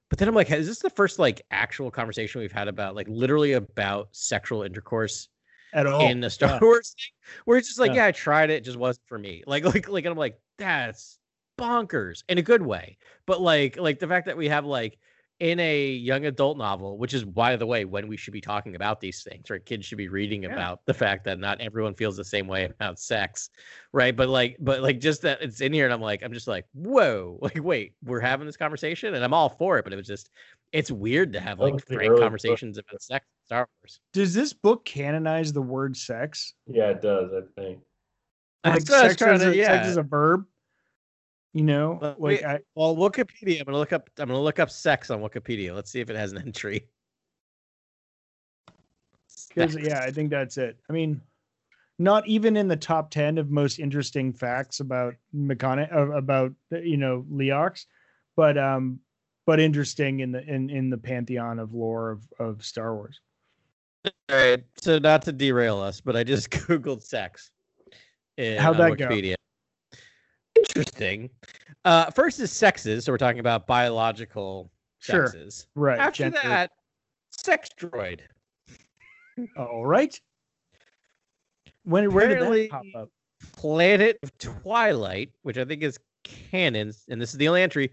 [0.08, 3.08] but then i'm like is this the first like actual conversation we've had about like
[3.08, 5.28] literally about sexual intercourse
[5.72, 6.58] at all in the Star Yeah.
[6.60, 7.96] Wars thing, where it's just like, Yeah.
[7.96, 8.06] yeah.
[8.06, 9.42] I tried it, it just wasn't for me.
[9.46, 11.18] Like, like, like, and I'm like, that's
[11.58, 12.98] bonkers in a good way.
[13.26, 14.98] But like, like the fact that we have like
[15.38, 18.74] in a young adult novel, which is by the way, when we should be talking
[18.74, 19.62] about these things, right?
[19.66, 20.52] Kids should be reading Yeah.
[20.54, 23.50] about the fact that not everyone feels the same way about sex,
[23.92, 24.16] right?
[24.16, 26.64] But like, but like, just that it's in here, and I'm like, I'm just like,
[26.72, 30.06] whoa, like, wait, we're having this conversation, and I'm all for it, but it was
[30.06, 30.30] just,
[30.72, 34.00] it's weird to have like frank conversations about sex in Star Wars.
[34.12, 37.30] does this book canonize the word sex yeah, it does.
[37.32, 37.78] I think.
[38.64, 39.66] like I was sex, trying as to- a, yeah.
[39.68, 40.44] sex as a verb
[41.54, 43.60] you know But like we- I, Well, Wikipedia.
[43.60, 44.10] I'm gonna look up.
[44.18, 45.74] I'm gonna look up sex on Wikipedia.
[45.74, 46.88] Let's see if it has an entry.
[49.54, 49.76] 'cause, Sex.
[49.86, 51.20] yeah i think that's it i mean
[51.98, 57.24] not even in the top 10 of most interesting facts about McConaughey about you know
[57.32, 57.86] Leox,
[58.36, 59.00] but um
[59.46, 63.18] but interesting in the in in the pantheon of lore of of Star Wars.
[64.06, 64.62] All right.
[64.80, 67.50] So not to derail us, but I just googled sex.
[68.36, 69.08] In, How'd that go?
[70.56, 71.30] Interesting.
[71.84, 75.26] Uh, first is sexes, so we're talking about biological Sure.
[75.26, 75.66] sexes.
[75.74, 75.98] Right.
[75.98, 76.40] After gender.
[76.42, 76.70] that,
[77.30, 78.20] sex droid.
[79.56, 80.18] All right.
[81.84, 83.10] When where did that pop up?
[83.52, 87.92] Planet of Twilight, which I think is canon, and this is the only entry.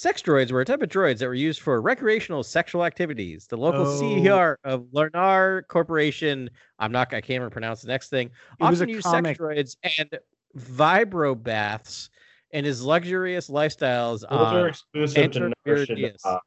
[0.00, 3.46] Sex droids were a type of droids that were used for recreational sexual activities.
[3.46, 3.98] The local Oh.
[4.24, 6.48] CER of Larnar Corporation,
[6.78, 9.36] I'm not, I can't even pronounce the next thing, It was a often used comic.
[9.36, 10.18] sex droids and
[10.56, 12.08] vibro baths
[12.52, 16.38] in his luxurious lifestyles Those are on exclusive to Enter uh,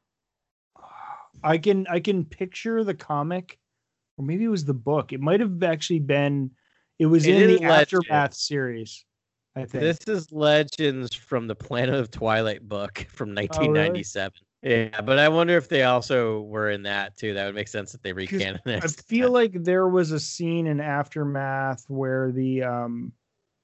[1.44, 3.60] I can I can picture the comic,
[4.16, 5.12] or maybe it was the book.
[5.12, 6.50] It might have actually been.
[6.98, 8.02] It was It in is the Legend.
[8.08, 9.04] Aftermath series.
[9.56, 9.82] I think.
[9.82, 14.32] This is Legends from the Planet of Twilight book from Oh, 1997.
[14.62, 17.34] Yeah, but I wonder if they also were in that too.
[17.34, 18.82] That would make sense that they 'Cause recanonized.
[18.82, 23.12] I feel like there was a scene in Aftermath where the um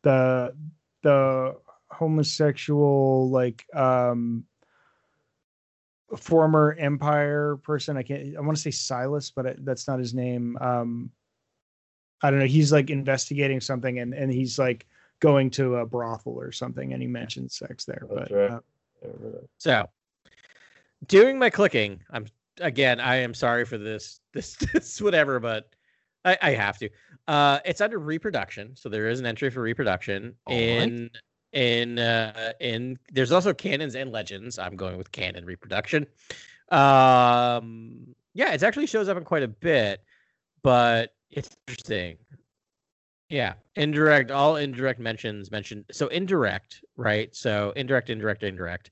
[0.03, 0.55] the
[1.03, 1.57] the
[1.91, 4.45] homosexual like um
[6.17, 10.13] former empire person i can't i want to say silas but I, that's not his
[10.13, 11.11] name um
[12.23, 14.87] i don't know he's like investigating something and and he's like
[15.21, 18.51] going to a brothel or something and he mentions sex there That's but right.
[18.51, 18.61] uh,
[19.03, 19.49] I remember that.
[19.59, 19.89] So,
[21.07, 22.27] doing my clicking, I'm
[22.61, 23.01] again.
[23.01, 25.71] I am sorry for this, this, this, whatever, but
[26.25, 26.89] I, I have to.
[27.29, 30.63] Uh, it's under reproduction, so there is an entry for reproduction All right.
[30.63, 31.11] in
[31.53, 32.99] in uh, in.
[33.13, 34.59] There's also canons and legends.
[34.59, 36.07] I'm going with canon reproduction.
[36.71, 40.03] Um, yeah, it actually shows up in quite a bit,
[40.63, 42.17] but it's interesting.
[43.31, 44.33] Yeah, indirect.
[44.33, 45.85] All indirect mentions mentioned.
[45.93, 47.35] So indirect, right?
[47.35, 48.91] So indirect, indirect, indirect.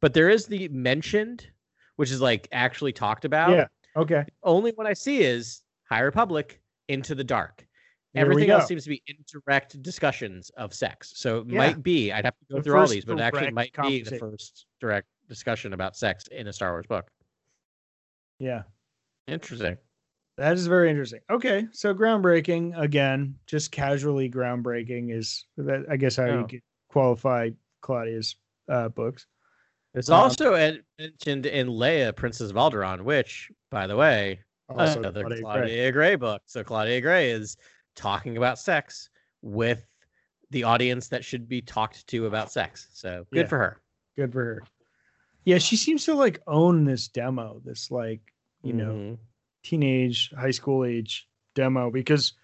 [0.00, 1.46] But there is the mentioned,
[1.96, 3.50] which is like actually talked about.
[3.50, 3.66] yeah
[3.96, 7.66] okay Only one I see is High Republic into the dark.
[8.12, 11.12] There Everything else seems to be indirect discussions of sex.
[11.14, 11.58] So it Yeah.
[11.58, 12.10] might be.
[12.10, 14.66] I'd have to go The through all these, but it actually might be the first
[14.80, 17.08] direct discussion about sex in a Star Wars book.
[18.40, 18.62] yeah
[19.28, 19.76] Interesting.
[20.40, 21.20] That is very interesting.
[21.28, 26.38] Okay, so groundbreaking again, just casually groundbreaking is that I guess how Oh.
[26.38, 27.50] you could qualify
[27.82, 28.36] Claudia's
[28.66, 29.26] uh, books.
[29.92, 35.00] It's Um, also en- mentioned in Leia, Princess of Alderaan, which, by the way, Also,
[35.00, 35.90] another Claudia Claudia, Gray.
[35.90, 36.16] Gray.
[36.16, 36.40] book.
[36.46, 37.58] So Claudia Gray is
[37.94, 39.10] talking about sex
[39.42, 39.84] with
[40.48, 42.88] the audience that should be talked to about sex.
[42.94, 43.46] So good Yeah.
[43.48, 43.82] for her.
[44.16, 44.62] Good for her.
[45.44, 48.20] Yeah, she seems to like own this demo, this like
[48.62, 49.18] you know Mhm.
[49.62, 52.34] Teenage, high school age demo because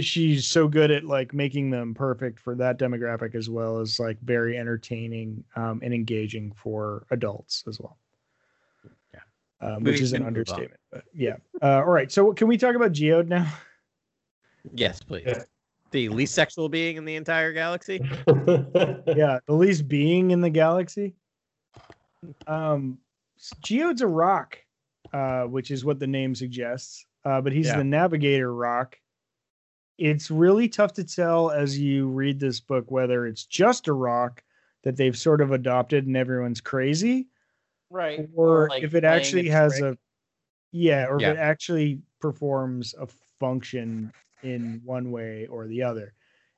[0.00, 4.18] she's so good at like making them perfect for that demographic as well as like
[4.22, 7.98] very entertaining um, and engaging for adults as well.
[9.12, 9.20] Yeah.
[9.60, 10.28] Um, We which is an can move on.
[10.28, 11.36] understatement, but yeah.
[11.60, 12.10] Uh, all right.
[12.10, 13.46] So can we talk about Geode now?
[14.74, 15.24] Yes, please.
[15.26, 15.42] Yeah.
[15.90, 18.00] The least sexual being in the entire galaxy.
[18.26, 21.14] yeah, the least being in the galaxy.
[22.46, 22.98] Um,
[23.62, 24.56] Geode's a rock,
[25.12, 27.06] uh, which is what the name suggests.
[27.24, 27.78] Uh, but he's Yeah.
[27.78, 28.98] the navigator rock.
[29.98, 34.42] It's really tough to tell as you read this book whether it's just a rock
[34.84, 37.28] that they've sort of adopted and everyone's crazy,
[37.90, 38.28] Right.
[38.34, 39.96] or if it actually has a
[40.72, 41.32] yeah, or Yeah.
[41.32, 43.06] if it actually performs a
[43.38, 46.14] function in one way or the other.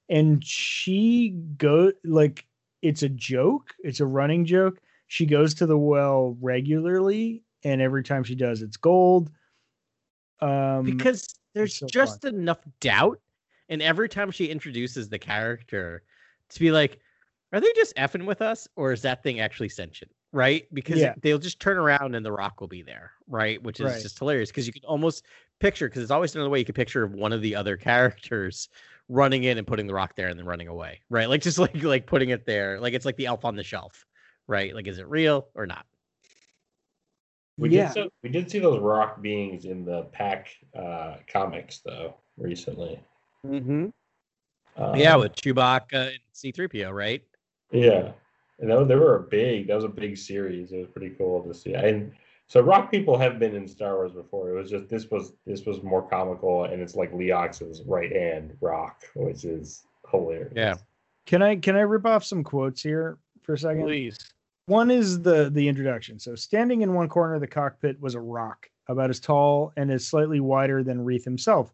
[0.09, 2.47] And she go like
[2.83, 4.81] it's a joke, it's a running joke.
[5.09, 9.31] She goes to the well regularly, and every time she does, it's gold.
[10.41, 13.21] Um, because there's so just enough doubt
[13.69, 16.03] and every time she introduces the character
[16.51, 17.01] to be like
[17.53, 20.11] are they just effing with us or is that thing actually sentient?
[20.33, 20.67] Right?
[20.75, 21.15] Because Yeah.
[21.23, 23.63] they'll just turn around and the rock will be there right?
[23.63, 24.03] Which is Right.
[24.03, 25.25] just hilarious because you can almost
[25.61, 28.69] picture because it's always another way you can picture one of the other characters
[29.09, 31.29] running in and putting the rock there and then running away right?
[31.29, 32.81] Like just like like putting it there.
[32.81, 34.05] Like it's like the elf on the shelf
[34.49, 34.75] right?
[34.75, 35.87] Like is it real or not
[37.57, 37.87] We Yeah.
[37.87, 43.01] did so, we did see those rock beings in the pack uh, comics though recently.
[43.47, 43.87] mm-hmm.
[44.77, 47.23] Um, yeah with chewbacca and c3po right
[47.71, 48.11] yeah,
[48.59, 49.69] and that, was- they were a big.
[49.69, 50.71] That was a big series.
[50.73, 51.75] It was pretty cool to see.
[51.75, 52.13] And
[52.47, 54.51] so rock people have been in Star Wars before.
[54.51, 58.57] It was just this was this was more comical, and it's like Leox's right hand
[58.61, 60.53] rock, which is hilarious.
[60.55, 60.75] Yeah.
[61.27, 63.83] can I can I rip off some quotes here for a second?
[63.85, 64.19] please
[64.67, 66.19] One is the the introduction.
[66.19, 69.91] So standing in one corner of the cockpit was a rock, about as tall and
[69.91, 71.73] as slightly wider than Reath himself.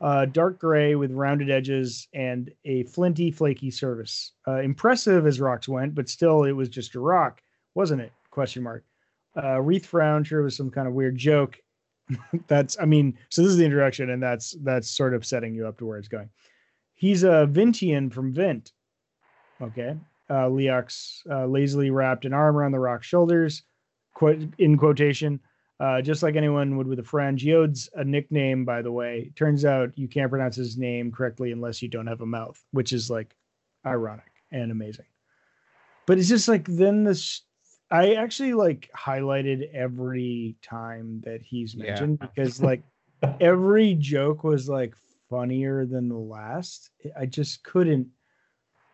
[0.00, 4.32] Uh, dark gray with rounded edges and a flinty, flaky surface.
[4.48, 7.42] Uh, impressive as rocks went, but still, it was just a rock,
[7.74, 8.12] wasn't it?
[8.30, 8.84] Question mark.
[9.36, 11.58] Uh, Reath frowned, sure it was some kind of weird joke.
[12.48, 15.66] that's I mean, so this is the introduction, and that's that's sort of setting you
[15.66, 16.30] up to where it's going.
[16.94, 18.72] He's a Vintian from Vint.
[19.60, 19.96] Okay.
[20.30, 23.62] Uh Leox uh, lazily wrapped an arm around the rock's shoulders,
[24.14, 25.40] quote in quotation.
[25.80, 27.38] Uh, just like anyone would with a friend.
[27.38, 29.32] Geode's a nickname, by the way.
[29.34, 32.92] Turns out you can't pronounce his name correctly unless you don't have a mouth, which
[32.92, 33.34] is like
[33.86, 35.06] ironic and amazing.
[36.06, 37.42] But it's just like then this
[37.90, 41.84] I actually like highlighted every time that he's Yeah.
[41.86, 42.82] mentioned because like
[43.40, 44.94] every joke was like
[45.30, 46.90] funnier than the last.
[47.18, 48.06] I just couldn't.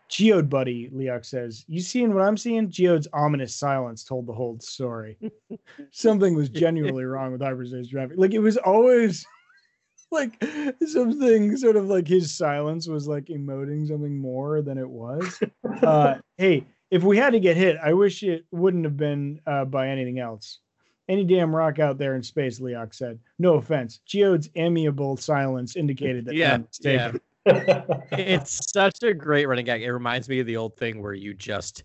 [0.09, 2.71] Geode buddy, Leox says, You seeing what I'm seeing?
[2.71, 5.19] Geode's ominous silence told the whole story.
[5.91, 8.17] Something was genuinely wrong with hyperspace traffic.
[8.17, 9.27] Like it was always
[10.13, 10.43] like
[10.87, 15.41] something sort of like his silence was like emoting something more than it was.
[15.83, 19.65] Uh hey, if we had to get hit, I wish it wouldn't have been uh,
[19.67, 20.61] by anything else.
[21.09, 23.19] Any damn rock out there in space, Leox said.
[23.39, 24.01] No offense.
[24.07, 27.21] Geode's amiable silence indicated that Yeah, none was taken.
[27.47, 29.83] It's such a great running gag.
[29.83, 31.85] It reminds me of the old thing where you just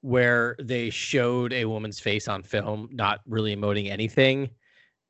[0.00, 4.48] where they showed a woman's face on film, not really emoting anything,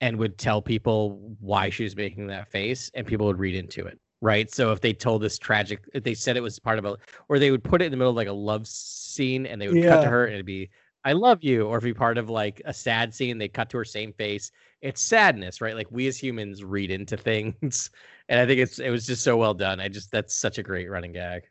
[0.00, 3.84] and would tell people why she was making that face, and people would read into
[3.84, 3.98] it.
[4.22, 4.50] Right.
[4.50, 6.96] So if they told this tragic, if they said it was part of a,
[7.28, 9.68] or they would put it in the middle of like a love scene and they
[9.68, 10.70] would cut to her and it'd be,
[11.04, 11.66] I love you.
[11.66, 14.50] Or if be part of like a sad scene, they cut to her same face.
[14.80, 15.76] It's sadness, right?
[15.76, 17.90] Like we as humans read into things.
[18.28, 19.80] And I think it's, it was just so well done.
[19.80, 21.42] I just, that's such a great running gag.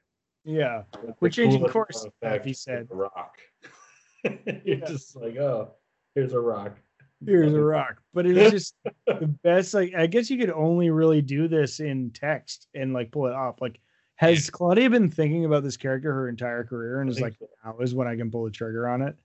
[0.44, 0.84] Yeah.
[0.92, 2.88] The We're changing coolest course, fun Matt, he said.
[2.92, 3.38] rock.
[4.24, 4.86] You're Yeah.
[4.86, 5.72] just like, oh,
[6.16, 6.78] here's a rock.
[7.26, 8.02] Here's a rock.
[8.14, 8.76] But it was just
[9.08, 9.74] the best.
[9.74, 13.34] Like, I guess you could only really do this in text and like pull it
[13.34, 13.62] off.
[13.62, 13.80] Like,
[14.18, 17.48] has Claudia been thinking about this character her entire career and is like, so.
[17.66, 19.16] now is when I can pull the trigger on it?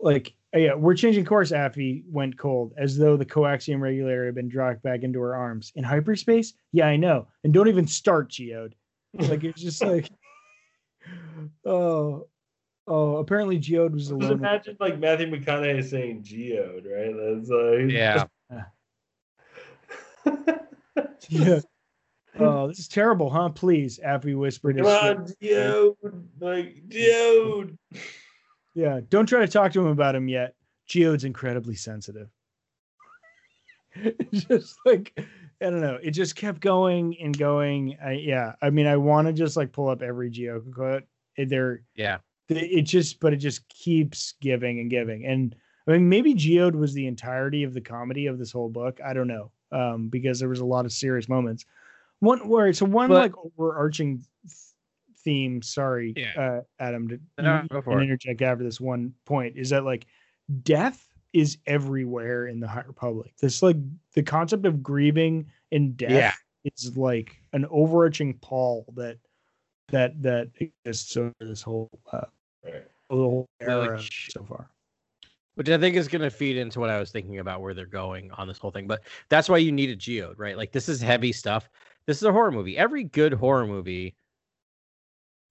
[0.00, 1.50] Like, uh, yeah, we're changing course.
[1.52, 5.72] Affie went cold as though the coaxium regulator had been dragged back into her arms.
[5.76, 6.54] In hyperspace?
[6.72, 7.28] Yeah, I know.
[7.44, 8.74] And don't even start, Geode.
[9.14, 10.08] Like, it's just like,
[11.64, 12.26] oh,
[12.86, 17.14] oh, apparently Geode was Just imagine like Matthew McConaughey saying geode, right?
[17.16, 18.24] That's like Yeah.
[21.28, 21.60] Yeah.
[22.38, 23.48] Oh, this is terrible, huh?
[23.50, 24.76] Please, Affy whispered.
[24.78, 27.76] Come as she- on, geode, like geode.
[28.74, 30.54] Yeah, don't try to talk to him about him yet.
[30.88, 32.28] Geode's incredibly sensitive.
[34.32, 35.12] Just like
[35.62, 35.98] I don't know.
[36.02, 37.98] It just kept going and going.
[38.02, 41.02] I, yeah, I mean, I want to just like pull up every Geo quote.
[41.36, 42.18] It- They're Yeah.
[42.48, 45.26] it just, but it just keeps giving and giving.
[45.26, 45.54] And
[45.86, 49.00] I mean, maybe Geode was the entirety of the comedy of this whole book.
[49.04, 51.66] I don't know, um, because there was a lot of serious moments.
[52.20, 54.24] One where so one But- like overarching
[55.24, 55.62] theme.
[55.62, 56.40] Sorry, Yeah.
[56.40, 60.06] uh, Adam, to No, go for can interject after this one point is that like
[60.62, 63.32] death is everywhere in the High Republic.
[63.40, 63.76] This like
[64.14, 66.32] the concept of grieving and death Yeah.
[66.74, 69.18] is like an overarching pall that
[69.88, 72.22] that that exists over this whole uh,
[72.64, 72.84] Right.
[73.08, 74.70] the whole Well, like, era so far.
[75.54, 77.86] which I think is going to feed into what I was thinking about where they're
[77.86, 78.86] going on this whole thing.
[78.86, 80.56] But that's why you need a geode, right?
[80.56, 81.68] Like this is heavy stuff.
[82.06, 82.78] This is a horror movie.
[82.78, 84.14] Every good horror movie.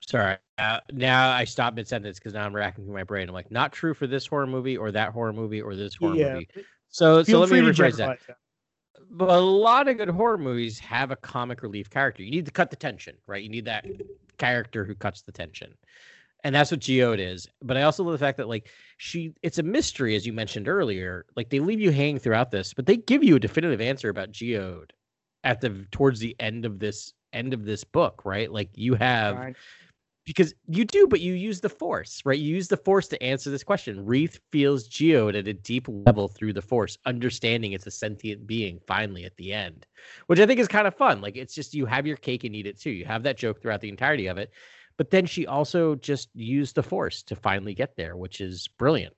[0.01, 3.27] Sorry, uh, now I stopped mid sentence because now I'm racking through my brain.
[3.27, 6.15] I'm like, not true for this horror movie or that horror movie or this horror
[6.15, 6.49] Yeah, movie.
[6.89, 8.19] So, so let me rephrase that.
[8.27, 8.37] that.
[9.11, 12.23] But a lot of good horror movies have a comic relief character.
[12.23, 13.43] You need to cut the tension, right?
[13.43, 13.85] You need that
[14.37, 15.73] character who cuts the tension.
[16.43, 17.47] And that's what Geode is.
[17.61, 20.67] But I also love the fact that like she it's a mystery, as you mentioned
[20.67, 21.25] earlier.
[21.35, 24.31] Like they leave you hanging throughout this, but they give you a definitive answer about
[24.31, 24.91] Geode
[25.43, 28.51] at the towards the end of this end of this book, right?
[28.51, 29.55] Like you have Fine.
[30.29, 32.37] Because you do, but you use the force, right?
[32.37, 34.05] You use the force to answer this question.
[34.05, 38.79] Reath feels Geode at a deep level through the force, understanding it's a sentient being
[38.85, 39.87] finally at the end,
[40.27, 41.19] which I think is kind of fun.
[41.19, 42.91] Like it's just you have your cake and eat it too.
[42.91, 44.51] You have that joke throughout the entirety of it,
[44.97, 49.15] but then she also just used the force to finally get there, which is brilliant.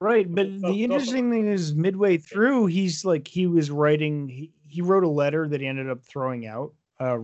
[0.00, 4.30] Right, but the interesting thing is midway through, he's like he was writing.
[4.30, 6.72] He, he wrote a letter that he ended up throwing out.
[6.98, 7.18] Uh,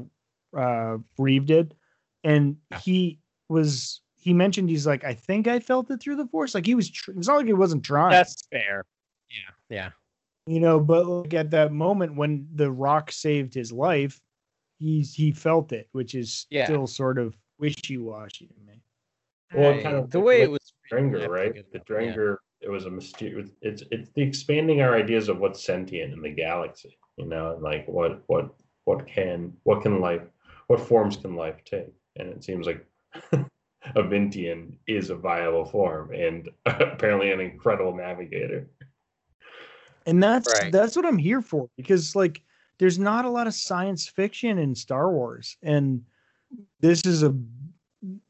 [0.55, 1.75] uh, Reath did,
[2.25, 4.01] and he was.
[4.19, 6.55] He mentioned he's like, I think I felt it through the force.
[6.55, 6.91] Like he was.
[6.91, 8.11] Tr- it's not like he wasn't trying.
[8.11, 8.85] That's fair.
[9.31, 9.91] Yeah, yeah.
[10.47, 10.81] you know.
[10.81, 14.21] But like at that moment when the rock saved his life,
[14.81, 16.65] he's he felt it, which is Yeah.
[16.65, 18.83] still sort of wishy washy to me.
[19.55, 21.53] Well, I- kind of the like- way it was Drengir, right?
[21.53, 21.81] The enough, yeah.
[22.15, 23.51] Drengir, it was a mysterious.
[23.63, 26.99] It's it's the expanding our ideas of what's sentient in the galaxy.
[27.17, 28.55] You know, and like what what
[28.87, 30.23] what can what can life
[30.67, 31.93] what forms can life take?
[32.17, 32.85] And it seems like
[33.95, 38.69] a Vintian is a viable form and apparently an incredible navigator.
[40.07, 40.73] and that's Right.
[40.73, 42.43] that's what I'm here for because like
[42.79, 46.03] there's not a lot of science fiction in Star Wars, and
[46.81, 47.35] this is a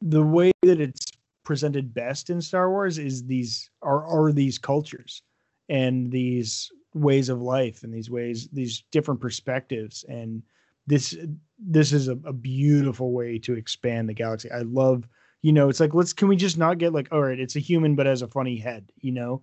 [0.01, 1.05] the way that it's
[1.43, 5.21] presented best in Star Wars is these are are these cultures
[5.69, 10.41] and these ways of life and these ways these different perspectives and
[10.87, 11.15] this
[11.59, 14.51] this is a, a beautiful way to expand the galaxy.
[14.51, 15.07] I love
[15.41, 17.59] you know it's like let's can we just not get like all right it's a
[17.59, 19.41] human but has a funny head you know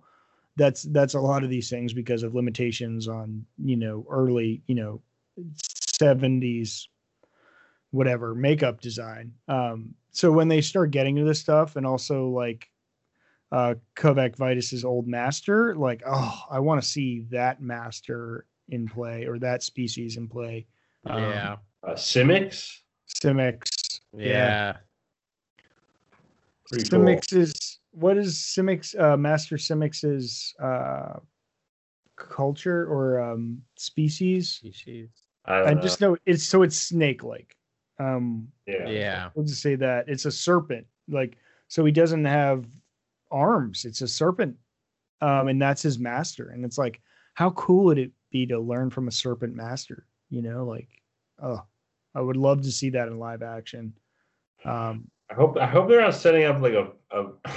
[0.57, 4.75] that's that's a lot of these things because of limitations on you know early you
[4.75, 5.01] know
[5.39, 6.87] 70s
[7.91, 12.69] whatever makeup design um so when they start getting to this stuff and also like
[13.51, 19.25] uh Cohmac Vitus's old master like oh i want to see that master in play
[19.25, 20.65] or that species in play
[21.05, 21.55] Um, yeah.
[21.85, 23.99] Uh, Simics, Simics.
[24.17, 24.77] Yeah.
[26.67, 27.07] pretty cool.
[27.31, 31.19] Is what is Simics uh Master Simics's uh
[32.15, 34.49] culture or um species?
[34.49, 35.09] Species.
[35.45, 35.81] I, don't I know.
[35.81, 37.55] just know it's so it's snake like.
[37.99, 38.87] Um yeah.
[38.87, 39.29] Yeah.
[39.35, 40.87] we'll just say that it's a serpent.
[41.07, 42.65] Like so he doesn't have
[43.31, 43.85] arms.
[43.85, 44.55] It's a serpent.
[45.21, 46.49] Um and that's his master.
[46.49, 46.99] And it's like
[47.35, 50.07] how cool would it be to learn from a serpent master?
[50.29, 50.89] You know, like
[51.41, 51.61] oh
[52.15, 53.93] I would love to see that in live action.
[54.63, 56.91] Um I hope I hope they're not setting up like a.
[57.11, 57.25] a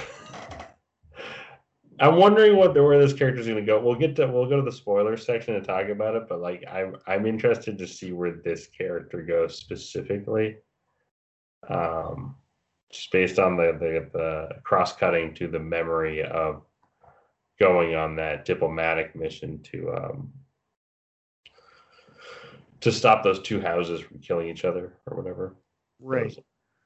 [2.01, 3.77] I'm wondering what the, where this character's going to go.
[3.81, 6.63] We'll get to we'll go to the spoiler section and talk about it, but like
[6.71, 10.57] I'm I'm interested to see where this character goes specifically.
[11.67, 12.35] Um,
[12.89, 16.63] just based on the the, the cross cutting to the memory of
[17.59, 20.31] going on that diplomatic mission to um
[22.81, 25.55] to stop those two houses from killing each other or whatever.
[25.99, 26.37] right.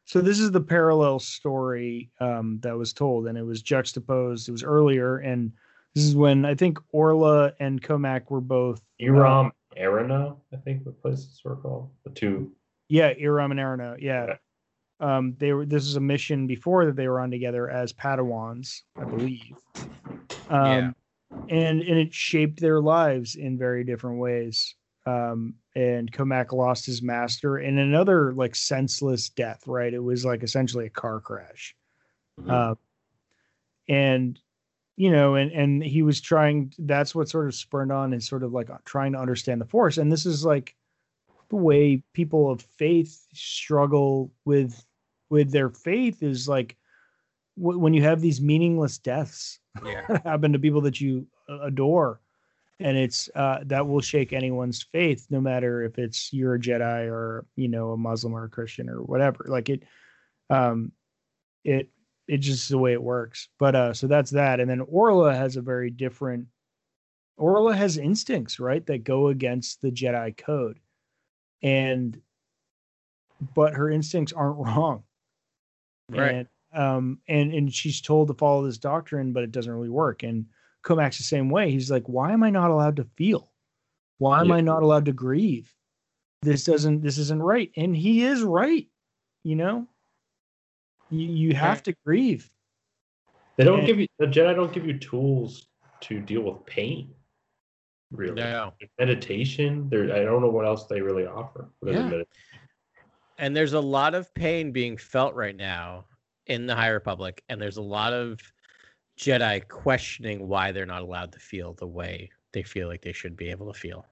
[0.05, 4.49] So this is the parallel story um, that was told, and it was juxtaposed.
[4.49, 5.53] It was earlier, and
[5.95, 8.81] this is when I think Orla and Cohmac were both.
[8.99, 11.89] Iram Arena, I think the places were called.
[12.03, 12.51] The two.
[12.89, 13.95] Yeah, Iram and Arana.
[13.97, 14.35] Yeah.
[14.99, 15.65] Um, they were.
[15.65, 19.55] This is a mission before that they were on together as Padawans, I believe.
[20.49, 20.91] Um, Yeah.
[21.49, 24.75] And and it shaped their lives in very different ways.
[25.05, 29.63] Um, and Cohmac lost his master in another like senseless death.
[29.67, 29.93] Right.
[29.93, 31.75] It was like essentially a car crash.
[32.47, 32.77] Um,
[33.89, 34.39] and
[34.95, 36.73] you know, and and he was trying.
[36.77, 39.97] That's what sort of spurned on is sort of like trying to understand the force.
[39.97, 40.75] And this is like
[41.49, 44.85] the way people of faith struggle with
[45.29, 46.77] with their faith is like
[47.57, 50.19] w- when you have these meaningless deaths Yeah.
[50.23, 52.21] happen to people that you uh, adore
[52.79, 57.09] and it's uh that will shake anyone's faith no matter if it's you're a jedi
[57.09, 59.45] or you know a muslim or a christian or whatever.
[59.47, 59.83] Like it
[60.49, 60.91] um
[61.63, 61.89] it
[62.27, 63.49] it just the way it works.
[63.59, 64.59] But uh so that's that.
[64.59, 66.47] And then orla has a very different
[67.37, 70.79] orla has instincts right that go against the jedi code.
[71.61, 72.19] And
[73.55, 75.03] but her instincts aren't wrong.
[76.09, 76.33] Right.
[76.35, 80.23] and um and and she's told to follow this doctrine but it doesn't really work.
[80.23, 80.47] And
[80.83, 83.49] Cohmac's the same way he's like why am i not allowed to feel
[84.17, 84.55] why am Yeah.
[84.55, 85.73] i not allowed to grieve
[86.41, 88.87] this doesn't this isn't right and he is right
[89.43, 89.87] you know
[91.09, 92.49] you, you have to grieve
[93.57, 95.67] They don't And- give you the Jedi don't give you tools
[96.01, 97.13] to deal with pain.
[98.11, 98.73] Really, No.
[98.99, 99.87] meditation.
[99.89, 101.69] There, I don't know what else they really offer.
[101.81, 102.09] Yeah.
[102.09, 102.25] medi-
[103.37, 106.05] And there's a lot of pain being felt right now
[106.47, 108.39] in the High Republic, and there's a lot of
[109.25, 113.35] Jedi questioning why they're not allowed to feel the way they feel like they should
[113.35, 114.05] be able to feel.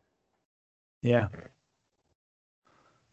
[1.01, 1.27] yeah.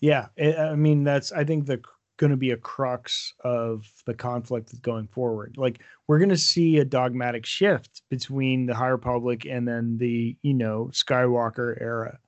[0.01, 1.81] Yeah i I mean that's i think the
[2.19, 5.55] going to be a crux of the conflict going forward.
[5.57, 10.37] Like we're going to see a dogmatic shift between the high republic and then the
[10.43, 12.19] you know skywalker era.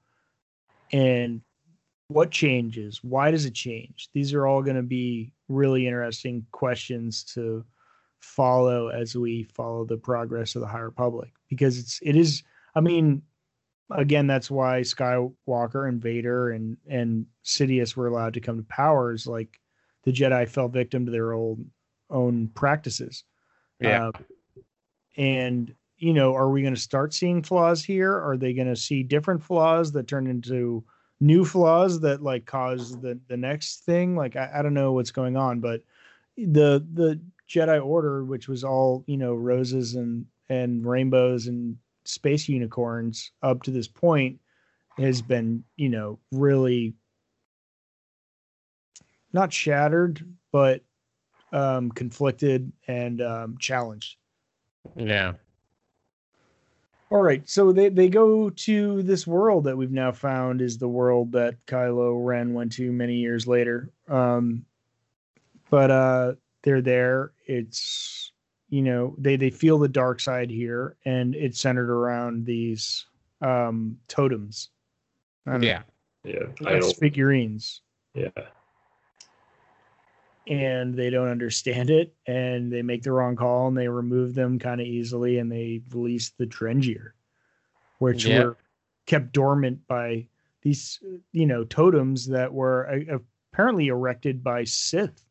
[0.93, 1.43] And
[2.09, 3.03] what changes?
[3.05, 4.09] Why does it change?
[4.15, 7.65] These are all going to be really interesting questions to
[8.21, 12.43] follow as we follow the progress of the high republic because it's it is
[12.75, 13.23] i mean
[13.93, 19.13] again that's why skywalker and vader and and sidious were allowed to come to power
[19.13, 19.59] is like
[20.05, 21.65] the jedi fell victim to their old
[22.11, 23.25] own practices.
[23.81, 24.09] Yeah.
[24.09, 24.13] Uh,
[25.17, 28.15] and you know are we going to start seeing flaws here?
[28.15, 30.85] Are they going to see different flaws that turn into
[31.21, 34.17] new flaws that like cause the the next thing?
[34.17, 35.83] Like I, I don't know what's going on but
[36.37, 37.21] the the
[37.51, 43.63] jedi order which was all you know roses and and rainbows and space unicorns up
[43.63, 44.39] to this point
[44.99, 46.95] has been you know really
[49.33, 50.83] not shattered but
[51.53, 54.17] um conflicted and um challenged
[54.97, 55.35] Yeah.
[57.11, 60.89] All right, so they, they go to this world that we've now found is the
[60.89, 63.91] world that Kylo Ren went to many years later.
[64.07, 64.65] Um,
[65.71, 67.33] but uh, they're there.
[67.47, 68.33] It's
[68.69, 73.07] you know they they feel the dark side here, and it's centered around these
[73.41, 74.71] um, totems.
[75.47, 75.83] I know, Yeah.
[76.23, 77.81] Yeah, like figurines,
[78.15, 78.29] Yeah,
[80.47, 84.59] and they don't understand it, and they make the wrong call, and they remove them
[84.59, 87.13] kind of easily, and they release the Drengir,
[87.99, 88.45] which Yeah.
[88.45, 88.57] were
[89.07, 90.27] kept dormant by
[90.61, 91.03] these
[91.33, 93.19] you know totems that were uh,
[93.53, 95.25] apparently erected by Sith,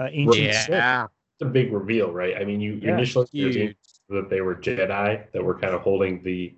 [0.00, 0.68] uh, ancient Sith.
[0.70, 1.04] Yeah.
[1.04, 2.36] it's a big reveal, right?
[2.40, 3.74] I mean, you Yeah, initially there's
[4.08, 6.54] that they were Jedi that were kind of holding the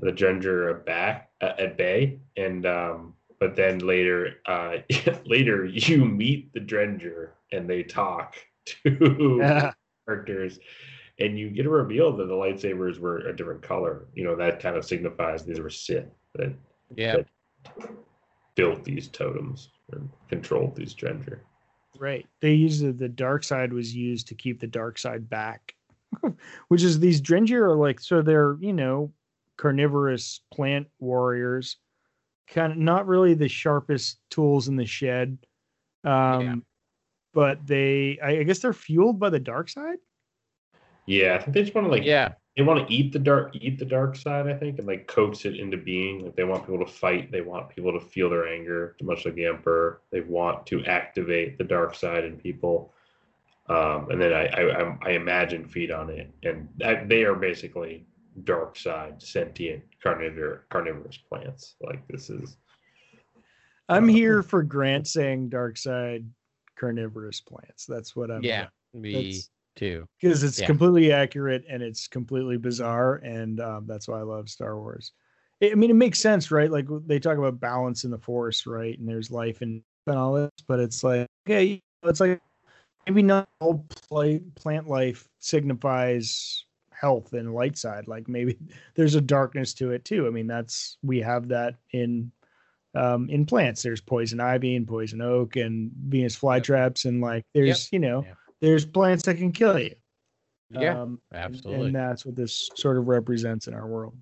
[0.00, 4.76] the Ginger back uh, at bay, and um, but then later, uh,
[5.26, 8.36] later you meet the Drengir and they talk
[8.66, 9.72] to Yeah.
[10.06, 10.58] characters,
[11.18, 14.06] and you get a reveal that the lightsabers were a different color.
[14.14, 16.52] You know that kind of signifies these were Sith that
[16.94, 17.22] Yeah.
[18.54, 21.40] built these totems and controlled these Drengir.
[21.98, 22.26] Right.
[22.40, 25.74] They used the, the dark side was used to keep the dark side back,
[26.68, 29.12] which is these Drengir are like so they're you know
[29.56, 31.76] carnivorous plant warriors,
[32.48, 35.38] kind of not really the sharpest tools in the shed,
[36.04, 36.54] um, Yeah.
[37.34, 39.98] but they I, I guess they're fueled by the dark side.
[41.06, 42.34] Yeah, I think they just want to like Yeah.
[42.58, 45.44] They want to eat the dark eat the dark side i think and like coax
[45.44, 48.48] it into being like they want people to fight they want people to feel their
[48.48, 52.92] anger much like the emperor they want to activate the dark side in people
[53.70, 57.34] um, and then I, I I- I imagine feed on it and that, they are
[57.34, 58.06] basically
[58.44, 62.56] dark side sentient carnivore carnivorous plants like this is
[63.88, 66.24] I'm here for Grant saying dark side
[66.76, 67.86] carnivorous plants.
[67.86, 68.42] That's what I'm.
[68.44, 68.66] Yeah.
[68.94, 70.06] Me That's- too.
[70.20, 70.66] because it's Yeah.
[70.66, 75.12] completely accurate and it's completely bizarre and um, that's why i love star wars.
[75.62, 76.70] I I mean it makes sense right?
[76.70, 78.98] Like they talk about balance in the force right?
[78.98, 82.40] And there's life and, and all this but it's like okay it's like
[83.06, 88.08] maybe not all play, plant life signifies health and light side.
[88.08, 88.58] Like maybe
[88.94, 90.26] there's a darkness to it too.
[90.26, 92.30] I mean that's we have that in
[92.94, 93.82] um in plants.
[93.82, 98.34] There's poison ivy and poison oak and venus flytraps and like there's you know Yeah.
[98.60, 99.94] There's plants that can kill you
[100.70, 101.00] Yeah.
[101.02, 101.86] um, and- absolutely.
[101.86, 104.16] And, that's what this sort of represents in our world.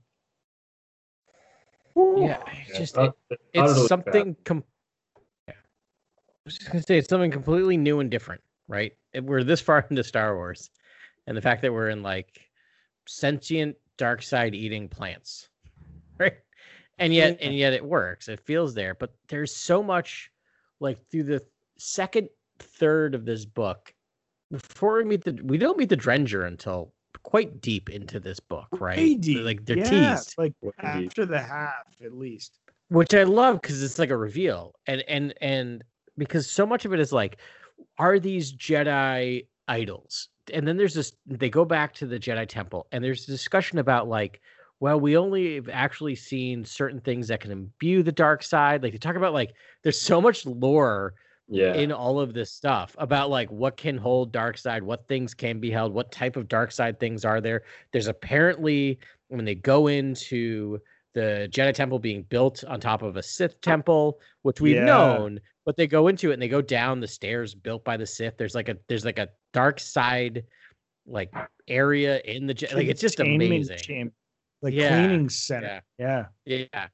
[2.18, 2.43] yeah.
[2.68, 4.64] It's just not- it, it's really something com-
[5.49, 5.55] yeah.
[5.55, 8.95] I was just gonna say it's something completely new and different, right?
[9.12, 10.70] If we're this far into Star Wars,
[11.26, 12.41] and the fact that we're in like
[13.07, 15.49] sentient dark side eating plants,
[16.18, 16.34] right?
[16.99, 18.28] And yet, and yet it works.
[18.28, 20.30] It feels there, but there's so much
[20.80, 21.45] like through the
[21.78, 22.28] second
[22.59, 23.93] third of this book
[24.51, 26.93] before we meet the we don't meet the Drengir until
[27.23, 28.99] quite deep into this book, right?
[28.99, 29.45] Way deep.
[29.45, 32.59] Like they're Yeah, teased like after the half at least.
[32.89, 35.85] which I love because it's like a reveal, and and and
[36.17, 37.39] because so much of it is like,
[37.99, 40.29] are these Jedi idols?
[40.53, 41.13] And then there's this.
[41.27, 44.41] They go back to the Jedi Temple, and there's a discussion about like,
[44.79, 48.83] well, we only have actually seen certain things that can imbue the dark side.
[48.83, 51.15] Like they talk about like, there's so much lore
[51.49, 55.33] yeah in all of this stuff about like what can hold dark side, what things
[55.35, 57.63] can be held, what type of dark side things are there.
[57.93, 60.81] There's apparently when they go into
[61.15, 64.85] the Jedi temple being built on top of a Sith temple, which we've Yeah.
[64.85, 68.07] known, but they go into it and they go down the stairs built by the
[68.07, 68.37] Sith.
[68.37, 70.45] There's like a there's like a dark side
[71.07, 71.33] like
[71.68, 74.13] area in the like it's just amazing.
[74.63, 75.81] like Yeah, cleaning center.
[75.99, 76.27] Yeah.
[76.45, 76.89] Yeah.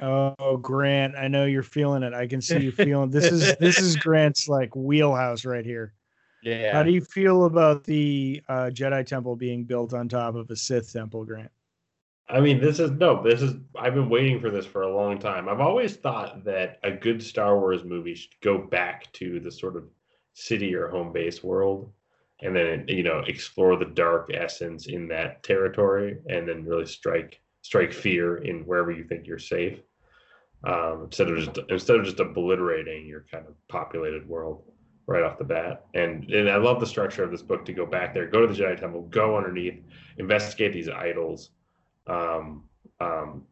[0.00, 2.14] Oh, Grant, I know you're feeling it.
[2.14, 3.10] I can see you feeling.
[3.10, 5.92] This is this is Grant's like wheelhouse right here.
[6.42, 6.72] Yeah.
[6.72, 10.56] How do you feel about the uh, Jedi temple being built on top of a
[10.56, 11.50] Sith temple, Grant?
[12.28, 15.18] I mean, this is no, this is I've been waiting for this for a long
[15.18, 15.48] time.
[15.48, 19.76] I've always thought that a good Star Wars movie should go back to the sort
[19.76, 19.84] of
[20.34, 21.90] city or home base world
[22.40, 27.40] and then you know explore the dark essence in that territory and then really strike
[27.62, 29.80] strike fear in wherever you think you're safe.
[30.64, 34.64] Um, instead of just instead of just obliterating your kind of populated world
[35.06, 35.86] right off the bat.
[35.94, 38.52] And and I love the structure of this book to go back there, go to
[38.52, 39.80] the Jedi Temple, go underneath,
[40.18, 41.50] investigate these idols
[42.08, 42.64] um,
[43.00, 43.44] um,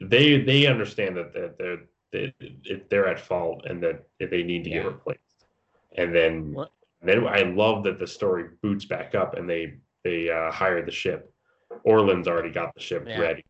[0.00, 1.78] they they understand that that they're
[2.12, 2.34] they,
[2.90, 4.82] they're at fault and that they need to Yeah.
[4.82, 5.46] get replaced.
[5.96, 6.70] And then What-
[7.02, 10.92] then I love that the story boots back up and they they uh, hire the
[10.92, 11.32] ship.
[11.84, 13.18] Orland's already got the ship Yeah.
[13.20, 13.44] ready,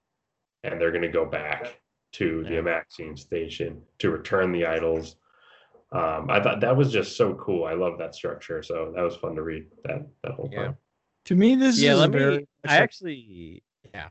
[0.62, 1.80] and they're going to go back
[2.14, 2.50] to Yeah.
[2.50, 5.16] the Amaxine station to return the idols.
[5.92, 7.64] Um, I thought that was just so cool.
[7.64, 8.62] I love that structure.
[8.62, 10.64] So that was fun to read that that whole Yeah.
[10.64, 10.76] time.
[11.26, 12.46] To me, this yeah, is let very me.
[12.66, 13.62] I actually,
[13.94, 14.08] yeah,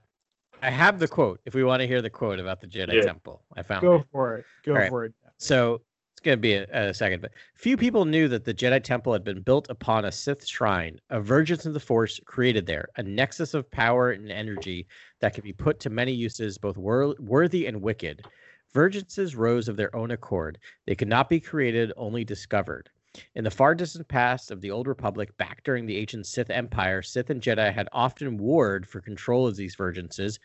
[0.61, 1.39] I have the quote.
[1.45, 3.01] If we want to hear the quote about the Jedi Yeah.
[3.01, 4.07] Temple, I found Go it.
[4.11, 4.45] for it.
[4.63, 4.89] Go All right.
[4.89, 5.13] for it.
[5.38, 5.84] So it's
[6.23, 9.23] going to be a, a second, but few people knew that the Jedi Temple had
[9.23, 13.53] been built upon a Sith shrine, a vergence of the Force created there, a nexus
[13.53, 14.87] of power and energy
[15.19, 18.25] that could be put to many uses, both wor- worthy and wicked.
[18.73, 20.57] Vergences rose of their own accord.
[20.87, 22.89] They could not be created, only discovered.
[23.35, 27.03] In the far distant past of the Old Republic, back during the ancient Sith Empire,
[27.03, 30.39] Sith and Jedi had often warred for control of these vergences.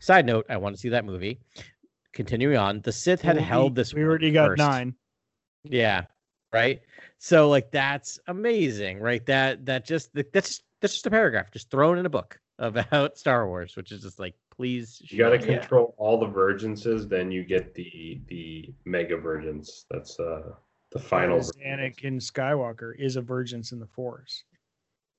[0.00, 1.40] Side note, I want to see that movie.
[2.14, 3.92] Continuing on, the Sith had Well, held this.
[3.92, 4.58] We already got first.
[4.58, 4.94] nine.
[5.64, 6.04] Yeah.
[6.52, 6.82] Right.
[7.18, 9.24] So like that's amazing, right?
[9.26, 13.18] That that just that's just that's just a paragraph just thrown in a book about
[13.18, 15.02] Star Wars, which is just like please.
[15.04, 15.60] You got to shut up.
[15.60, 19.86] control all the vergences, then you get the the mega vergence.
[19.90, 20.52] That's uh
[20.92, 21.38] the final.
[21.38, 24.44] Because Anakin Skywalker is a vergence in the Force.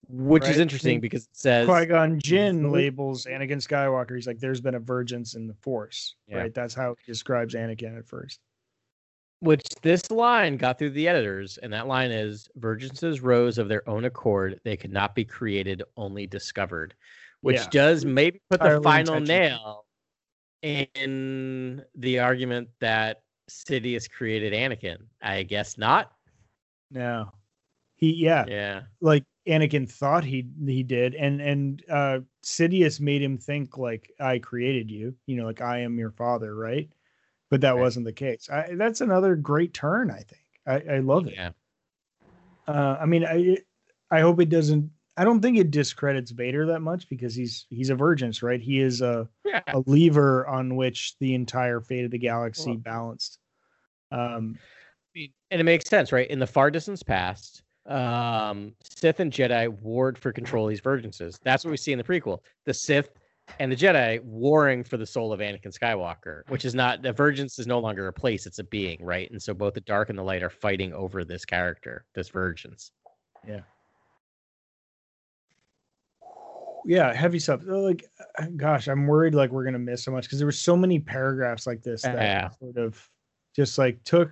[0.08, 4.16] which is interesting because it says Qui Gon Jinn labels Anakin Skywalker.
[4.16, 6.38] He's like, "There's been a vergence in the Force." Yeah.
[6.38, 6.54] Right.
[6.54, 8.40] That's how he describes Anakin at first.
[9.42, 13.88] Which this line got through the editors, and that line is Vergences rose of their
[13.88, 14.60] own accord.
[14.64, 16.96] They could not be created, only discovered.
[17.42, 17.68] Which Yeah.
[17.70, 19.86] does maybe put the final nail
[20.64, 25.06] in the argument that Sidious created Anakin.
[25.22, 26.14] I guess not.
[26.90, 27.32] No.
[27.98, 28.84] He yeah, Yeah.
[29.02, 34.40] like Anakin thought he he did, and and uh Sidious made him think like I
[34.40, 36.90] created you, you know, like I am your father, right?
[37.56, 37.82] But that Right.
[37.84, 38.50] wasn't the case.
[38.50, 40.12] I, that's another great turn.
[40.12, 41.36] I think I, I love it.
[41.38, 41.52] Yeah.
[42.68, 43.60] Uh, I mean, I
[44.12, 44.92] I hope it doesn't.
[45.16, 48.60] I don't think it discredits Vader that much because he's he's a vergence, right?
[48.60, 49.62] He is a Yeah.
[49.68, 53.40] a lever on which the entire fate of the galaxy Well- balanced.
[54.12, 54.60] Um,
[55.16, 56.30] and it makes sense, right?
[56.30, 61.40] In the far distance past, um, Sith and Jedi warred for control of these vergences.
[61.42, 62.40] That's what we see in the prequel.
[62.66, 63.12] The Sith
[63.60, 67.60] and the Jedi warring for the soul of Anakin Skywalker, which is not the vergence
[67.60, 69.30] is no longer a place; it's a being, right?
[69.32, 72.92] And so both the dark and the light are fighting over this character, this vergence.
[73.48, 73.62] yeah,
[76.86, 77.62] Yeah, heavy stuff.
[77.66, 78.06] Like,
[78.58, 81.66] gosh, I'm worried like we're gonna miss so much because there were so many paragraphs
[81.66, 82.50] like this that Yeah.
[82.60, 83.10] sort of
[83.56, 84.32] just like took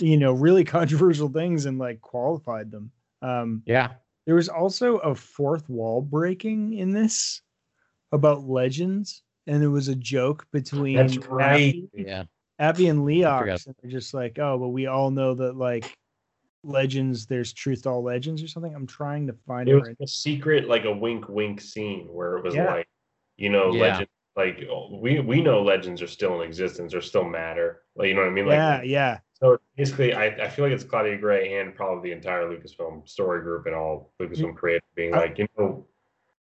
[0.00, 2.90] you know really controversial things and like qualified them.
[3.22, 3.94] Um, Yeah,
[4.26, 7.42] There was also a fourth wall breaking in this
[8.16, 11.74] about legends, and it was a joke between That's right.
[11.74, 12.24] Affie, yeah,
[12.60, 13.46] Affie and forgot.
[13.46, 15.96] Leox, and they're just like, oh, but we all know that like
[16.64, 18.74] legends, there's truth to all legends or something.
[18.74, 19.72] I'm trying to find it.
[19.72, 19.96] It was right.
[20.00, 22.74] a secret, like a wink, wink scene where it was Yeah.
[22.74, 22.88] like,
[23.36, 23.80] you know, Yeah.
[23.80, 24.08] legend.
[24.36, 27.84] Like we we know legends are still in existence or still matter.
[27.94, 28.46] Like you know what I mean?
[28.46, 32.16] Like yeah, yeah, So basically, I, I feel like it's Claudia Gray and probably the
[32.16, 34.56] entire Lucasfilm story group and all Lucasfilm mm.
[34.56, 35.86] creators being I- like, you know,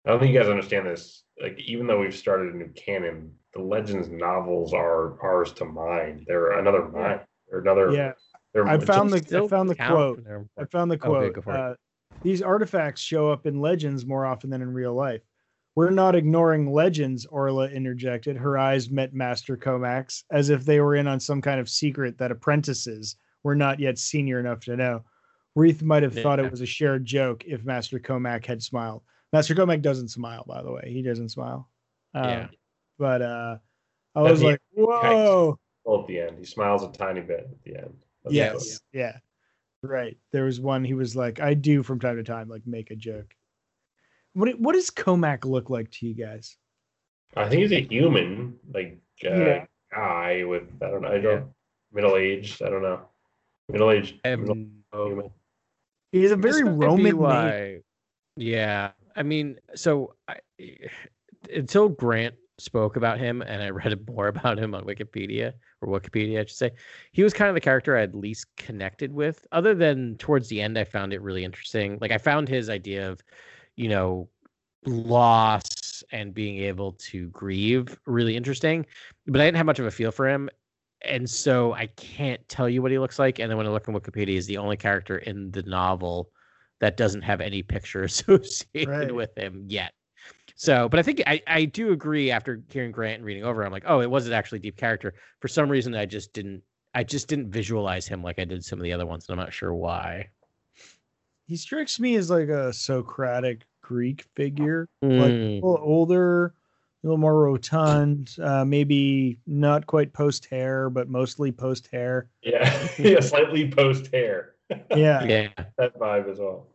[0.05, 1.23] I don't think you guys understand this.
[1.41, 6.23] Like, even though we've started a new canon, the Legends novels are ours to mine.
[6.27, 7.19] They're another mine.
[7.49, 7.91] They're another.
[7.91, 8.13] yeah.
[8.53, 10.23] They're I found the I found the quote.
[10.57, 11.33] I found the quote.
[11.35, 11.59] go for it.
[11.59, 11.73] uh,
[12.21, 15.21] These artifacts show up in legends more often than in real life.
[15.75, 18.35] We're not ignoring legends, Orla interjected.
[18.35, 22.17] Her eyes met Master Cohmac's as if they were in on some kind of secret
[22.17, 25.05] that apprentices were not yet senior enough to know.
[25.55, 29.01] Reath might have thought it was a shared joke if Master Cohmac had smiled.
[29.33, 30.91] Master Cohmac doesn't smile, by the way.
[30.91, 31.69] He doesn't smile.
[32.13, 32.47] Um, Yeah.
[32.99, 33.57] But uh,
[34.15, 35.57] I At was the like, whoa.
[35.99, 36.37] at the end.
[36.39, 37.93] He smiles a tiny bit at the end.
[38.23, 38.79] That's Yes.
[38.93, 39.17] Yeah.
[39.83, 40.17] Right.
[40.31, 42.95] There was one he was like, I do from time to time, like make a
[42.95, 43.33] joke.
[44.33, 46.55] What what does Cohmac look like to you guys?
[47.35, 49.65] I think he's a human, like uh, Yeah.
[49.91, 51.47] guy with I don't know, I don't
[51.91, 52.61] middle aged.
[52.61, 53.01] I don't know,
[53.69, 54.19] middle aged.
[54.23, 55.31] Um, human.
[56.11, 57.17] He's a very might be Roman name.
[57.17, 57.81] why-
[58.37, 60.37] Yeah, I mean, so I,
[61.53, 66.39] until Grant spoke about him, and I read more about him on Wikipedia or Wikipedia,
[66.39, 66.71] I should say,
[67.11, 69.45] he was kind of the character I'd least connected with.
[69.51, 71.97] Other than towards the end, I found it really interesting.
[71.99, 73.21] Like I found his idea of,
[73.75, 74.29] you know,
[74.85, 78.85] loss and being able to grieve really interesting,
[79.27, 80.49] but I didn't have much of a feel for him.
[81.03, 83.39] And so I can't tell you what he looks like.
[83.39, 86.29] And then when I look on Wikipedia, he's the only character in the novel
[86.81, 89.13] that doesn't have any picture associated Right.
[89.13, 89.93] with him yet.
[90.55, 93.71] So, but I think I, I do agree after hearing Grant and reading over, I'm
[93.71, 95.13] like, oh, it was an actually deep character.
[95.39, 96.61] For some reason, I just didn't,
[96.93, 99.43] I just didn't visualize him like I did some of the other ones, and I'm
[99.43, 100.29] not sure why.
[101.47, 106.53] He strikes me as like a Socratic Greek figure, like Mm, a little older, a
[107.07, 112.29] little more rotund, uh, maybe not quite post hair, but mostly post hair.
[112.43, 114.55] Yeah, yeah, slightly post hair.
[114.95, 115.23] Yeah.
[115.23, 116.67] yeah, that vibe as well.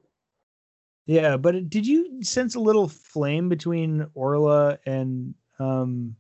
[1.07, 6.17] Yeah, but did you sense a little flame between Orla and um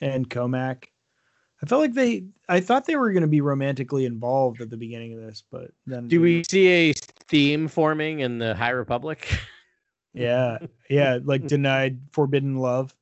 [0.00, 0.84] and Cohmac.
[1.62, 4.76] I felt like they I thought they were going to be romantically involved at the
[4.76, 6.92] beginning of this, but then Do we see a
[7.28, 9.28] theme forming in the High Republic?
[10.14, 10.58] Yeah.
[10.88, 12.94] Yeah, like denied forbidden love.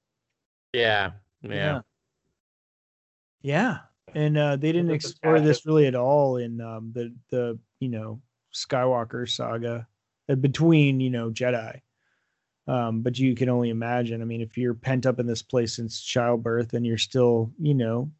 [0.73, 1.13] yeah,
[1.43, 1.81] yeah.
[3.41, 3.79] Yeah.
[4.15, 7.15] And uh they didn't Look at the explore this really at all in um the
[7.31, 8.21] the, you know,
[8.55, 9.87] Skywalker saga
[10.29, 11.81] uh, between, you know, Jedi.
[12.67, 14.21] Um but you can only imagine.
[14.21, 17.75] I mean, if you're pent up in this place since childbirth and you're still, you
[17.75, 18.11] know,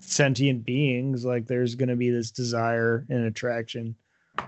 [0.00, 3.94] sentient beings, like there's going to be this desire and attraction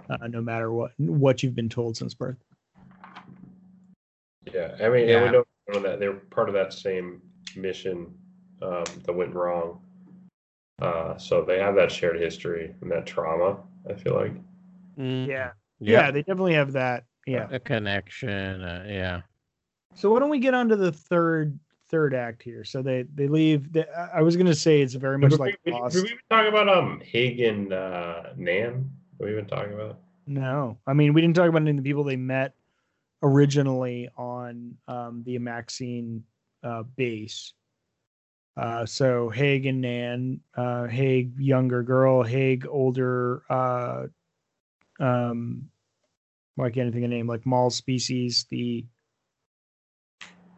[0.09, 2.43] uh, no matter what what you've been told since birth.
[4.53, 5.24] Yeah, I mean, and Yeah.
[5.24, 7.23] we know know that they're part of that same
[7.57, 8.12] mission
[8.62, 9.81] um, that went wrong.
[10.81, 13.59] Uh, so they have that shared history and that trauma.
[13.89, 14.32] I feel like.
[14.98, 15.51] Mm, Yeah.
[15.78, 16.07] yeah.
[16.07, 17.05] Yeah, they definitely have that.
[17.27, 17.48] Yeah.
[17.51, 18.62] A connection.
[18.62, 19.20] Uh, yeah.
[19.94, 21.59] So why don't we get on to the third
[21.89, 22.65] third act here?
[22.65, 23.73] So they they leave.
[23.73, 25.94] They, I I was gonna say it's very much Did like we, Lost.
[25.94, 28.90] did we even talk about um Hig and uh, Nan?
[29.19, 29.98] Did we even talk about?
[30.27, 32.55] No, I mean we didn't talk about any of the people they met
[33.23, 36.23] originally on um, the Amaxine
[36.62, 37.52] uh, base.
[38.61, 43.43] Uh, so Hague and Nan, uh, Hague younger girl, Hague older.
[43.49, 44.09] Uh,
[44.99, 45.70] um,
[46.57, 47.27] why can't think of the name?
[47.27, 48.45] Like Maul species.
[48.51, 48.85] The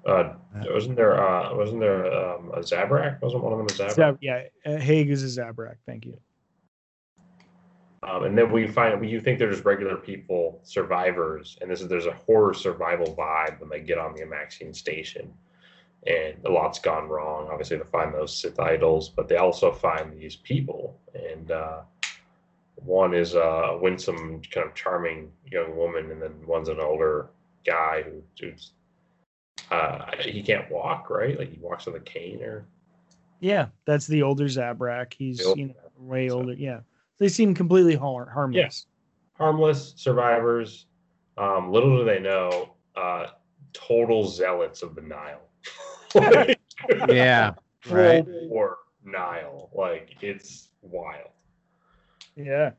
[0.04, 0.34] Uh,
[0.68, 1.22] wasn't there?
[1.24, 3.22] Uh, wasn't there um, a Zabrak?
[3.22, 3.94] Wasn't one of them a Zabrak?
[3.94, 5.76] Zab- yeah, uh, Hague is a Zabrak.
[5.86, 6.18] Thank you.
[8.02, 11.86] Um, and then we find you think they're just regular people, survivors, and this is
[11.86, 15.32] there's a horror survival vibe when they get on the Amaxine station,
[16.06, 17.48] and a lot's gone wrong.
[17.50, 21.82] Obviously, they find those Sith idols, but they also find these people, and uh,
[22.76, 27.30] one is a winsome, kind of charming young woman, and then one's an older
[27.64, 28.72] guy who, who's
[29.70, 31.38] uh, he can't walk, right?
[31.38, 32.66] Like he walks with a cane, or
[33.40, 35.12] Yeah, that's the older Zabrak.
[35.14, 36.54] He's older you know way so- older.
[36.54, 36.80] Yeah,
[37.18, 38.86] they seem completely har- harmless.
[39.34, 40.86] harmless survivors.
[41.38, 43.28] Um, little do they know, uh,
[43.72, 45.40] total zealots of the Nihil.
[47.08, 47.52] Yeah.
[47.82, 48.24] Full Right.
[48.48, 49.70] war Nihil.
[49.74, 51.30] Like it's wild.
[52.36, 52.70] Yeah,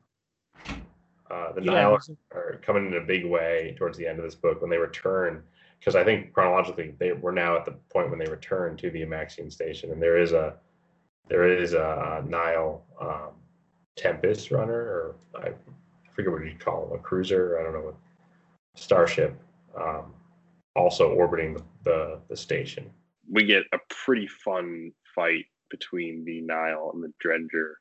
[1.30, 1.72] Uh, the yeah.
[1.90, 2.00] Nihil
[2.34, 5.44] are coming in a big way towards the end of this book when they return.
[5.80, 9.02] Because I think chronologically they we're now at the point when they return to the
[9.02, 10.56] Amaxine station, and there is a
[11.28, 13.32] there is a Nihil um,
[13.98, 15.52] Tempest runner, or I
[16.14, 17.60] forget what you call them, a cruiser.
[17.60, 17.96] I don't know what
[18.76, 19.38] starship,
[19.78, 20.14] um,
[20.76, 22.90] also orbiting the, the the station.
[23.30, 27.74] We get a pretty fun fight between the Nihil and the Drengir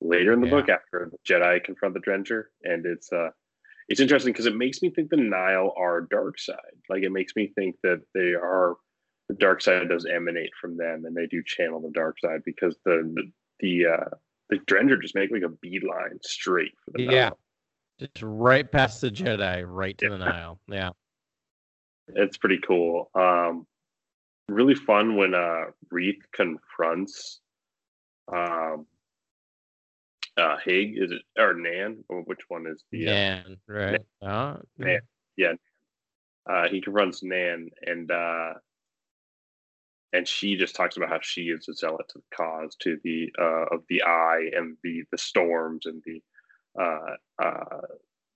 [0.00, 0.52] later in the Yeah.
[0.52, 3.30] book after the Jedi confront the Drengir, and it's uh
[3.88, 6.56] it's interesting because it makes me think the Nihil are dark side.
[6.88, 8.76] Like it makes me think that they are
[9.28, 12.76] the dark side does emanate from them, and they do channel the dark side because
[12.84, 14.10] the the the, uh,
[14.50, 17.30] the Drengir just make like a beeline straight for the Yeah.
[17.98, 20.60] Just right past the Jedi, right to the Nihil.
[20.68, 20.90] Yeah.
[22.08, 23.10] it's pretty cool.
[23.14, 23.66] Um,
[24.56, 27.40] really fun when uh, Reath confronts
[28.32, 28.86] um,
[30.36, 30.94] uh, Hig.
[30.96, 32.04] Is it or Nan?
[32.08, 33.06] Or which one is the?
[33.06, 34.00] Uh, Man, right.
[34.22, 35.58] Oh, Nan.
[36.48, 38.54] uh, he confronts Nan, and uh,
[40.12, 43.32] and she just talks about how she is a zealot to the cause, to the
[43.38, 46.22] uh, of the eye and the the storms and the
[46.80, 47.80] uh, uh,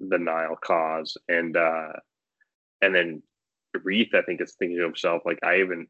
[0.01, 1.93] the Nihil cause, and uh,
[2.83, 3.23] and then
[3.79, 5.89] Reath, I think, is thinking to himself like, I haven't,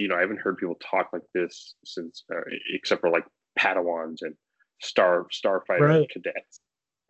[0.00, 2.40] you know, I haven't heard people talk like this since, uh,
[2.72, 3.24] except for like
[3.58, 4.34] Padawans and
[4.80, 6.10] star starfighter Right.
[6.10, 6.60] cadets,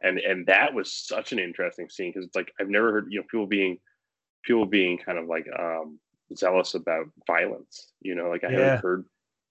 [0.03, 3.21] and and that was such an interesting scene because it's like I've never heard you
[3.21, 3.79] know people being
[4.45, 5.99] people being kind of like um
[6.37, 8.57] zealous about violence you know like i Yeah.
[8.57, 9.05] haven't heard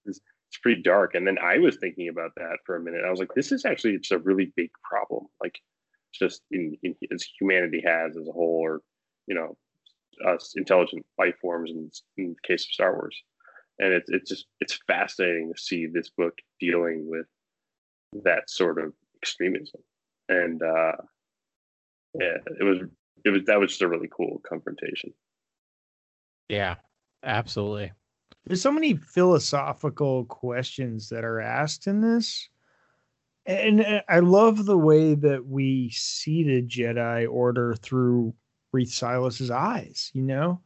[0.05, 3.09] it's, it's pretty dark and then i was thinking about that for a minute i
[3.11, 5.59] was like this is actually it's a really big problem like
[6.13, 8.81] just in, in as humanity has as a whole or
[9.27, 9.57] you know
[10.27, 13.15] us intelligent life forms in, in the case of star wars
[13.79, 17.25] and it's it's just it's fascinating to see this book dealing with
[18.23, 19.81] that sort of extremism
[20.27, 20.93] and uh
[22.19, 22.79] yeah it was
[23.25, 25.13] it was that was just a really cool confrontation
[26.47, 26.75] Yeah.
[27.23, 27.91] Absolutely.
[28.45, 32.49] there's so many philosophical questions that are asked in this
[33.45, 38.33] and i love the way that we see the jedi order through
[38.71, 40.61] Reath Silas's eyes you know?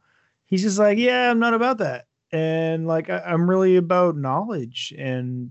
[0.46, 2.06] He's just like yeah i'm not about that.
[2.32, 5.50] And like I, i'm really about knowledge and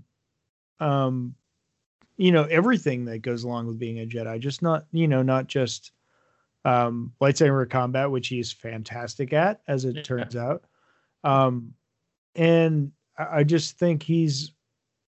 [0.80, 1.34] um
[2.16, 5.46] you know everything that goes along with being a jedi just not you know not
[5.46, 5.92] just
[6.64, 10.02] um lightsaber combat which he's fantastic at as it Yeah.
[10.02, 10.64] turns out.
[11.24, 11.74] Um
[12.34, 14.52] and I, I just think he's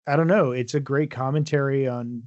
[0.07, 2.23] I don't know, it's a great commentary on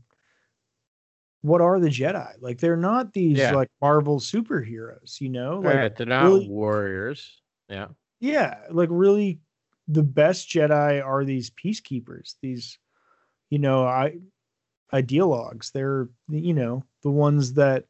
[1.42, 2.32] what are the Jedi?
[2.40, 3.52] Like they're not these Yeah.
[3.54, 5.60] like Marvel superheroes, you know?
[5.60, 7.40] Like Right, they're not really- warriors.
[7.68, 7.88] Yeah.
[8.20, 9.40] yeah, like really
[9.88, 12.78] the best Jedi are these peacekeepers, these
[13.50, 14.18] you know, I
[14.92, 15.70] ideologues.
[15.72, 17.84] They're you know, the ones that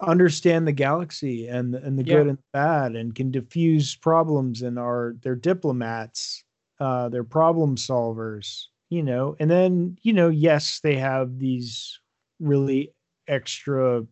[0.00, 2.16] understand the galaxy and and the Yeah.
[2.16, 6.44] good and the bad and can diffuse problems and are they're diplomats,
[6.80, 9.36] uh they're problem solvers, you know.
[9.38, 12.00] And then, you know, yes, they have these
[12.40, 12.92] really
[13.26, 14.04] extra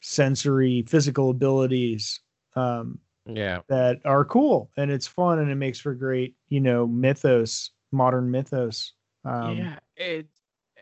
[0.00, 2.20] sensory physical abilities
[2.56, 3.60] um Yeah.
[3.68, 8.28] that are cool and it's fun and it makes for great you know mythos modern
[8.28, 8.94] mythos
[9.24, 9.78] um yeah.
[9.96, 10.26] It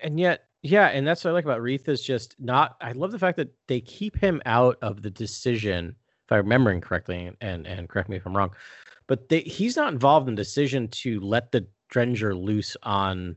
[0.03, 3.13] and yet, yeah, and that's what I like about Reath is just not I love
[3.13, 5.95] the fact that they keep him out of the decision,
[6.27, 8.51] if I'm remembering correctly, and and, and correct me if I'm wrong,
[9.07, 13.37] but they, he's not involved in the decision to let the Drengir loose on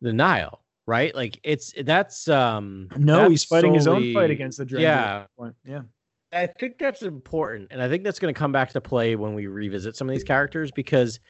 [0.00, 1.14] the Nihil, right?
[1.14, 5.04] Like it's that's um no that's he's fighting his own fight against the Drengir Yeah,
[5.04, 5.54] at that point.
[5.64, 5.82] yeah
[6.32, 9.34] I think that's important, and I think that's going to come back to play when
[9.34, 11.20] we revisit some of these characters because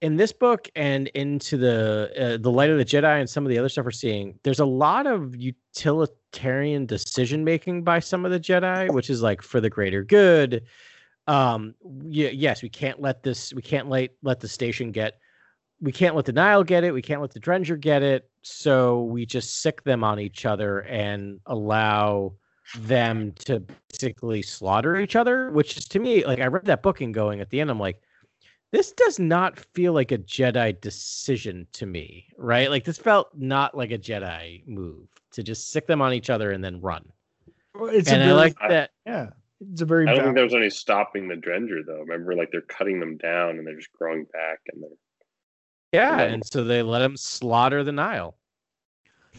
[0.00, 3.50] in this book and into the uh, the light of the Jedi and some of
[3.50, 8.30] the other stuff we're seeing, there's a lot of utilitarian decision making by some of
[8.30, 10.62] the Jedi, which is like for the greater good.
[11.26, 15.18] Um, y- yes, we can't let this, we can't let let the station get,
[15.80, 19.02] we can't let the Nihil get it, we can't let the Drengir get it, so
[19.04, 22.32] we just sick them on each other and allow
[22.78, 27.00] them to basically slaughter each other, which is to me like I read that book
[27.00, 28.02] and going at the end, I'm like,
[28.70, 32.68] this does not feel like a Jedi decision to me, right?
[32.70, 36.50] Like this felt not like a Jedi move to just sick them on each other
[36.50, 37.04] and then run.
[37.74, 38.90] Well, it's and a I very, like I- that.
[39.06, 39.30] yeah
[39.72, 42.00] it's a very I don't think there was any stopping the Drengir though.
[42.00, 44.90] Remember, like they're cutting them down and they're just growing back and they're
[45.92, 46.22] Yeah, Yeah.
[46.24, 48.34] and so they let him slaughter the Nihil.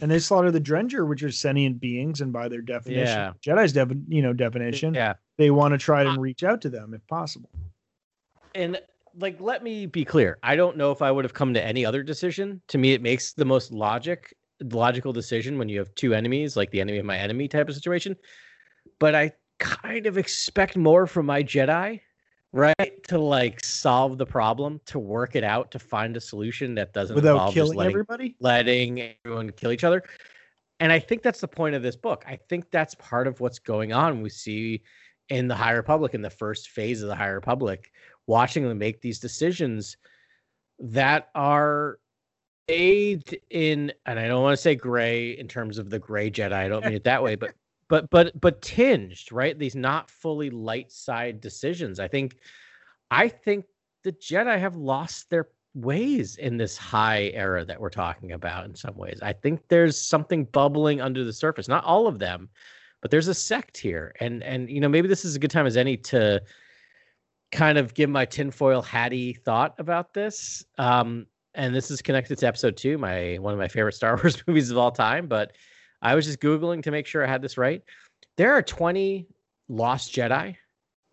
[0.02, 3.32] and they slaughter the Drengir, which are sentient beings, and by their definition, Yeah.
[3.42, 5.14] Jedi's defi- you know definition, Yeah.
[5.36, 7.50] they want to try to uh, reach out to them if possible.
[8.54, 8.80] and
[9.18, 11.84] like let me be clear i don't know if i would have come to any
[11.84, 14.34] other decision to me it makes the most logic
[14.72, 17.74] logical decision when you have two enemies like the enemy of my enemy type of
[17.76, 18.16] situation
[18.98, 22.00] but i kind of expect more from my jedi
[22.52, 26.92] right to like solve the problem to work it out to find a solution that
[26.92, 30.02] doesn't Without involve just killing letting, everybody, letting everyone kill each other.
[30.78, 32.24] And i think that's the point of this book.
[32.26, 34.22] I think that's part of what's going on.
[34.22, 34.82] We see
[35.28, 37.92] in the high republic in the first phase of the high republic
[38.26, 39.96] watching them make these decisions
[40.78, 41.98] that are
[42.66, 46.52] bathed in and i don't want to say gray in terms of the gray jedi
[46.52, 47.50] i don't mean it that way but
[47.90, 49.58] but but but tinged right?
[49.58, 52.00] These not fully light side decisions.
[52.00, 52.38] I think
[53.10, 53.64] i think
[54.04, 58.74] the jedi have lost their ways in this high era that we're talking about in
[58.74, 62.48] some ways i think there's something bubbling under the surface not all of them
[63.02, 65.66] but there's a sect here and and you know maybe this is a good time
[65.66, 66.40] as any to
[67.50, 70.64] kind of give my tinfoil hatty thought about this.
[70.78, 74.42] Um, and this is connected to episode two, my one of my favorite Star Wars
[74.46, 75.26] movies of all time.
[75.26, 75.52] But
[76.02, 77.82] I was just googling to make sure I had this right.
[78.36, 79.26] There are 20
[79.68, 80.56] Lost Jedi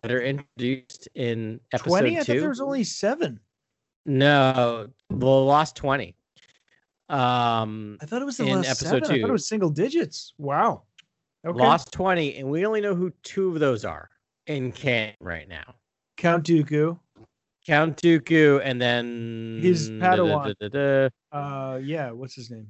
[0.02, 2.16] that are introduced in episode twenty.
[2.16, 2.40] I thought two.
[2.40, 3.40] there was only seven.
[4.06, 6.14] No, the Lost 20.
[7.10, 9.18] Um, I thought it was the In last episode seven.
[9.18, 10.32] I thought it was single digits.
[10.38, 10.84] Wow.
[11.46, 11.58] Okay.
[11.58, 14.08] Lost 20, and we only know who two of those are
[14.46, 15.74] in canon right now.
[16.16, 16.98] Count Dooku.
[17.66, 20.54] Count Dooku, and then His da- da- Padawan.
[20.58, 21.38] da- da- da.
[21.38, 22.10] Uh, yeah.
[22.10, 22.68] What's his name?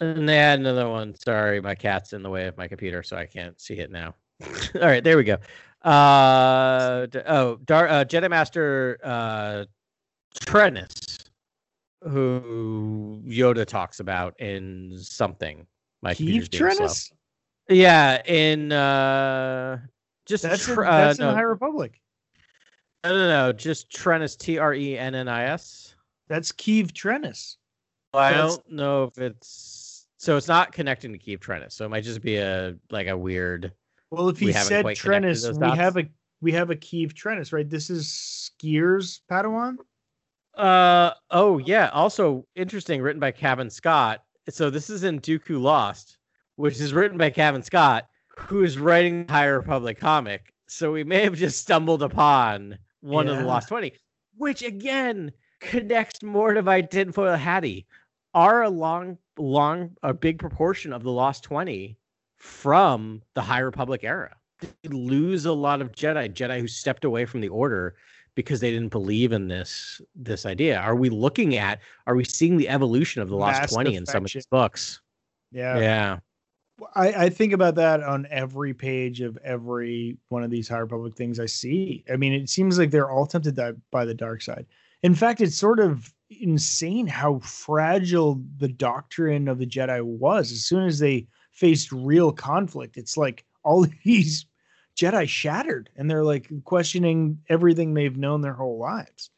[0.00, 1.14] And they had another one.
[1.14, 4.14] Sorry, my cat's in the way of my computer, so I can't see it now.
[4.74, 5.36] All right, there we go.
[5.82, 9.64] Uh, oh, Dar- uh, Jedi Master uh,
[10.40, 11.24] Trennis,
[12.02, 15.66] who Yoda talks about in something.
[16.02, 16.68] My Keith slow.
[16.68, 17.12] Trennis.
[17.68, 19.78] Yeah, in uh,
[20.26, 22.00] just That's in, tr- that's uh, in the High Republic.
[23.04, 25.94] no, no, no, just Trennis, T R E N N I S.
[26.28, 27.56] That's Keeve Trennis.
[28.12, 30.36] I That's- don't know if it's so.
[30.36, 33.72] It's not connecting to Keeve Trennis, so it might just be a like a weird.
[34.10, 36.08] Well, if he haven't said quite Trennis, we have a
[36.40, 37.68] we have a Keeve Trennis, right?
[37.68, 39.76] This is Sskeer's Padawan.
[40.56, 41.88] Uh oh yeah.
[41.90, 44.24] Also interesting, written by Cavan Scott.
[44.48, 46.18] So this is in Dooku Lost,
[46.56, 50.52] which is written by Cavan Scott, who is writing the High Republic comic.
[50.66, 53.92] So we may have just stumbled upon one of the Lost Twenty,
[54.36, 55.30] which again
[55.60, 57.86] connects more to my tinfoil hattie.
[58.32, 61.96] Are a long, long, a big proportion of the Lost Twenty
[62.40, 64.36] from the High Republic era.
[64.60, 67.94] They lose a lot of Jedi, Jedi who stepped away from the Order
[68.34, 70.78] because they didn't believe in this this idea?
[70.78, 74.06] Are we looking at are we seeing the evolution of the last Mass 20 in
[74.06, 74.38] some of defection.
[74.38, 75.00] these books?
[75.52, 75.78] Yeah.
[75.78, 76.18] Yeah.
[76.94, 81.14] I, I think about that on every page of every one of these High Republic
[81.14, 82.04] things I see.
[82.10, 84.64] I mean, it seems like they're all tempted by, by the dark side.
[85.02, 90.52] In fact, it's sort of insane how fragile the doctrine of the Jedi was.
[90.52, 94.46] As soon as they faced real conflict, it's like all these
[94.96, 99.30] Jedi shattered and they're like questioning everything they've known their whole lives.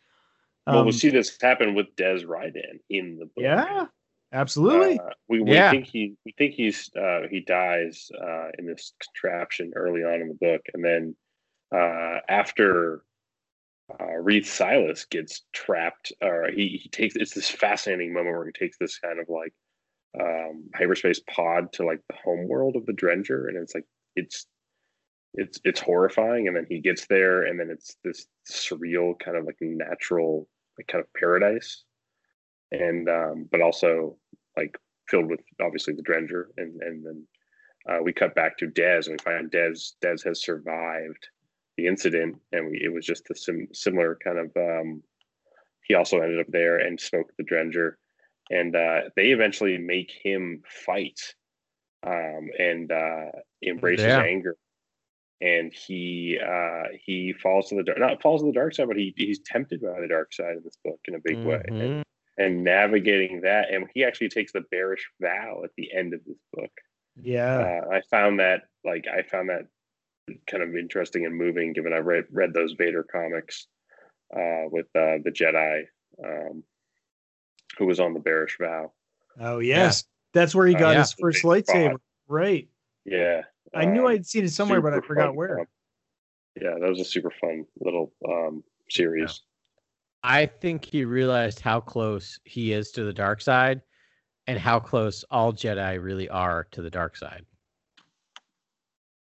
[0.67, 3.45] well, we Um, see this happen with Dez Rydan in the book.
[3.45, 3.87] yeah,
[4.33, 4.99] absolutely.
[4.99, 5.71] Uh, we, we Yeah.
[5.71, 10.29] think he we think he's uh, he dies uh, in this contraption early on in
[10.29, 11.17] the book, and then
[11.75, 13.05] uh, after
[14.01, 18.53] uh, Reath Silas gets trapped, or he, he takes it's this fascinating moment where he
[18.53, 19.53] takes this kind of like
[20.21, 23.87] um, hyperspace pod to like the home world of the Drengir, and it's like
[24.17, 24.47] it's
[25.35, 29.45] it's it's horrifying, and then he gets there, and then it's this surreal kind of
[29.45, 30.49] like natural
[30.79, 31.85] like kind of paradise,
[32.71, 34.17] and um, but also
[34.57, 34.77] like
[35.09, 37.27] filled with obviously the Drengir, and and then
[37.89, 41.29] uh, we cut back to Dez, and we find Dez Dez has survived
[41.77, 44.51] the incident, and we it was just a sim- similar kind of.
[44.57, 45.03] Um,
[45.85, 47.95] he also ended up there and smoked the Drengir,
[48.53, 51.21] and uh, they eventually make him fight,
[52.07, 53.31] um, and uh,
[53.63, 54.23] embrace Yeah.
[54.23, 54.57] his anger.
[55.41, 58.97] And he uh, he falls to the dark, not falls to the dark side, but
[58.97, 61.63] he he's tempted by the dark side in this book in a big way.
[61.67, 62.05] And
[62.39, 63.73] and navigating that.
[63.75, 66.71] And he actually takes the Barash vow at the end of this book.
[67.21, 67.59] yeah.
[67.85, 69.67] Uh, I found that like I found that
[70.47, 73.67] kind of interesting and moving, given I read read those Vader comics
[74.35, 75.83] uh, with uh, the Jedi
[76.25, 76.63] um,
[77.79, 78.93] who was on the Barash vow.
[79.41, 80.05] oh, yes.
[80.35, 80.99] That's where he Uh, got yeah.
[81.01, 81.93] his first lightsaber.
[81.93, 82.01] bod.
[82.29, 82.69] Right.
[83.05, 83.43] Yeah,
[83.75, 85.37] I knew um, I'd seen it somewhere, but I forgot fun.
[85.37, 85.61] where.
[85.61, 85.67] Um,
[86.61, 89.41] yeah, that was a super fun little um, series.
[90.23, 93.83] I think he realized how close he is to the dark side
[94.47, 97.45] and how close all Jedi really are to the dark side.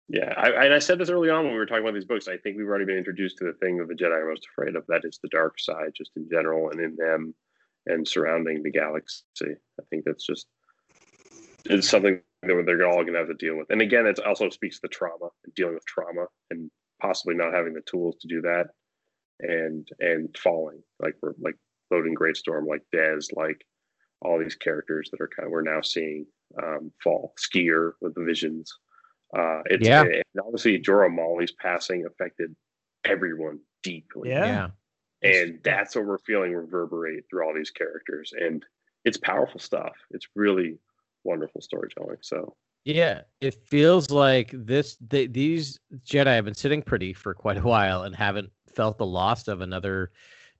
[0.08, 2.28] Yeah, I, and I said this early on when we were talking about these books.
[2.28, 4.76] I think we've already been introduced to the thing that the Jedi are most afraid
[4.76, 4.84] of.
[4.86, 7.34] That is the dark side, just in general, and in them,
[7.86, 9.22] and surrounding the galaxy.
[9.42, 10.46] I think that's just
[11.66, 13.70] it's something that they're all going to have to deal with.
[13.70, 16.70] And again, it also speaks to the trauma and dealing with trauma, and
[17.00, 18.66] possibly not having the tools to do that,
[19.40, 21.56] and and falling like we're like
[21.92, 23.64] Loden Greatstorm, like Dez, like
[24.22, 26.26] all these characters that are kind of we're now seeing
[26.62, 27.34] um, fall.
[27.38, 28.72] Sskeer with the visions.
[29.36, 30.02] Uh, it's Yeah.
[30.02, 32.54] and obviously Jora Malli's passing affected
[33.04, 34.30] everyone deeply.
[34.30, 34.68] Yeah.
[35.24, 38.32] And that's what we're feeling reverberate through all these characters.
[38.38, 38.64] And
[39.04, 39.94] it's powerful stuff.
[40.10, 40.78] It's really
[41.24, 42.18] wonderful storytelling.
[42.22, 44.96] So Yeah, it feels like this.
[45.00, 49.06] They, these Jedi have been sitting pretty for quite a while and haven't felt the
[49.06, 50.12] loss of another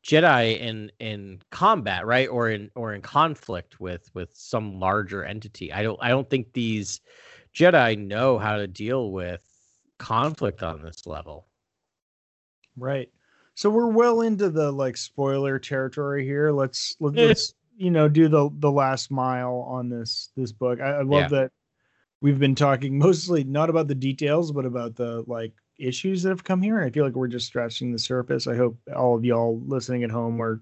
[0.05, 5.73] Jedi in in combat, right, or in or in conflict with with some larger entity.
[5.73, 7.01] I don't I don't think these
[7.55, 9.43] Jedi know how to deal with
[9.99, 11.49] conflict on this level.
[12.77, 13.11] Right.
[13.55, 16.51] So we're well into the like spoiler territory here.
[16.51, 20.81] Let's let, let's you know do the the last mile on this this book.
[20.81, 21.41] I, I love Yeah.
[21.41, 21.53] that
[22.21, 26.45] we've been talking mostly not about the details, but about the like issues that have
[26.45, 26.79] come here.
[26.79, 28.47] And I feel like we're just scratching the surface.
[28.47, 30.61] I hope all of y'all listening at home are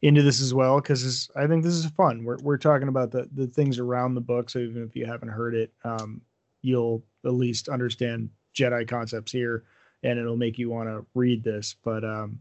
[0.00, 2.24] into this as well because I think this is fun.
[2.24, 4.48] We're we're talking about the the things around the book.
[4.48, 6.22] So even if you haven't heard it, um,
[6.62, 9.64] you'll at least understand Jedi concepts here
[10.02, 11.76] and it'll make you want to read this.
[11.84, 12.40] But um,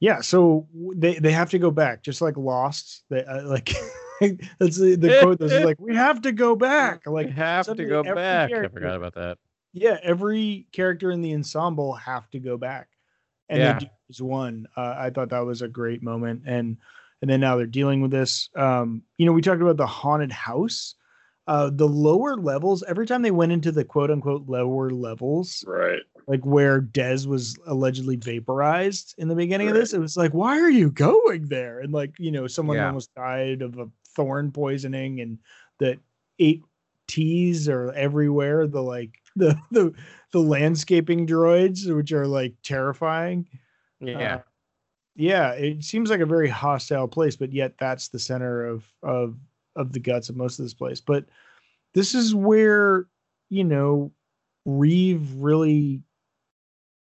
[0.00, 3.04] yeah, so they they have to go back, just like Lost.
[3.08, 3.72] They uh, like
[4.58, 5.38] that's the, the quote.
[5.38, 7.02] This is like we have to go back.
[7.06, 8.52] Like Like have to go every back.
[8.52, 9.38] I forgot about that.
[9.72, 12.88] yeah, every character in the ensemble have to go back,
[13.48, 13.72] and Yeah.
[13.74, 14.66] they do as one.
[14.76, 16.76] Uh, I thought that was a great moment, and
[17.20, 18.48] and then now they're dealing with this.
[18.56, 20.96] Um, you know, we talked about the haunted house.
[21.48, 26.02] Uh, the lower levels, every time they went into the quote unquote lower levels, right.
[26.26, 30.58] Like where Dez was allegedly vaporized in the beginning of this, it was like, why
[30.60, 31.80] are you going there?
[31.80, 32.86] And like, you know, someone Yeah.
[32.86, 35.38] almost died of a thorn poisoning, and
[35.78, 35.98] the
[36.38, 36.62] eight
[37.08, 38.66] T's are everywhere.
[38.66, 39.92] The like the the
[40.32, 43.48] the landscaping droids, which are like terrifying.
[44.00, 44.36] Yeah.
[44.36, 44.42] Uh,
[45.14, 49.36] yeah, it seems like a very hostile place, but yet that's the center of of
[49.76, 51.00] of the guts of most of this place.
[51.00, 51.26] But
[51.94, 53.06] this is where
[53.50, 54.12] you know
[54.64, 56.00] Reath really,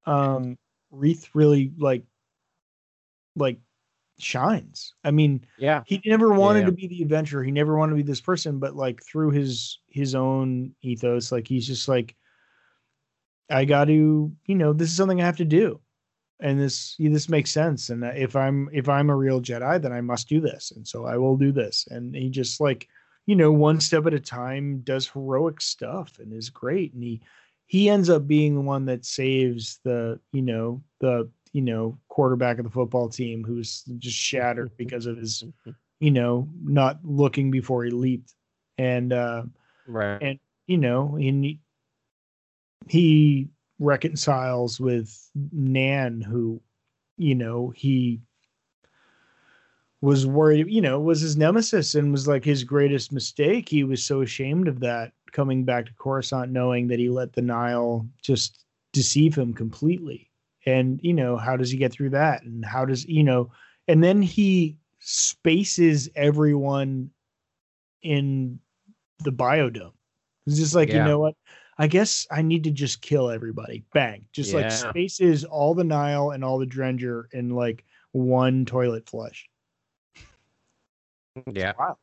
[0.06, 0.56] um,
[0.90, 2.04] Reath really like
[3.36, 3.58] like
[4.18, 4.94] shines.
[5.04, 5.84] I mean, yeah.
[5.84, 6.66] he never wanted Yeah.
[6.66, 7.44] to be the adventurer.
[7.44, 11.48] He never wanted to be this person, but like through his his own ethos, like
[11.48, 12.16] he's just like,
[13.50, 15.80] I got to, you know, this is something I have to do.
[16.40, 17.90] and this this makes sense.
[17.90, 21.06] And if I'm if I'm a real Jedi, then I must do this, and so
[21.06, 21.86] I will do this.
[21.90, 22.88] And he just like
[23.26, 26.94] you know one step at a time does heroic stuff and is great.
[26.94, 27.22] And he
[27.66, 32.58] he ends up being the one that saves the you know the you know quarterback
[32.58, 35.44] of the football team who's just shattered because of his
[36.00, 38.34] you know not looking before he leaped.
[38.78, 39.44] And uh
[39.86, 40.18] Right.
[40.20, 41.60] and you know he
[42.88, 43.48] he
[43.78, 46.60] reconciles with nan who
[47.16, 48.20] you know he
[50.00, 53.68] was worried you know was his nemesis and was like his greatest mistake.
[53.68, 57.42] He was so ashamed of that coming back to coruscant knowing that he let the
[57.42, 60.30] Nihil just deceive him completely.
[60.64, 62.42] And you know how does he get through that?
[62.42, 63.50] And how does you know
[63.88, 67.10] and then he spaces everyone
[68.02, 68.58] in
[69.20, 69.92] the biodome.
[70.46, 71.34] It's just like you know what?
[71.78, 73.84] I guess i need to just kill everybody.
[73.92, 74.24] Bang.
[74.32, 79.48] Just like spaces all the Nihil and all the Drengir in like one toilet flush.
[81.52, 81.74] Yeah.
[81.78, 81.98] wow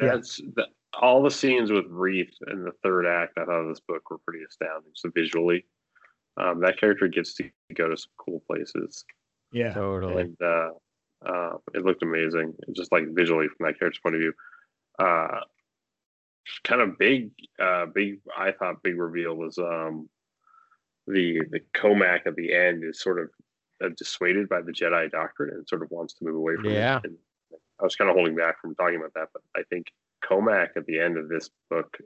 [0.00, 0.14] Yeah.
[0.14, 0.66] That's the,
[1.00, 3.38] all the scenes with Reath in the third act.
[3.38, 4.92] I thought of this book were pretty astounding.
[4.94, 5.64] So visually,
[6.36, 9.04] um, that character gets to go to some cool places,
[9.52, 10.22] yeah Totally.
[10.22, 10.70] and uh,
[11.26, 12.54] uh, it looked amazing.
[12.76, 14.32] Just like visually from that character's point of view,
[14.98, 15.40] uh,
[16.64, 17.30] kind of big.
[17.58, 18.20] Uh, big.
[18.36, 20.08] I thought big reveal was um,
[21.06, 23.30] the the Cohmac at the end is sort of
[23.84, 26.98] uh, dissuaded by the Jedi doctrine and sort of wants to move away from Yeah.
[26.98, 27.04] it.
[27.06, 27.16] And
[27.80, 29.86] I was kind of holding back from talking about that, but I think
[30.28, 31.96] Cohmac at the end of this book.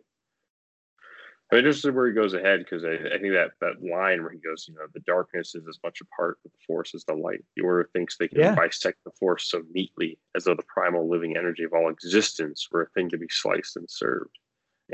[1.53, 4.39] I'm interested where he goes ahead because I, I think that that line where he
[4.39, 7.15] goes, you know, the darkness is as much a part of the force as the
[7.15, 7.45] light.
[7.55, 8.55] The order thinks they can Yeah.
[8.55, 12.83] bisect the force so neatly, as though the primal living energy of all existence were
[12.83, 14.37] a thing to be sliced and served.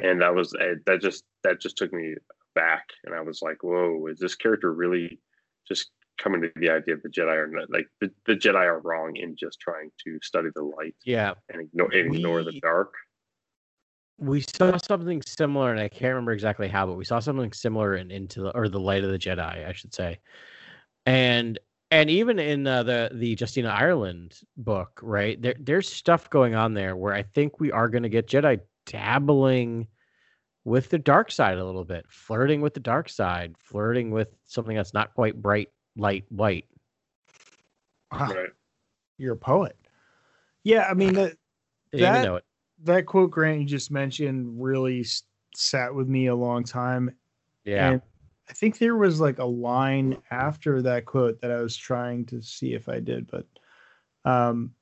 [0.03, 2.15] And that was eh, that just that just took me
[2.55, 5.21] back, and I was like, whoa, is this character really
[5.69, 8.81] just coming to the idea of the Jedi are not like the, the Jedi are
[8.81, 11.35] wrong in just trying to study the light Yeah.
[11.49, 12.93] and ignore and ignore the dark?
[14.21, 17.95] We saw something similar, and I can't remember exactly how, but we saw something similar
[17.97, 20.21] in into the or the light of the Jedi, I should say,
[21.07, 21.59] and
[21.91, 26.75] and even in uh, the the Justina Ireland book, right there, there's stuff going on
[26.75, 29.89] there where I think we are going to get Jedi dabbling
[30.65, 34.77] with the dark side a little bit, flirting with the dark side, flirting with something
[34.77, 36.67] that's not quite bright light white.
[38.13, 38.51] Wow, Right.
[39.19, 39.77] you're a poet
[40.65, 41.37] yeah i mean that
[41.93, 42.45] That- know it.
[42.85, 45.05] That quote grant you just mentioned really
[45.55, 47.15] sat with me a long time
[47.65, 47.91] Yeah.
[47.93, 48.03] And
[48.49, 52.43] I think there was like a line after that quote that I was trying to
[52.43, 53.47] see if I did, but
[54.25, 54.75] um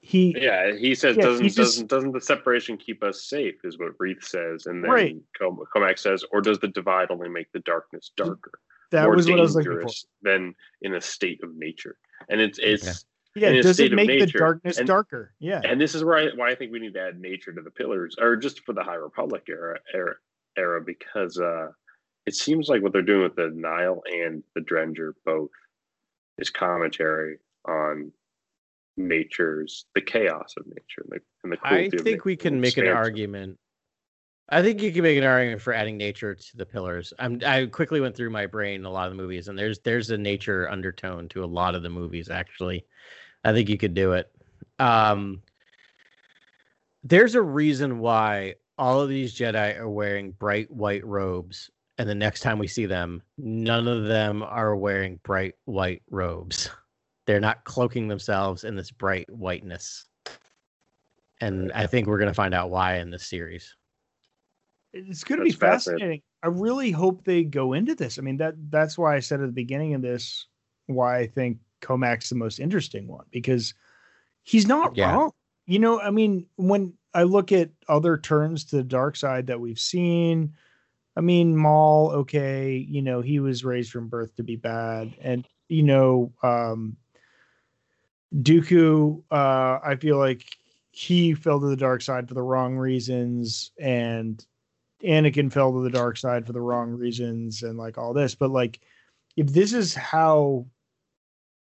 [0.00, 3.56] he Yeah, he says Yeah, doesn't just- doesn't doesn't the separation keep us safe?
[3.64, 5.16] Is what Reath says, and then Right.
[5.38, 8.60] Com- Cohmac says, or does the divide only make the darkness darker,
[8.92, 9.90] that more was what I was looking for.
[10.22, 11.98] than in a state of nature?
[12.28, 12.92] And it's it's Yeah,
[13.42, 15.32] in a does state it of make the darkness and- darker?
[15.38, 15.60] Yeah.
[15.64, 17.70] and this is where I, why I think we need to add nature to the
[17.70, 20.14] pillars, or just for the High Republic era era,
[20.56, 21.68] era because uh,
[22.26, 25.50] it seems like what they're doing with the Nihil and the Drengir both
[26.38, 28.12] is commentary on
[28.96, 32.76] nature's the chaos of nature and the, and the I think we can and make
[32.76, 33.58] an argument.
[34.50, 37.12] I think you can make an argument for adding nature to the pillars.
[37.18, 40.10] I'm I quickly went through my brain a lot of the movies, and there's there's
[40.10, 42.30] a nature undertone to a lot of the movies.
[42.30, 42.84] Actually,
[43.44, 44.30] I think you could do it.
[44.78, 45.42] Um,
[47.02, 52.14] there's a reason why all of these Jedi are wearing bright white robes, and the
[52.14, 56.70] next time we see them, none of them are wearing bright white robes.
[57.26, 60.06] They're not cloaking themselves in this bright whiteness.
[61.40, 63.76] And I think we're going to find out why in this series.
[64.92, 65.98] it's going to be fascinating.
[65.98, 66.22] fascinating.
[66.42, 68.18] I really hope they go into this.
[68.18, 70.46] I mean that that's why I said at the beginning of this
[70.86, 73.74] why I think Cohmac's the most interesting one because
[74.42, 75.14] he's not Yeah.
[75.14, 75.32] wrong.
[75.66, 79.60] You know, I mean, when I look at other turns to the dark side that
[79.60, 80.54] we've seen,
[81.16, 85.46] I mean, Maul, okay, you know, he was raised from birth to be bad, and
[85.68, 86.96] you know, um,
[88.34, 90.44] Dooku, uh, I feel like
[90.90, 94.44] he fell to the dark side for the wrong reasons, and
[95.02, 98.34] Anakin fell to the dark side for the wrong reasons, and like all this.
[98.34, 98.80] But like,
[99.36, 100.66] if this is how,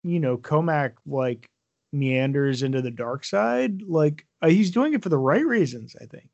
[0.04, 1.50] you know, Cohmac like
[1.92, 6.06] meanders into the dark side, like uh, he's doing it for the right reasons, I
[6.06, 6.30] think.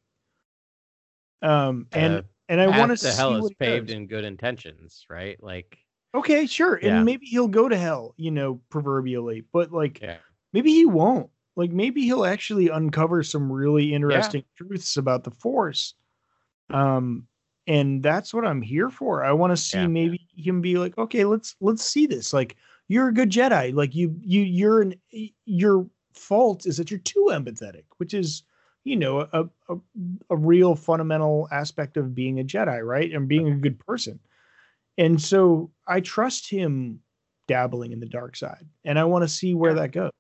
[1.42, 3.96] Um, and Uh, and I want to see to hell is paved does.
[3.96, 5.42] in good intentions, right?
[5.42, 5.78] Like,
[6.14, 6.80] Okay, sure.
[6.82, 6.96] Yeah.
[6.98, 9.44] And maybe he'll go to hell, you know, proverbially.
[9.52, 10.18] But like yeah,
[10.54, 11.30] maybe he won't.
[11.58, 15.94] Like maybe he'll actually uncover some really interesting truths about the force.
[16.70, 17.28] Um
[17.68, 19.26] and that's what I'm here for.
[19.26, 19.88] I want to see Yeah.
[19.88, 22.32] maybe him be like, okay, let's let's see this.
[22.32, 22.56] Like
[22.88, 23.74] you're a good Jedi.
[23.74, 24.96] Like you you you're an
[25.46, 28.44] your fault is that you're too empathetic, which is
[28.84, 29.76] you know a a,
[30.30, 33.12] a real fundamental aspect of being a Jedi, right?
[33.12, 33.62] And being a mm-hmm.
[33.62, 34.20] good person.
[34.98, 37.02] And so I trust him
[37.48, 40.12] dabbling in the dark side, and I want to see where that goes.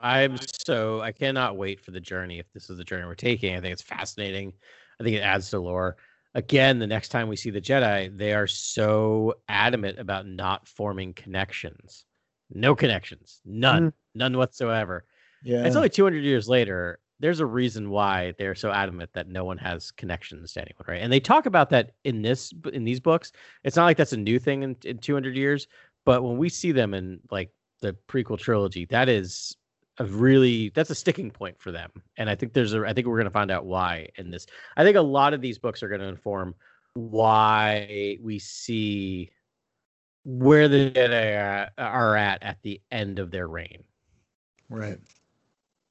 [0.00, 0.36] I'm
[0.66, 2.38] so I cannot wait for the journey.
[2.38, 4.52] If this is the journey we're taking, I think it's fascinating.
[5.00, 5.96] I think it adds to lore.
[6.34, 11.14] Again, the next time we see the Jedi, they are so adamant about not forming
[11.14, 12.04] connections.
[12.50, 13.92] No connections, none, mm.
[14.14, 15.04] none whatsoever.
[15.44, 16.98] Yeah, It's only 200 years later.
[17.20, 21.02] There's a reason why they're so adamant that no one has connections to anyone, right?
[21.02, 23.30] And they talk about that in this in these books.
[23.62, 25.68] It's not like that's a new thing in, in 200 years,
[26.04, 27.50] but when we see them in like
[27.80, 29.56] the prequel trilogy, that is
[29.98, 31.90] a really that's a sticking point for them.
[32.16, 34.46] And I think there's a I think we're going to find out why in this.
[34.76, 36.54] I think a lot of these books are going to inform
[36.94, 39.30] why we see
[40.24, 43.84] where the Jedi are, are at at the end of their reign.
[44.68, 44.98] Right.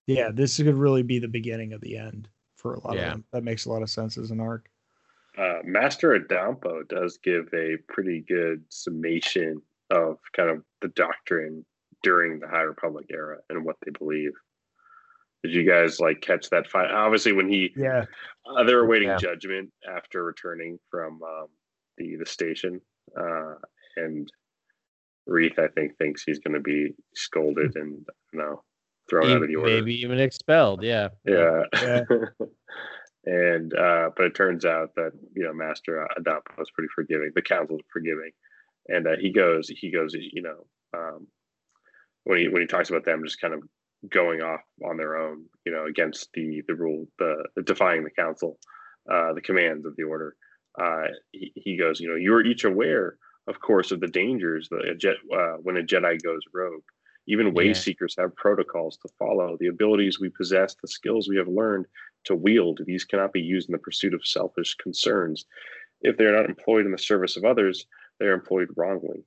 [0.08, 3.08] Yeah, this could really be the beginning of the end for a lot Yeah.
[3.08, 3.24] of them.
[3.32, 4.70] That makes a lot of sense as an arc.
[5.38, 11.66] Uh, Master Adampo does give a pretty good summation of kind of the doctrine
[12.04, 14.32] during the High Republic era and what they believe.
[15.44, 16.92] Did you guys like catch that fight?
[16.92, 18.06] Obviously, when he Yeah.
[18.46, 19.18] uh, they were awaiting Yeah.
[19.18, 21.48] judgment after returning from um,
[21.98, 22.80] the the station,
[23.18, 23.56] uh,
[23.98, 24.32] and
[25.26, 28.64] Reath, I think, thinks he's going to be scolded and you know
[29.10, 29.72] thrown out of the order.
[29.72, 30.84] Maybe even expelled.
[30.84, 31.10] Yeah.
[31.26, 31.64] Yeah.
[31.82, 32.04] Yeah.
[33.26, 37.32] and uh, but it turns out that you know Master Adampo was pretty forgiving.
[37.36, 38.32] The council council's forgiving,
[38.88, 41.28] and uh, he goes, he goes, you know, um,
[42.26, 43.62] when he when he talks about them just kind of
[44.10, 48.12] going off on their own, you know, against the the rule, the, the defying the
[48.12, 48.60] council,
[49.12, 50.36] uh, the commands of the order.
[50.80, 53.18] Uh, he, he goes, you know, you are each aware,
[53.48, 56.84] of course, of the dangers that a jet uh, when a Jedi goes rogue.
[57.26, 57.74] Even way Yeah.
[57.74, 59.56] seekers have protocols to follow.
[59.58, 61.86] The abilities we possess, the skills we have learned
[62.26, 65.46] to wield, these cannot be used in the pursuit of selfish concerns.
[66.02, 67.86] If they are not employed in the service of others,
[68.20, 69.24] they are employed wrongly.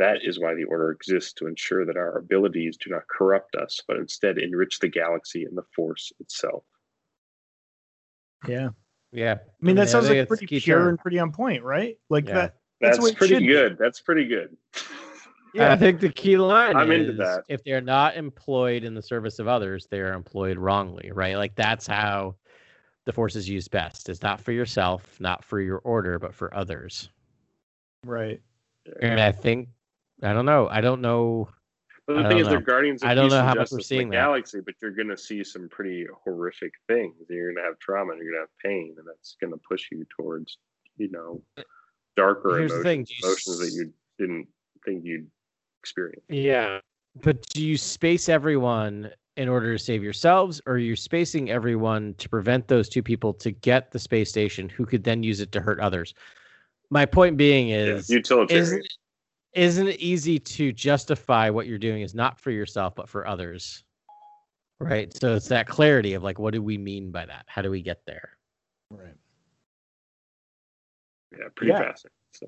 [0.00, 3.80] That is why the order exists to ensure that our abilities do not corrupt us,
[3.86, 6.64] but instead enrich the galaxy and the force itself.
[8.48, 8.70] Yeah.
[9.12, 9.34] Yeah.
[9.34, 10.88] I mean, that I sounds like pretty pure term.
[10.88, 11.98] and pretty on point, right?
[12.08, 12.34] Like Yeah.
[12.34, 12.56] that.
[12.80, 13.46] That's, That's pretty should be.
[13.48, 13.76] good.
[13.78, 14.56] That's pretty good.
[15.52, 17.42] Yeah, I think the key line I'm is into that.
[17.48, 21.34] if they're not employed in the service of others, they are employed wrongly, right?
[21.36, 22.36] Like that's how
[23.04, 24.08] the force is used best.
[24.08, 27.10] It's not for yourself, not for your order, but for others.
[28.06, 28.40] Right.
[29.02, 29.70] And I think
[30.22, 30.68] I don't know.
[30.68, 31.48] I don't know.
[32.06, 32.64] But I the thing don't is, they're know.
[32.64, 34.22] guardians of I don't know how much we're seeing the that.
[34.22, 37.14] galaxy, but you're going to see some pretty horrific things.
[37.28, 39.60] You're going to have trauma, and you're going to have pain, and that's going to
[39.68, 40.58] push you towards,
[40.96, 41.62] you know, uh,
[42.16, 43.28] darker Here's the thing, emotions, you...
[43.28, 44.48] emotions that you didn't
[44.84, 45.26] think you'd
[45.80, 46.22] experience.
[46.28, 46.80] Yeah.
[47.22, 52.14] But do you space everyone in order to save yourselves, or are you spacing everyone
[52.18, 55.50] to prevent those two people to get the space station who could then use it
[55.52, 56.14] to hurt others?
[56.90, 58.62] My point being Yeah, is utilitarian.
[58.64, 58.92] isn't it,
[59.52, 63.84] isn't it easy to justify what you're doing is not for yourself but for others
[64.78, 67.70] right so it's that clarity of like what do we mean by that how do
[67.70, 68.36] we get there
[68.90, 69.14] Right.
[71.32, 71.78] yeah, pretty Yeah.
[71.78, 72.16] fascinating.
[72.32, 72.46] So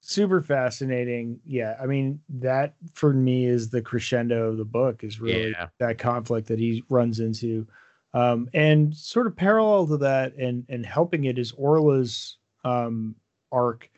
[0.00, 1.40] Super fascinating.
[1.44, 1.76] Yeah.
[1.80, 5.98] I mean, that for me is the crescendo of the book is really yeah that
[5.98, 7.66] conflict that he runs into.
[8.14, 13.14] Um, and sort of parallel to that and and helping it is Orla's um,
[13.52, 13.88] arc.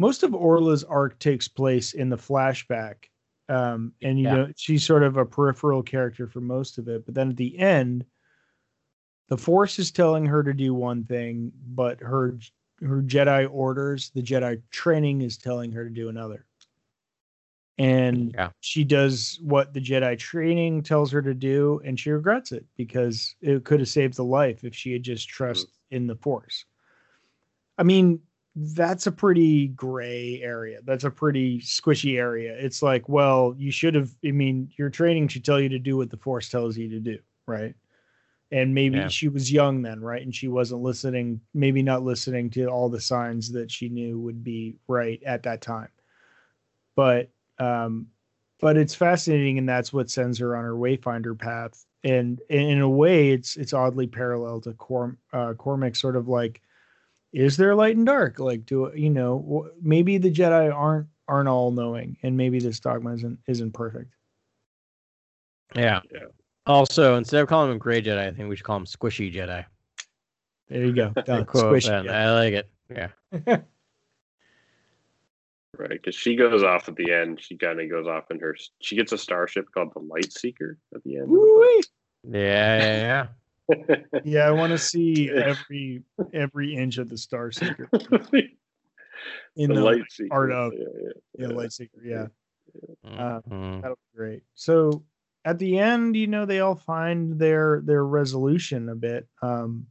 [0.00, 3.04] Most of Orla's arc takes place in the flashback.
[3.50, 4.34] Um, and you Yeah.
[4.34, 7.04] know, she's sort of a peripheral character for most of it.
[7.04, 8.06] But then at the end,
[9.28, 12.38] the force is telling her to do one thing, but her
[12.80, 16.46] her Jedi orders, the Jedi training is telling her to do another.
[17.76, 18.52] And Yeah.
[18.60, 23.34] she does what the Jedi training tells her to do, and she regrets it because
[23.42, 26.64] it could have saved the life if she had just trust in the Force.
[27.76, 28.22] I mean,
[28.56, 30.80] that's a pretty gray area.
[30.84, 32.54] That's a pretty squishy area.
[32.58, 34.10] It's like, well, you should have.
[34.24, 37.00] I mean, your training should tell you to do what the Force tells you to
[37.00, 37.74] do, right?
[38.52, 39.08] And maybe Yeah.
[39.08, 40.22] she was young then, right?
[40.22, 44.42] And she wasn't listening, maybe not listening to all the signs that she knew would
[44.42, 45.90] be right at that time.
[46.96, 48.08] But um,
[48.60, 51.84] but it's fascinating, and that's what sends her on her wayfinder path.
[52.02, 56.28] And, and in a way, it's it's oddly parallel to Corm, uh, Cohmac, sort of
[56.28, 56.60] like,
[57.32, 58.38] is there light and dark?
[58.38, 59.68] Like, do you know?
[59.80, 64.12] Maybe the Jedi aren't aren't all knowing, and maybe this dogma isn't isn't perfect.
[65.76, 66.26] yeah Yeah.
[66.66, 69.64] also instead of calling him gray jedi i think we should call him squishy jedi
[70.68, 71.10] There you go.
[71.24, 71.44] Done.
[71.46, 72.04] Quote, Squishy, man.
[72.06, 72.28] yeah.
[72.28, 73.08] i like it Yeah.
[75.78, 77.40] Right, because she goes off at the end.
[77.40, 78.54] She kind of goes off in her.
[78.82, 81.28] She gets a starship called the Light Seeker at the end.
[81.28, 81.82] Woo-wee.
[82.28, 83.26] Yeah, yeah, yeah.
[84.24, 86.02] Yeah, I want to see every
[86.32, 87.88] every inch of the Star Seeker
[89.56, 90.32] in the, Light Seeker.
[90.34, 92.00] art of- Yeah, yeah, Light Seeker.
[92.04, 92.26] Yeah,
[93.04, 93.82] Uh, Mhm.
[93.82, 94.42] that'll be great.
[94.54, 95.04] So
[95.44, 99.26] at the end, you know, they all find their their resolution a bit.
[99.42, 99.86] Um,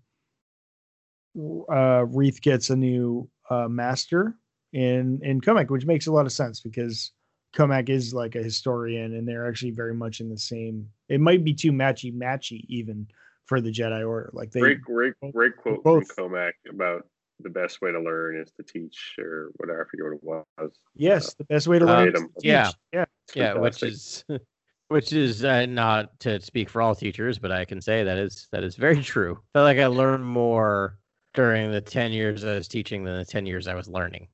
[1.37, 4.35] uh, Reath gets a new uh, master
[4.73, 7.11] in in Cohmac, which makes a lot of sense because
[7.55, 10.89] Cohmac is like a historian, and they're actually very much in the same.
[11.07, 13.07] It might be too matchy matchy even
[13.49, 14.29] for the Jedi Order.
[14.31, 17.05] Like they, Great, great, great quote both- from Cohmac about
[17.41, 19.81] the best way to learn is to teach or whatever.
[19.81, 20.71] I forget what it was.
[20.95, 22.07] yes, the best way to Uh, learn.
[22.15, 22.65] is to yeah.
[22.67, 22.75] teach.
[22.93, 24.23] yeah, It's yeah, which is
[24.89, 28.47] which is uh, not to speak for all teachers, but I can say that is
[28.51, 29.39] that is very true.
[29.55, 30.97] I feel like I learned more
[31.33, 34.27] during the ten years I was teaching than the ten years I was learning.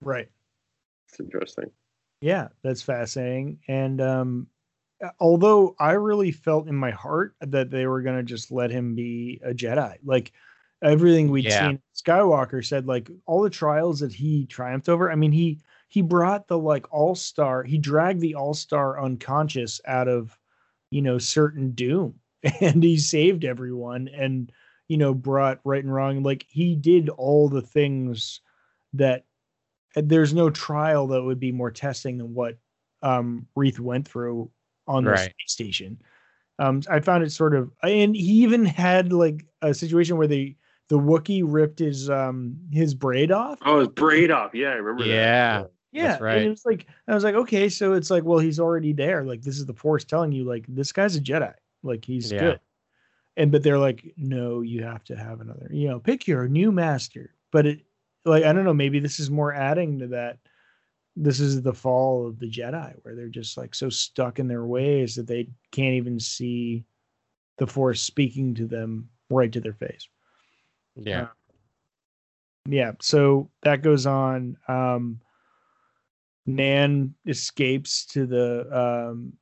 [0.00, 0.28] right.
[1.08, 1.70] It's interesting.
[2.20, 3.60] Yeah, that's fascinating.
[3.68, 4.55] And um uh,
[5.20, 8.94] although I really felt in my heart that they were going to just let him
[8.94, 9.98] be a Jedi.
[10.04, 10.32] Like
[10.82, 11.68] everything we'd Yeah.
[11.68, 15.10] seen Skywalker said like all the trials that he triumphed over.
[15.10, 20.36] I mean, he he brought the like all-star, he dragged the all-star unconscious out of,
[20.90, 22.20] you know, certain doom
[22.60, 24.52] and he saved everyone and
[24.88, 28.40] you know, brought right and wrong like he did all the things
[28.92, 29.24] that
[29.96, 32.56] there's no trial that would be more testing than what
[33.02, 34.50] um Reath went through
[34.86, 35.18] on the Right.
[35.20, 35.98] space station.
[36.58, 40.56] Um I found it sort of and he even had like a situation where the
[40.88, 43.58] the Wookiee ripped his um his braid off.
[43.64, 44.54] Oh, his braid off.
[44.54, 45.62] Yeah, I remember Yeah.
[45.62, 45.70] that.
[45.92, 46.36] Yeah, That's right.
[46.36, 49.24] And it was like I was like, okay, so it's like, well, he's already there.
[49.24, 51.54] Like this is the Force telling you, like this guy's a Jedi.
[51.82, 52.38] Like he's Yeah.
[52.40, 52.60] good.
[53.38, 55.68] And but they're like, no, you have to have another.
[55.70, 57.34] You know, pick your new master.
[57.52, 57.80] But it,
[58.24, 58.74] like, I don't know.
[58.74, 60.38] Maybe this is more adding to that.
[61.16, 64.66] This is the fall of the Jedi, where they're just like so stuck in their
[64.66, 66.84] ways that they can't even see
[67.58, 70.08] the Force speaking to them right to their face
[70.94, 71.28] Yeah.
[72.68, 75.20] yeah so that goes on um
[76.46, 79.32] Nan escapes to the um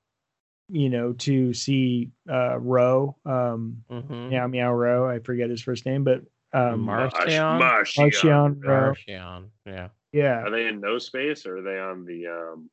[0.71, 4.29] you know to see uh Ro um Mm-hmm.
[4.31, 6.23] meow meow roe i forget his first name but
[6.55, 7.59] um Mar- Marsh- Marchion?
[7.61, 8.57] Marchion.
[8.57, 9.45] Marchion Marchion.
[9.67, 9.89] Yeah.
[10.15, 12.71] Yeah Are they in no space or are they on the um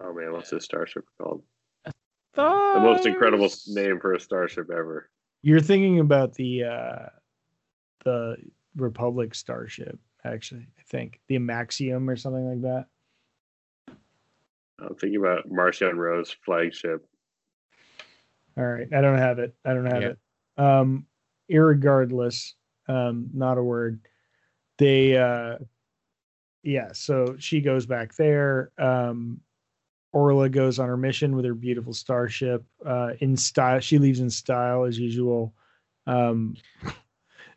[0.00, 1.42] Oh man, what's this starship called?
[2.34, 5.08] The most incredible name for a starship ever.
[5.42, 7.06] you're thinking about the uh
[8.04, 8.36] the
[8.76, 12.86] republic starship actually i think the amaxium or something like that
[14.78, 17.06] I'm thinking about Marchion Ro's flagship.
[18.58, 18.86] All right.
[18.94, 19.54] I don't have it.
[19.64, 20.08] I don't have Yeah.
[20.10, 20.18] it.
[20.62, 21.06] Um,
[21.50, 22.52] irregardless,
[22.86, 24.00] um, not a word.
[24.78, 25.58] They, uh,
[26.62, 26.90] yeah.
[26.92, 28.70] So she goes back there.
[28.78, 29.40] Um,
[30.12, 32.64] Orla goes on her mission with her beautiful starship.
[32.84, 35.54] Uh, in style, she leaves in style as usual.
[36.06, 36.56] Um,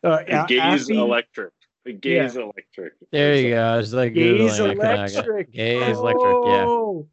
[0.04, 1.54] uh, The A- gaze Affie- electric.
[1.86, 2.94] The gaze electric.
[3.12, 3.80] There you go.
[3.80, 5.52] It's like Gaze Googling, I couldn't- Electric.
[5.54, 6.36] Gaze Electric.
[6.46, 6.66] Yeah.
[6.68, 7.08] Oh,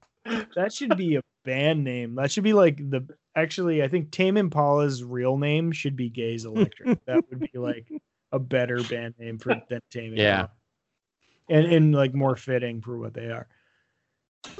[0.57, 2.16] That should be a band name.
[2.16, 3.07] That should be like the
[3.37, 6.99] actually, I think Tame Impala's real name should be Gaze Electric.
[7.07, 7.87] that would be like
[8.32, 10.23] a better band name for than Tame Impala.
[10.23, 10.47] Yeah.
[11.48, 13.47] And and like more fitting for what they are.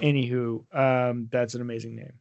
[0.03, 2.13] Anywho, um, that's an amazing name.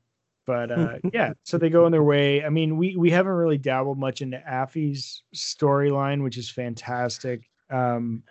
[0.45, 2.43] But uh yeah, so they go on their way.
[2.43, 7.49] I mean, we we haven't really dabbled much into Affie's storyline, which is fantastic.
[7.69, 8.23] Um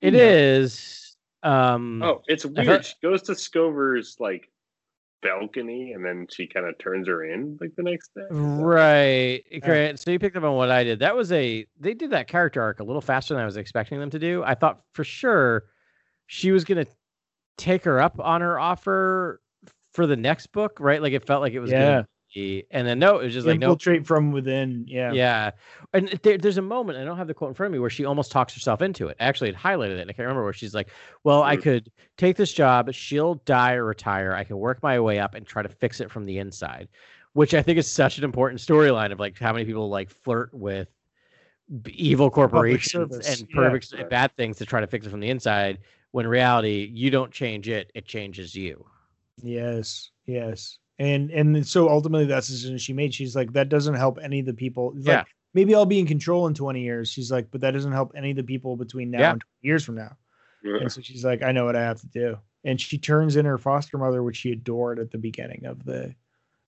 [0.00, 1.16] It you know, is.
[1.44, 2.66] Um, Oh, it's I weird.
[2.66, 4.50] thought- She goes to Scover's like
[5.22, 8.22] balcony and then she kind of turns her in like the next day.
[8.30, 9.42] Right.
[9.62, 9.98] Great.
[9.98, 11.00] So you picked up on what I did.
[11.00, 13.98] That was a they did that character arc a little faster than I was expecting
[13.98, 14.42] them to do.
[14.44, 15.64] I thought for sure
[16.26, 16.86] she was gonna
[17.56, 19.40] take her up on her offer
[19.92, 21.02] for the next book, right?
[21.02, 21.78] Like it felt like it was Yeah.
[21.80, 24.84] gonna and then no, it was just like no infiltrate from within.
[24.86, 25.12] Yeah.
[25.12, 25.50] yeah.
[25.92, 27.90] And there, there's a moment, I don't have the quote in front of me, where
[27.90, 29.16] she almost talks herself into it.
[29.20, 30.00] Actually, it highlighted it.
[30.00, 30.90] and I can't remember where she's like,
[31.24, 34.32] Well, I could take this job, she'll die or retire.
[34.34, 36.88] I can work my way up and try to fix it from the inside,
[37.32, 40.52] which I think is such an important storyline of like how many people like flirt
[40.52, 40.88] with
[41.88, 43.54] evil corporations and yeah.
[43.54, 44.08] perfect Right.
[44.08, 45.78] bad things to try to fix it from the inside.
[46.12, 48.86] When in reality, you don't change it, it changes you.
[49.42, 50.10] Yes.
[50.26, 50.78] Yes.
[50.98, 53.14] And and so ultimately that's the decision she made.
[53.14, 54.94] She's like, that doesn't help any of the people.
[54.96, 55.18] It's Yeah.
[55.18, 57.08] Like, maybe I'll be in control in 20 years.
[57.10, 59.30] She's like, but that doesn't help any of the people between now Yeah.
[59.32, 60.16] and 20 years from now.
[60.62, 60.78] Yeah.
[60.80, 62.38] And so she's like, I know what I have to do.
[62.64, 66.14] And she turns in her foster mother, which she adored at the beginning of the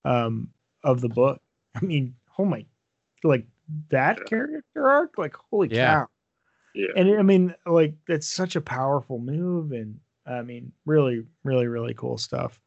[0.05, 0.49] um
[0.83, 1.41] of the book.
[1.75, 2.65] I mean, oh my
[3.23, 3.45] like
[3.89, 4.23] that Yeah.
[4.25, 5.93] character arc, like holy Yeah.
[5.93, 6.07] cow.
[6.73, 6.87] Yeah.
[6.95, 11.93] and I mean, like that's such a powerful move, and I mean, really, really, really
[11.93, 12.61] cool stuff.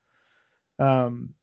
[0.78, 1.34] Um,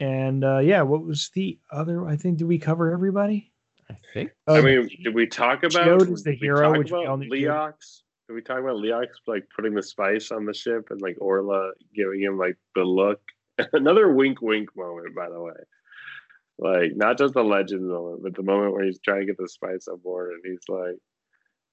[0.00, 2.06] and uh, yeah, what was the other?
[2.06, 3.52] I think did we cover everybody?
[3.90, 4.30] I think.
[4.46, 6.90] I Oh, mean, did we talk about Geode is the did we hero, talk which
[6.92, 8.02] we about all knew Leox?
[8.28, 11.72] Did we talk about Leox like putting the spice on the ship and like Orla
[11.94, 13.20] giving him like the look?
[13.72, 15.52] Another wink wink moment, by the way.
[16.58, 19.48] Like not just the legends moment, but the moment where he's trying to get the
[19.48, 20.96] spice on board and he's like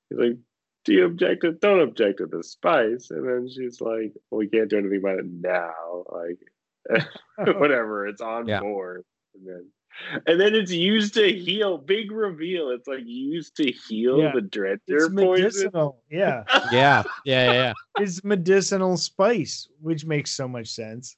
[0.09, 0.37] he's like,
[0.85, 3.11] Do you object to don't object to the spice?
[3.11, 6.03] And then she's like, well, we can't do anything about it now.
[6.11, 6.39] Like
[7.37, 8.59] whatever, it's on Yeah.
[8.61, 9.03] board.
[9.35, 9.65] And then
[10.25, 11.77] and then it's used to heal.
[11.77, 12.69] Big reveal.
[12.69, 14.31] It's like used to heal Yeah.
[14.31, 14.55] the it's
[14.87, 15.43] Drengir poison.
[15.43, 16.01] medicinal.
[16.09, 17.51] Yeah, Yeah, yeah, yeah.
[17.53, 17.73] yeah.
[17.99, 21.15] it's medicinal spice, which makes so much sense.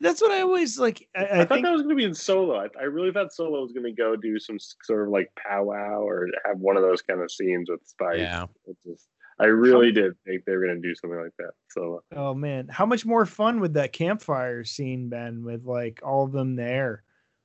[0.00, 1.08] That's what I always like.
[1.16, 2.56] I, I, I thought that was going to be in solo.
[2.56, 6.00] I, I really thought solo was going to go do some sort of like powwow
[6.02, 8.18] or have one of those kind of scenes with Spice.
[8.18, 8.46] Yeah.
[8.84, 9.06] Just,
[9.42, 11.50] I really did think they were going to do something like that.
[11.68, 16.24] So Oh man, how much more fun would that campfire scene been with like all
[16.24, 17.02] of them there?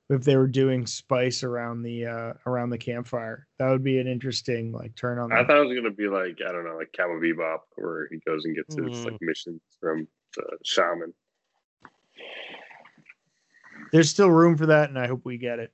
[0.10, 4.08] If they were doing spice around the uh around the campfire, that would be an
[4.08, 5.34] interesting like turn on.
[5.34, 8.08] I thought it was going to be like I don't know, like Cowboy Bebop, where
[8.12, 9.06] he goes and gets his Mm.
[9.06, 11.14] like missions from the shaman.
[13.92, 15.74] There's still room for that, and I hope we get it.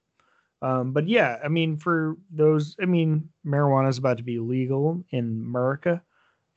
[0.62, 5.04] Um, but yeah, I mean, for those, I mean, marijuana is about to be legal
[5.12, 6.02] in America,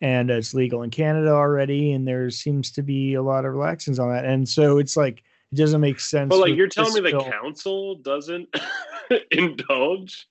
[0.01, 3.99] and it's legal in Canada already, and there seems to be a lot of relaxings
[3.99, 6.29] on that, and so it's like it doesn't make sense.
[6.31, 8.49] But like you're telling me the bill- council doesn't
[9.31, 10.27] indulge?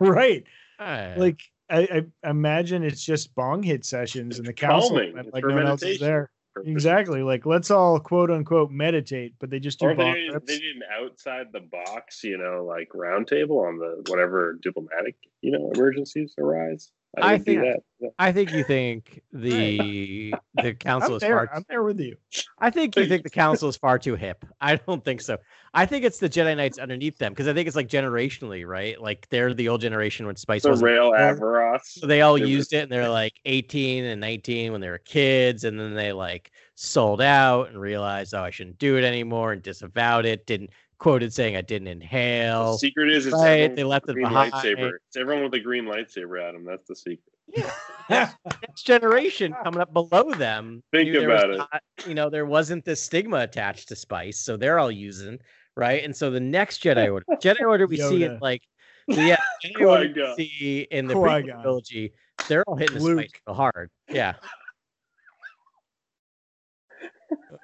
[0.00, 0.44] right?
[0.80, 1.18] Alright.
[1.18, 5.18] like I, I imagine it's just bong hit sessions in the council calming.
[5.18, 6.72] and, like for no one else is there purposes.
[6.72, 10.58] exactly like let's all quote unquote meditate but they just do Or they did, they
[10.58, 15.50] did an outside the box, you know, like round table on the whatever diplomatic, you
[15.52, 16.90] know, emergencies arise.
[17.18, 17.80] I would do think- that.
[18.02, 18.08] Yeah.
[18.18, 21.50] I think you think the the council I'm is there, far.
[21.54, 22.16] I'm there with you
[22.58, 24.42] I think you think the council is far too hip.
[24.58, 25.36] I don't think so.
[25.74, 28.98] I think it's the Jedi Knights underneath them because I think it's like generationally, right?
[28.98, 30.86] Like they're the old generation when Spice The wasn't.
[30.86, 31.36] rail there.
[31.36, 31.80] Avaros.
[31.84, 34.88] So they all They were- used it and they're like 18 and 19 when they
[34.88, 39.04] were kids, and then they like sold out and realized, oh, I shouldn't do it
[39.04, 40.46] anymore and disavowed it.
[40.46, 40.70] Didn't
[41.00, 42.78] quoted saying I didn't The inhale.
[42.78, 44.52] secret is it's Right, everyone they left the it green behind.
[44.52, 44.92] lightsaber.
[45.08, 46.64] It's everyone with a green lightsaber, Adam.
[46.64, 47.32] That's the secret.
[47.56, 47.72] Yeah.
[48.62, 50.82] Next generation coming up below them.
[50.92, 51.56] Think knew there was about it.
[51.58, 55.38] not- you know, there wasn't this stigma attached to spice, so they're all using
[55.76, 56.04] right.
[56.04, 58.40] And so the next Jedi Order, Jedi Order, we see it Yoda.
[58.40, 58.62] like,
[59.08, 62.12] yeah, Jedi Order we see in the prequel trilogy,
[62.48, 63.20] they're all hitting the Luke.
[63.20, 63.90] spice real hard.
[64.08, 64.34] Yeah.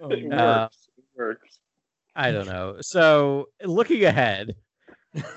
[0.03, 0.39] Oh, It man.
[0.39, 0.89] Uh, works.
[0.99, 1.59] It works.
[2.17, 2.77] I don't know.
[2.81, 4.57] So looking ahead,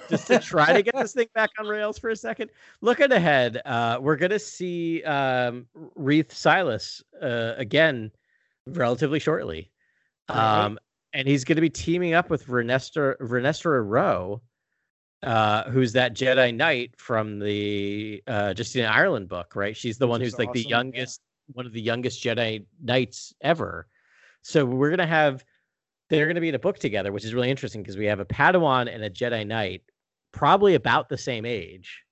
[0.09, 2.49] just to try to get this thing back on rails for a second.
[2.81, 8.11] Looking ahead, uh, we're gonna see um, Reath Silas uh, again
[8.65, 9.71] relatively shortly,
[10.29, 10.79] um,
[11.13, 14.39] and he's gonna be teaming up with Vernestra Vernestra Rwoh,
[15.23, 19.75] uh, who's that Jedi Knight from the uh, Justina Ireland book, right?
[19.75, 20.77] She's the Which one who's like the awesome, yeah.
[20.77, 21.21] youngest,
[21.53, 23.87] one of the youngest Jedi Knights ever.
[24.41, 25.43] So we're gonna have
[26.09, 28.19] they're going to be in a book together, which is really interesting because we have
[28.19, 29.83] a Padawan and a Jedi Knight,
[30.31, 32.03] probably about the same age,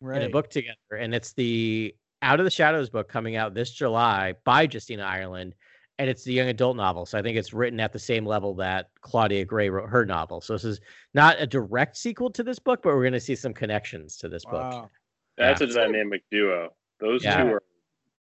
[0.00, 0.76] right in a book together.
[0.98, 5.54] And it's the Out of the Shadows book coming out this July by Justina Ireland,
[5.98, 7.06] and it's the young adult novel.
[7.06, 10.40] So I think it's written at the same level that Claudia Gray wrote her novel.
[10.40, 10.80] So this is
[11.14, 14.28] not a direct sequel to this book, but we're going to see some connections to
[14.28, 14.62] this book.
[14.62, 14.90] wow.
[15.36, 16.74] That's a dynamic duo.
[17.00, 17.42] Those Yeah.
[17.42, 17.62] two are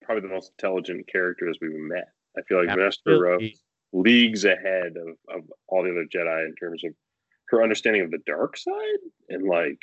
[0.01, 2.09] probably the most intelligent characters we've met.
[2.37, 3.57] I feel like Vanessa Absolutely.
[3.93, 6.93] Rose leagues ahead of, of all the other Jedi in terms of
[7.49, 8.99] her understanding of the dark side
[9.29, 9.79] and like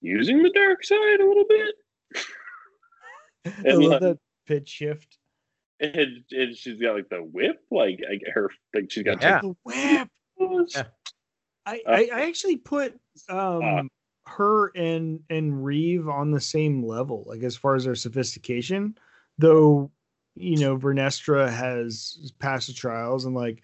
[0.00, 1.74] using the dark side a little bit.
[3.46, 5.18] I And, love like- that pitch shift
[5.80, 9.40] And, and she's got like the whip, like I get her like she's got Yeah.
[9.40, 10.08] the whip
[10.74, 10.84] Yeah.
[11.64, 13.88] I, Uh, I I actually put um
[14.26, 18.96] her and and Reath on the same level, like as far as their sophistication,
[19.38, 19.90] though
[20.34, 23.62] you know Vernestra has passed the trials and like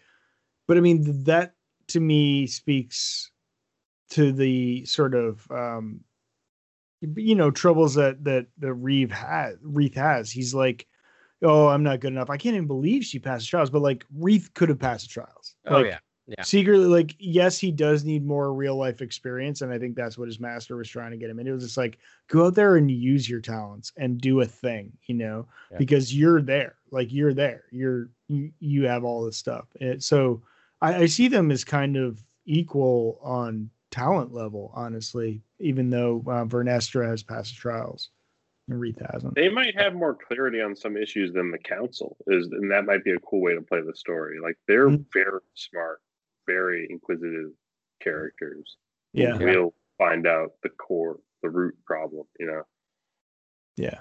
[0.66, 1.54] but I mean that
[1.88, 3.30] to me speaks
[4.10, 6.00] to the sort of um
[7.00, 10.30] you know troubles that that the Reath has Reath has.
[10.30, 10.86] He's like,
[11.42, 12.30] oh, I'm not good enough.
[12.30, 15.12] I can't even believe she passed the trials, but like Reath could have passed the
[15.12, 15.54] trials.
[15.66, 15.98] Oh, yeah.
[16.30, 16.42] Yeah.
[16.42, 20.28] secretly like yes he does need more real life experience and i think that's what
[20.28, 21.96] his master was trying to get him into it was just like
[22.28, 25.78] go out there and use your talents and do a thing you know Yeah.
[25.78, 30.42] because you're there like you're there you're you, you have all this stuff It- so
[30.82, 36.44] I, I see them as kind of equal on talent level honestly even though uh,
[36.44, 38.10] vernestra has passed the trials
[38.68, 39.34] And Reath hasn't.
[39.34, 43.02] They might have more clarity on some issues than the council is, and that might
[43.02, 44.38] be a cool way to play the story.
[44.42, 45.06] Like they're Mhm.
[45.10, 46.02] very smart,
[46.48, 47.50] very inquisitive
[48.02, 48.76] characters.
[49.12, 49.36] Yeah.
[49.36, 52.24] We'll find out the core, the root problem.
[52.40, 52.62] You know.
[53.76, 54.00] Yeah.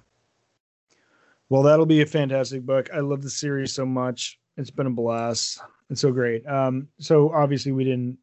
[1.50, 2.90] Well, that'll be a fantastic book.
[2.94, 4.40] I love the series so much.
[4.58, 5.60] It's been a blast.
[5.90, 6.46] It's so great.
[6.48, 8.18] Um, so obviously we didn't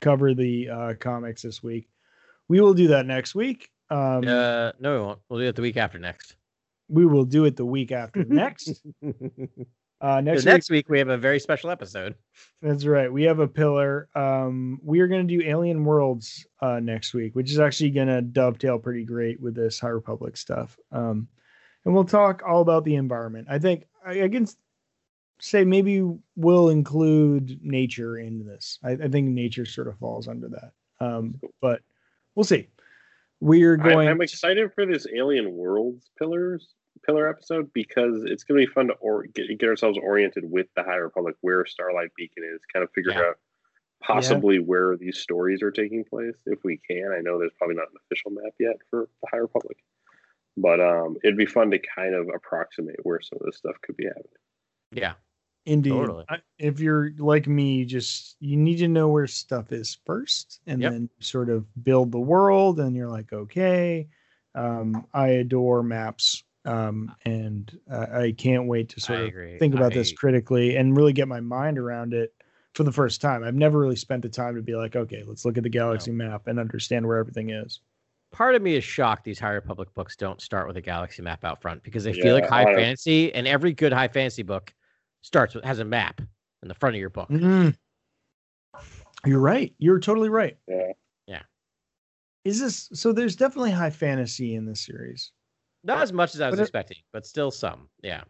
[0.00, 1.88] cover the uh, comics this week.
[2.48, 3.70] We will do that next week.
[3.90, 5.18] Um, Uh, no, we won't.
[5.28, 6.36] We'll do it the week after next.
[6.88, 8.82] we will do it the week after next.
[10.00, 12.14] Uh, next, next, next week we have a very special episode.
[12.62, 13.12] That's right.
[13.12, 14.08] We have a pillar.
[14.14, 18.08] Um, we are going to do Alien Worlds uh, next week, which is actually going
[18.08, 20.78] to dovetail pretty great with this High Republic stuff.
[20.90, 21.28] Um,
[21.84, 23.48] and we'll talk all about the environment.
[23.50, 24.46] I think I, I can
[25.38, 26.02] say maybe
[26.36, 28.78] we'll include nature into this.
[28.82, 30.72] I, I think nature sort of falls under that.
[31.00, 31.80] Um, but
[32.34, 32.68] we'll see.
[33.40, 34.08] We are I, going.
[34.08, 36.74] I'm excited for this Alien Worlds pillars
[37.10, 40.66] pillar episode because it's going to be fun to or, get, get ourselves oriented with
[40.76, 43.20] the High Republic, where Starlight Beacon is, kind of figure Yeah.
[43.20, 43.38] out
[44.02, 47.12] possibly where these stories are taking place if we can.
[47.16, 49.76] I know there's probably not an official map yet for the High Republic,
[50.56, 53.96] but um, it'd be fun to kind of approximate where some of this stuff could
[53.98, 54.24] be happening.
[54.92, 55.12] Yeah.
[55.66, 55.90] Indeed.
[55.90, 56.24] Totally.
[56.30, 60.60] I- If you're like me, you just you need to know where stuff is first,
[60.66, 60.92] and Yep.
[60.92, 62.80] then sort of build the world.
[62.80, 64.08] And you're like, okay,
[64.54, 69.92] um, I adore maps, um, and uh, I can't wait to sort of think about
[69.94, 72.34] this critically and really get my mind around it
[72.74, 73.42] for the first time.
[73.44, 76.12] I've never really spent the time to be like, okay, let's look at the galaxy
[76.12, 77.80] map and understand where everything is.
[78.32, 81.44] Part of me is shocked these High Republic books don't start with a galaxy map
[81.44, 84.72] out front because they feel like high I- fantasy, and every good high fantasy book
[85.22, 86.20] starts with has a map
[86.62, 87.28] in the front of your book.
[87.28, 87.74] Mhm.
[89.26, 89.74] You're right.
[89.78, 90.56] You're totally right.
[90.68, 90.92] Yeah.
[91.26, 91.42] Yeah.
[92.44, 93.12] Is this so?
[93.12, 95.32] There's definitely high fantasy in this series.
[95.82, 97.88] Not as much as I was But it- expecting, but still some.
[98.02, 98.22] Yeah.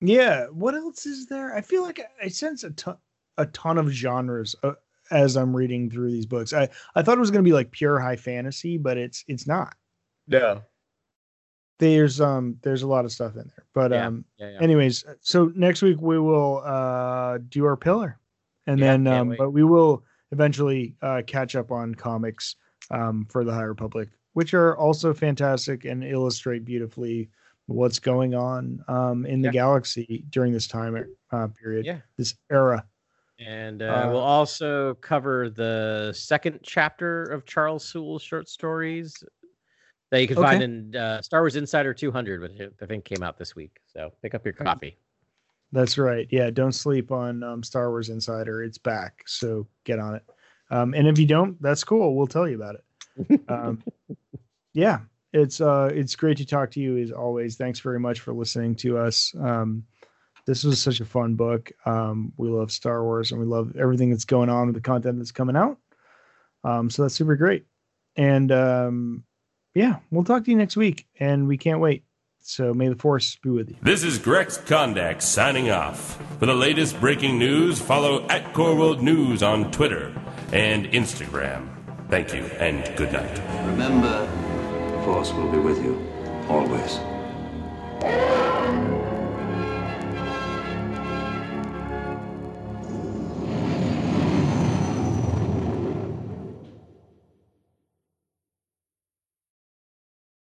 [0.00, 0.46] Yeah.
[0.46, 1.54] What else is there?
[1.54, 2.96] I feel like I sense a ton,
[3.36, 4.72] a ton of genres uh,
[5.10, 6.52] as I'm reading through these books.
[6.52, 9.46] I I thought it was going to be like pure high fantasy, but it's it's
[9.46, 9.74] not.
[10.26, 10.62] No.
[11.78, 13.64] There's um there's a lot of stuff in there.
[13.74, 14.50] But Yeah, um Yeah.
[14.52, 14.58] yeah.
[14.60, 18.18] anyways, so next week we will uh do our pillar.
[18.66, 19.38] And Yeah, then um wait.
[19.38, 22.56] but we will eventually uh catch up on comics
[22.90, 27.28] um for the High Republic, which are also fantastic and illustrate beautifully
[27.66, 29.52] what's going on um in the Yeah.
[29.52, 30.96] galaxy during this time
[31.30, 32.00] uh period, Yeah.
[32.16, 32.84] this era.
[33.38, 39.22] And uh, Uh, we'll also cover the second chapter of Charles Soule's short stories
[40.10, 43.38] that you can find in uh, Star Wars Insider 200, which I think came out
[43.38, 43.78] this week.
[43.86, 44.98] So pick up your copy.
[45.72, 46.26] That's right.
[46.30, 48.64] Yeah, don't sleep on um, Star Wars Insider.
[48.64, 50.24] It's back, so get on it.
[50.70, 52.16] Um, and if you don't, that's cool.
[52.16, 52.84] We'll tell you about it.
[53.48, 53.82] Um,
[54.72, 55.00] yeah,
[55.32, 57.56] it's uh, it's great to talk to you as always.
[57.56, 59.34] Thanks very much for listening to us.
[59.38, 59.84] Um,
[60.46, 61.70] this was such a fun book.
[61.86, 65.18] Um, we love Star Wars and we love everything that's going on with the content
[65.18, 65.78] that's coming out.
[66.64, 67.66] Um, so that's super great.
[68.16, 69.24] And um,
[69.74, 72.04] yeah, we'll talk to you next week, and we can't wait.
[72.42, 73.76] So may the force be with you.
[73.82, 76.20] This is Grex Kondak signing off.
[76.38, 80.12] For the latest breaking news, follow at Core World News on Twitter
[80.52, 81.68] and Instagram.
[82.10, 83.38] Thank you and good night.
[83.66, 84.26] Remember,
[84.90, 86.04] the Force will be with you
[86.48, 86.98] always.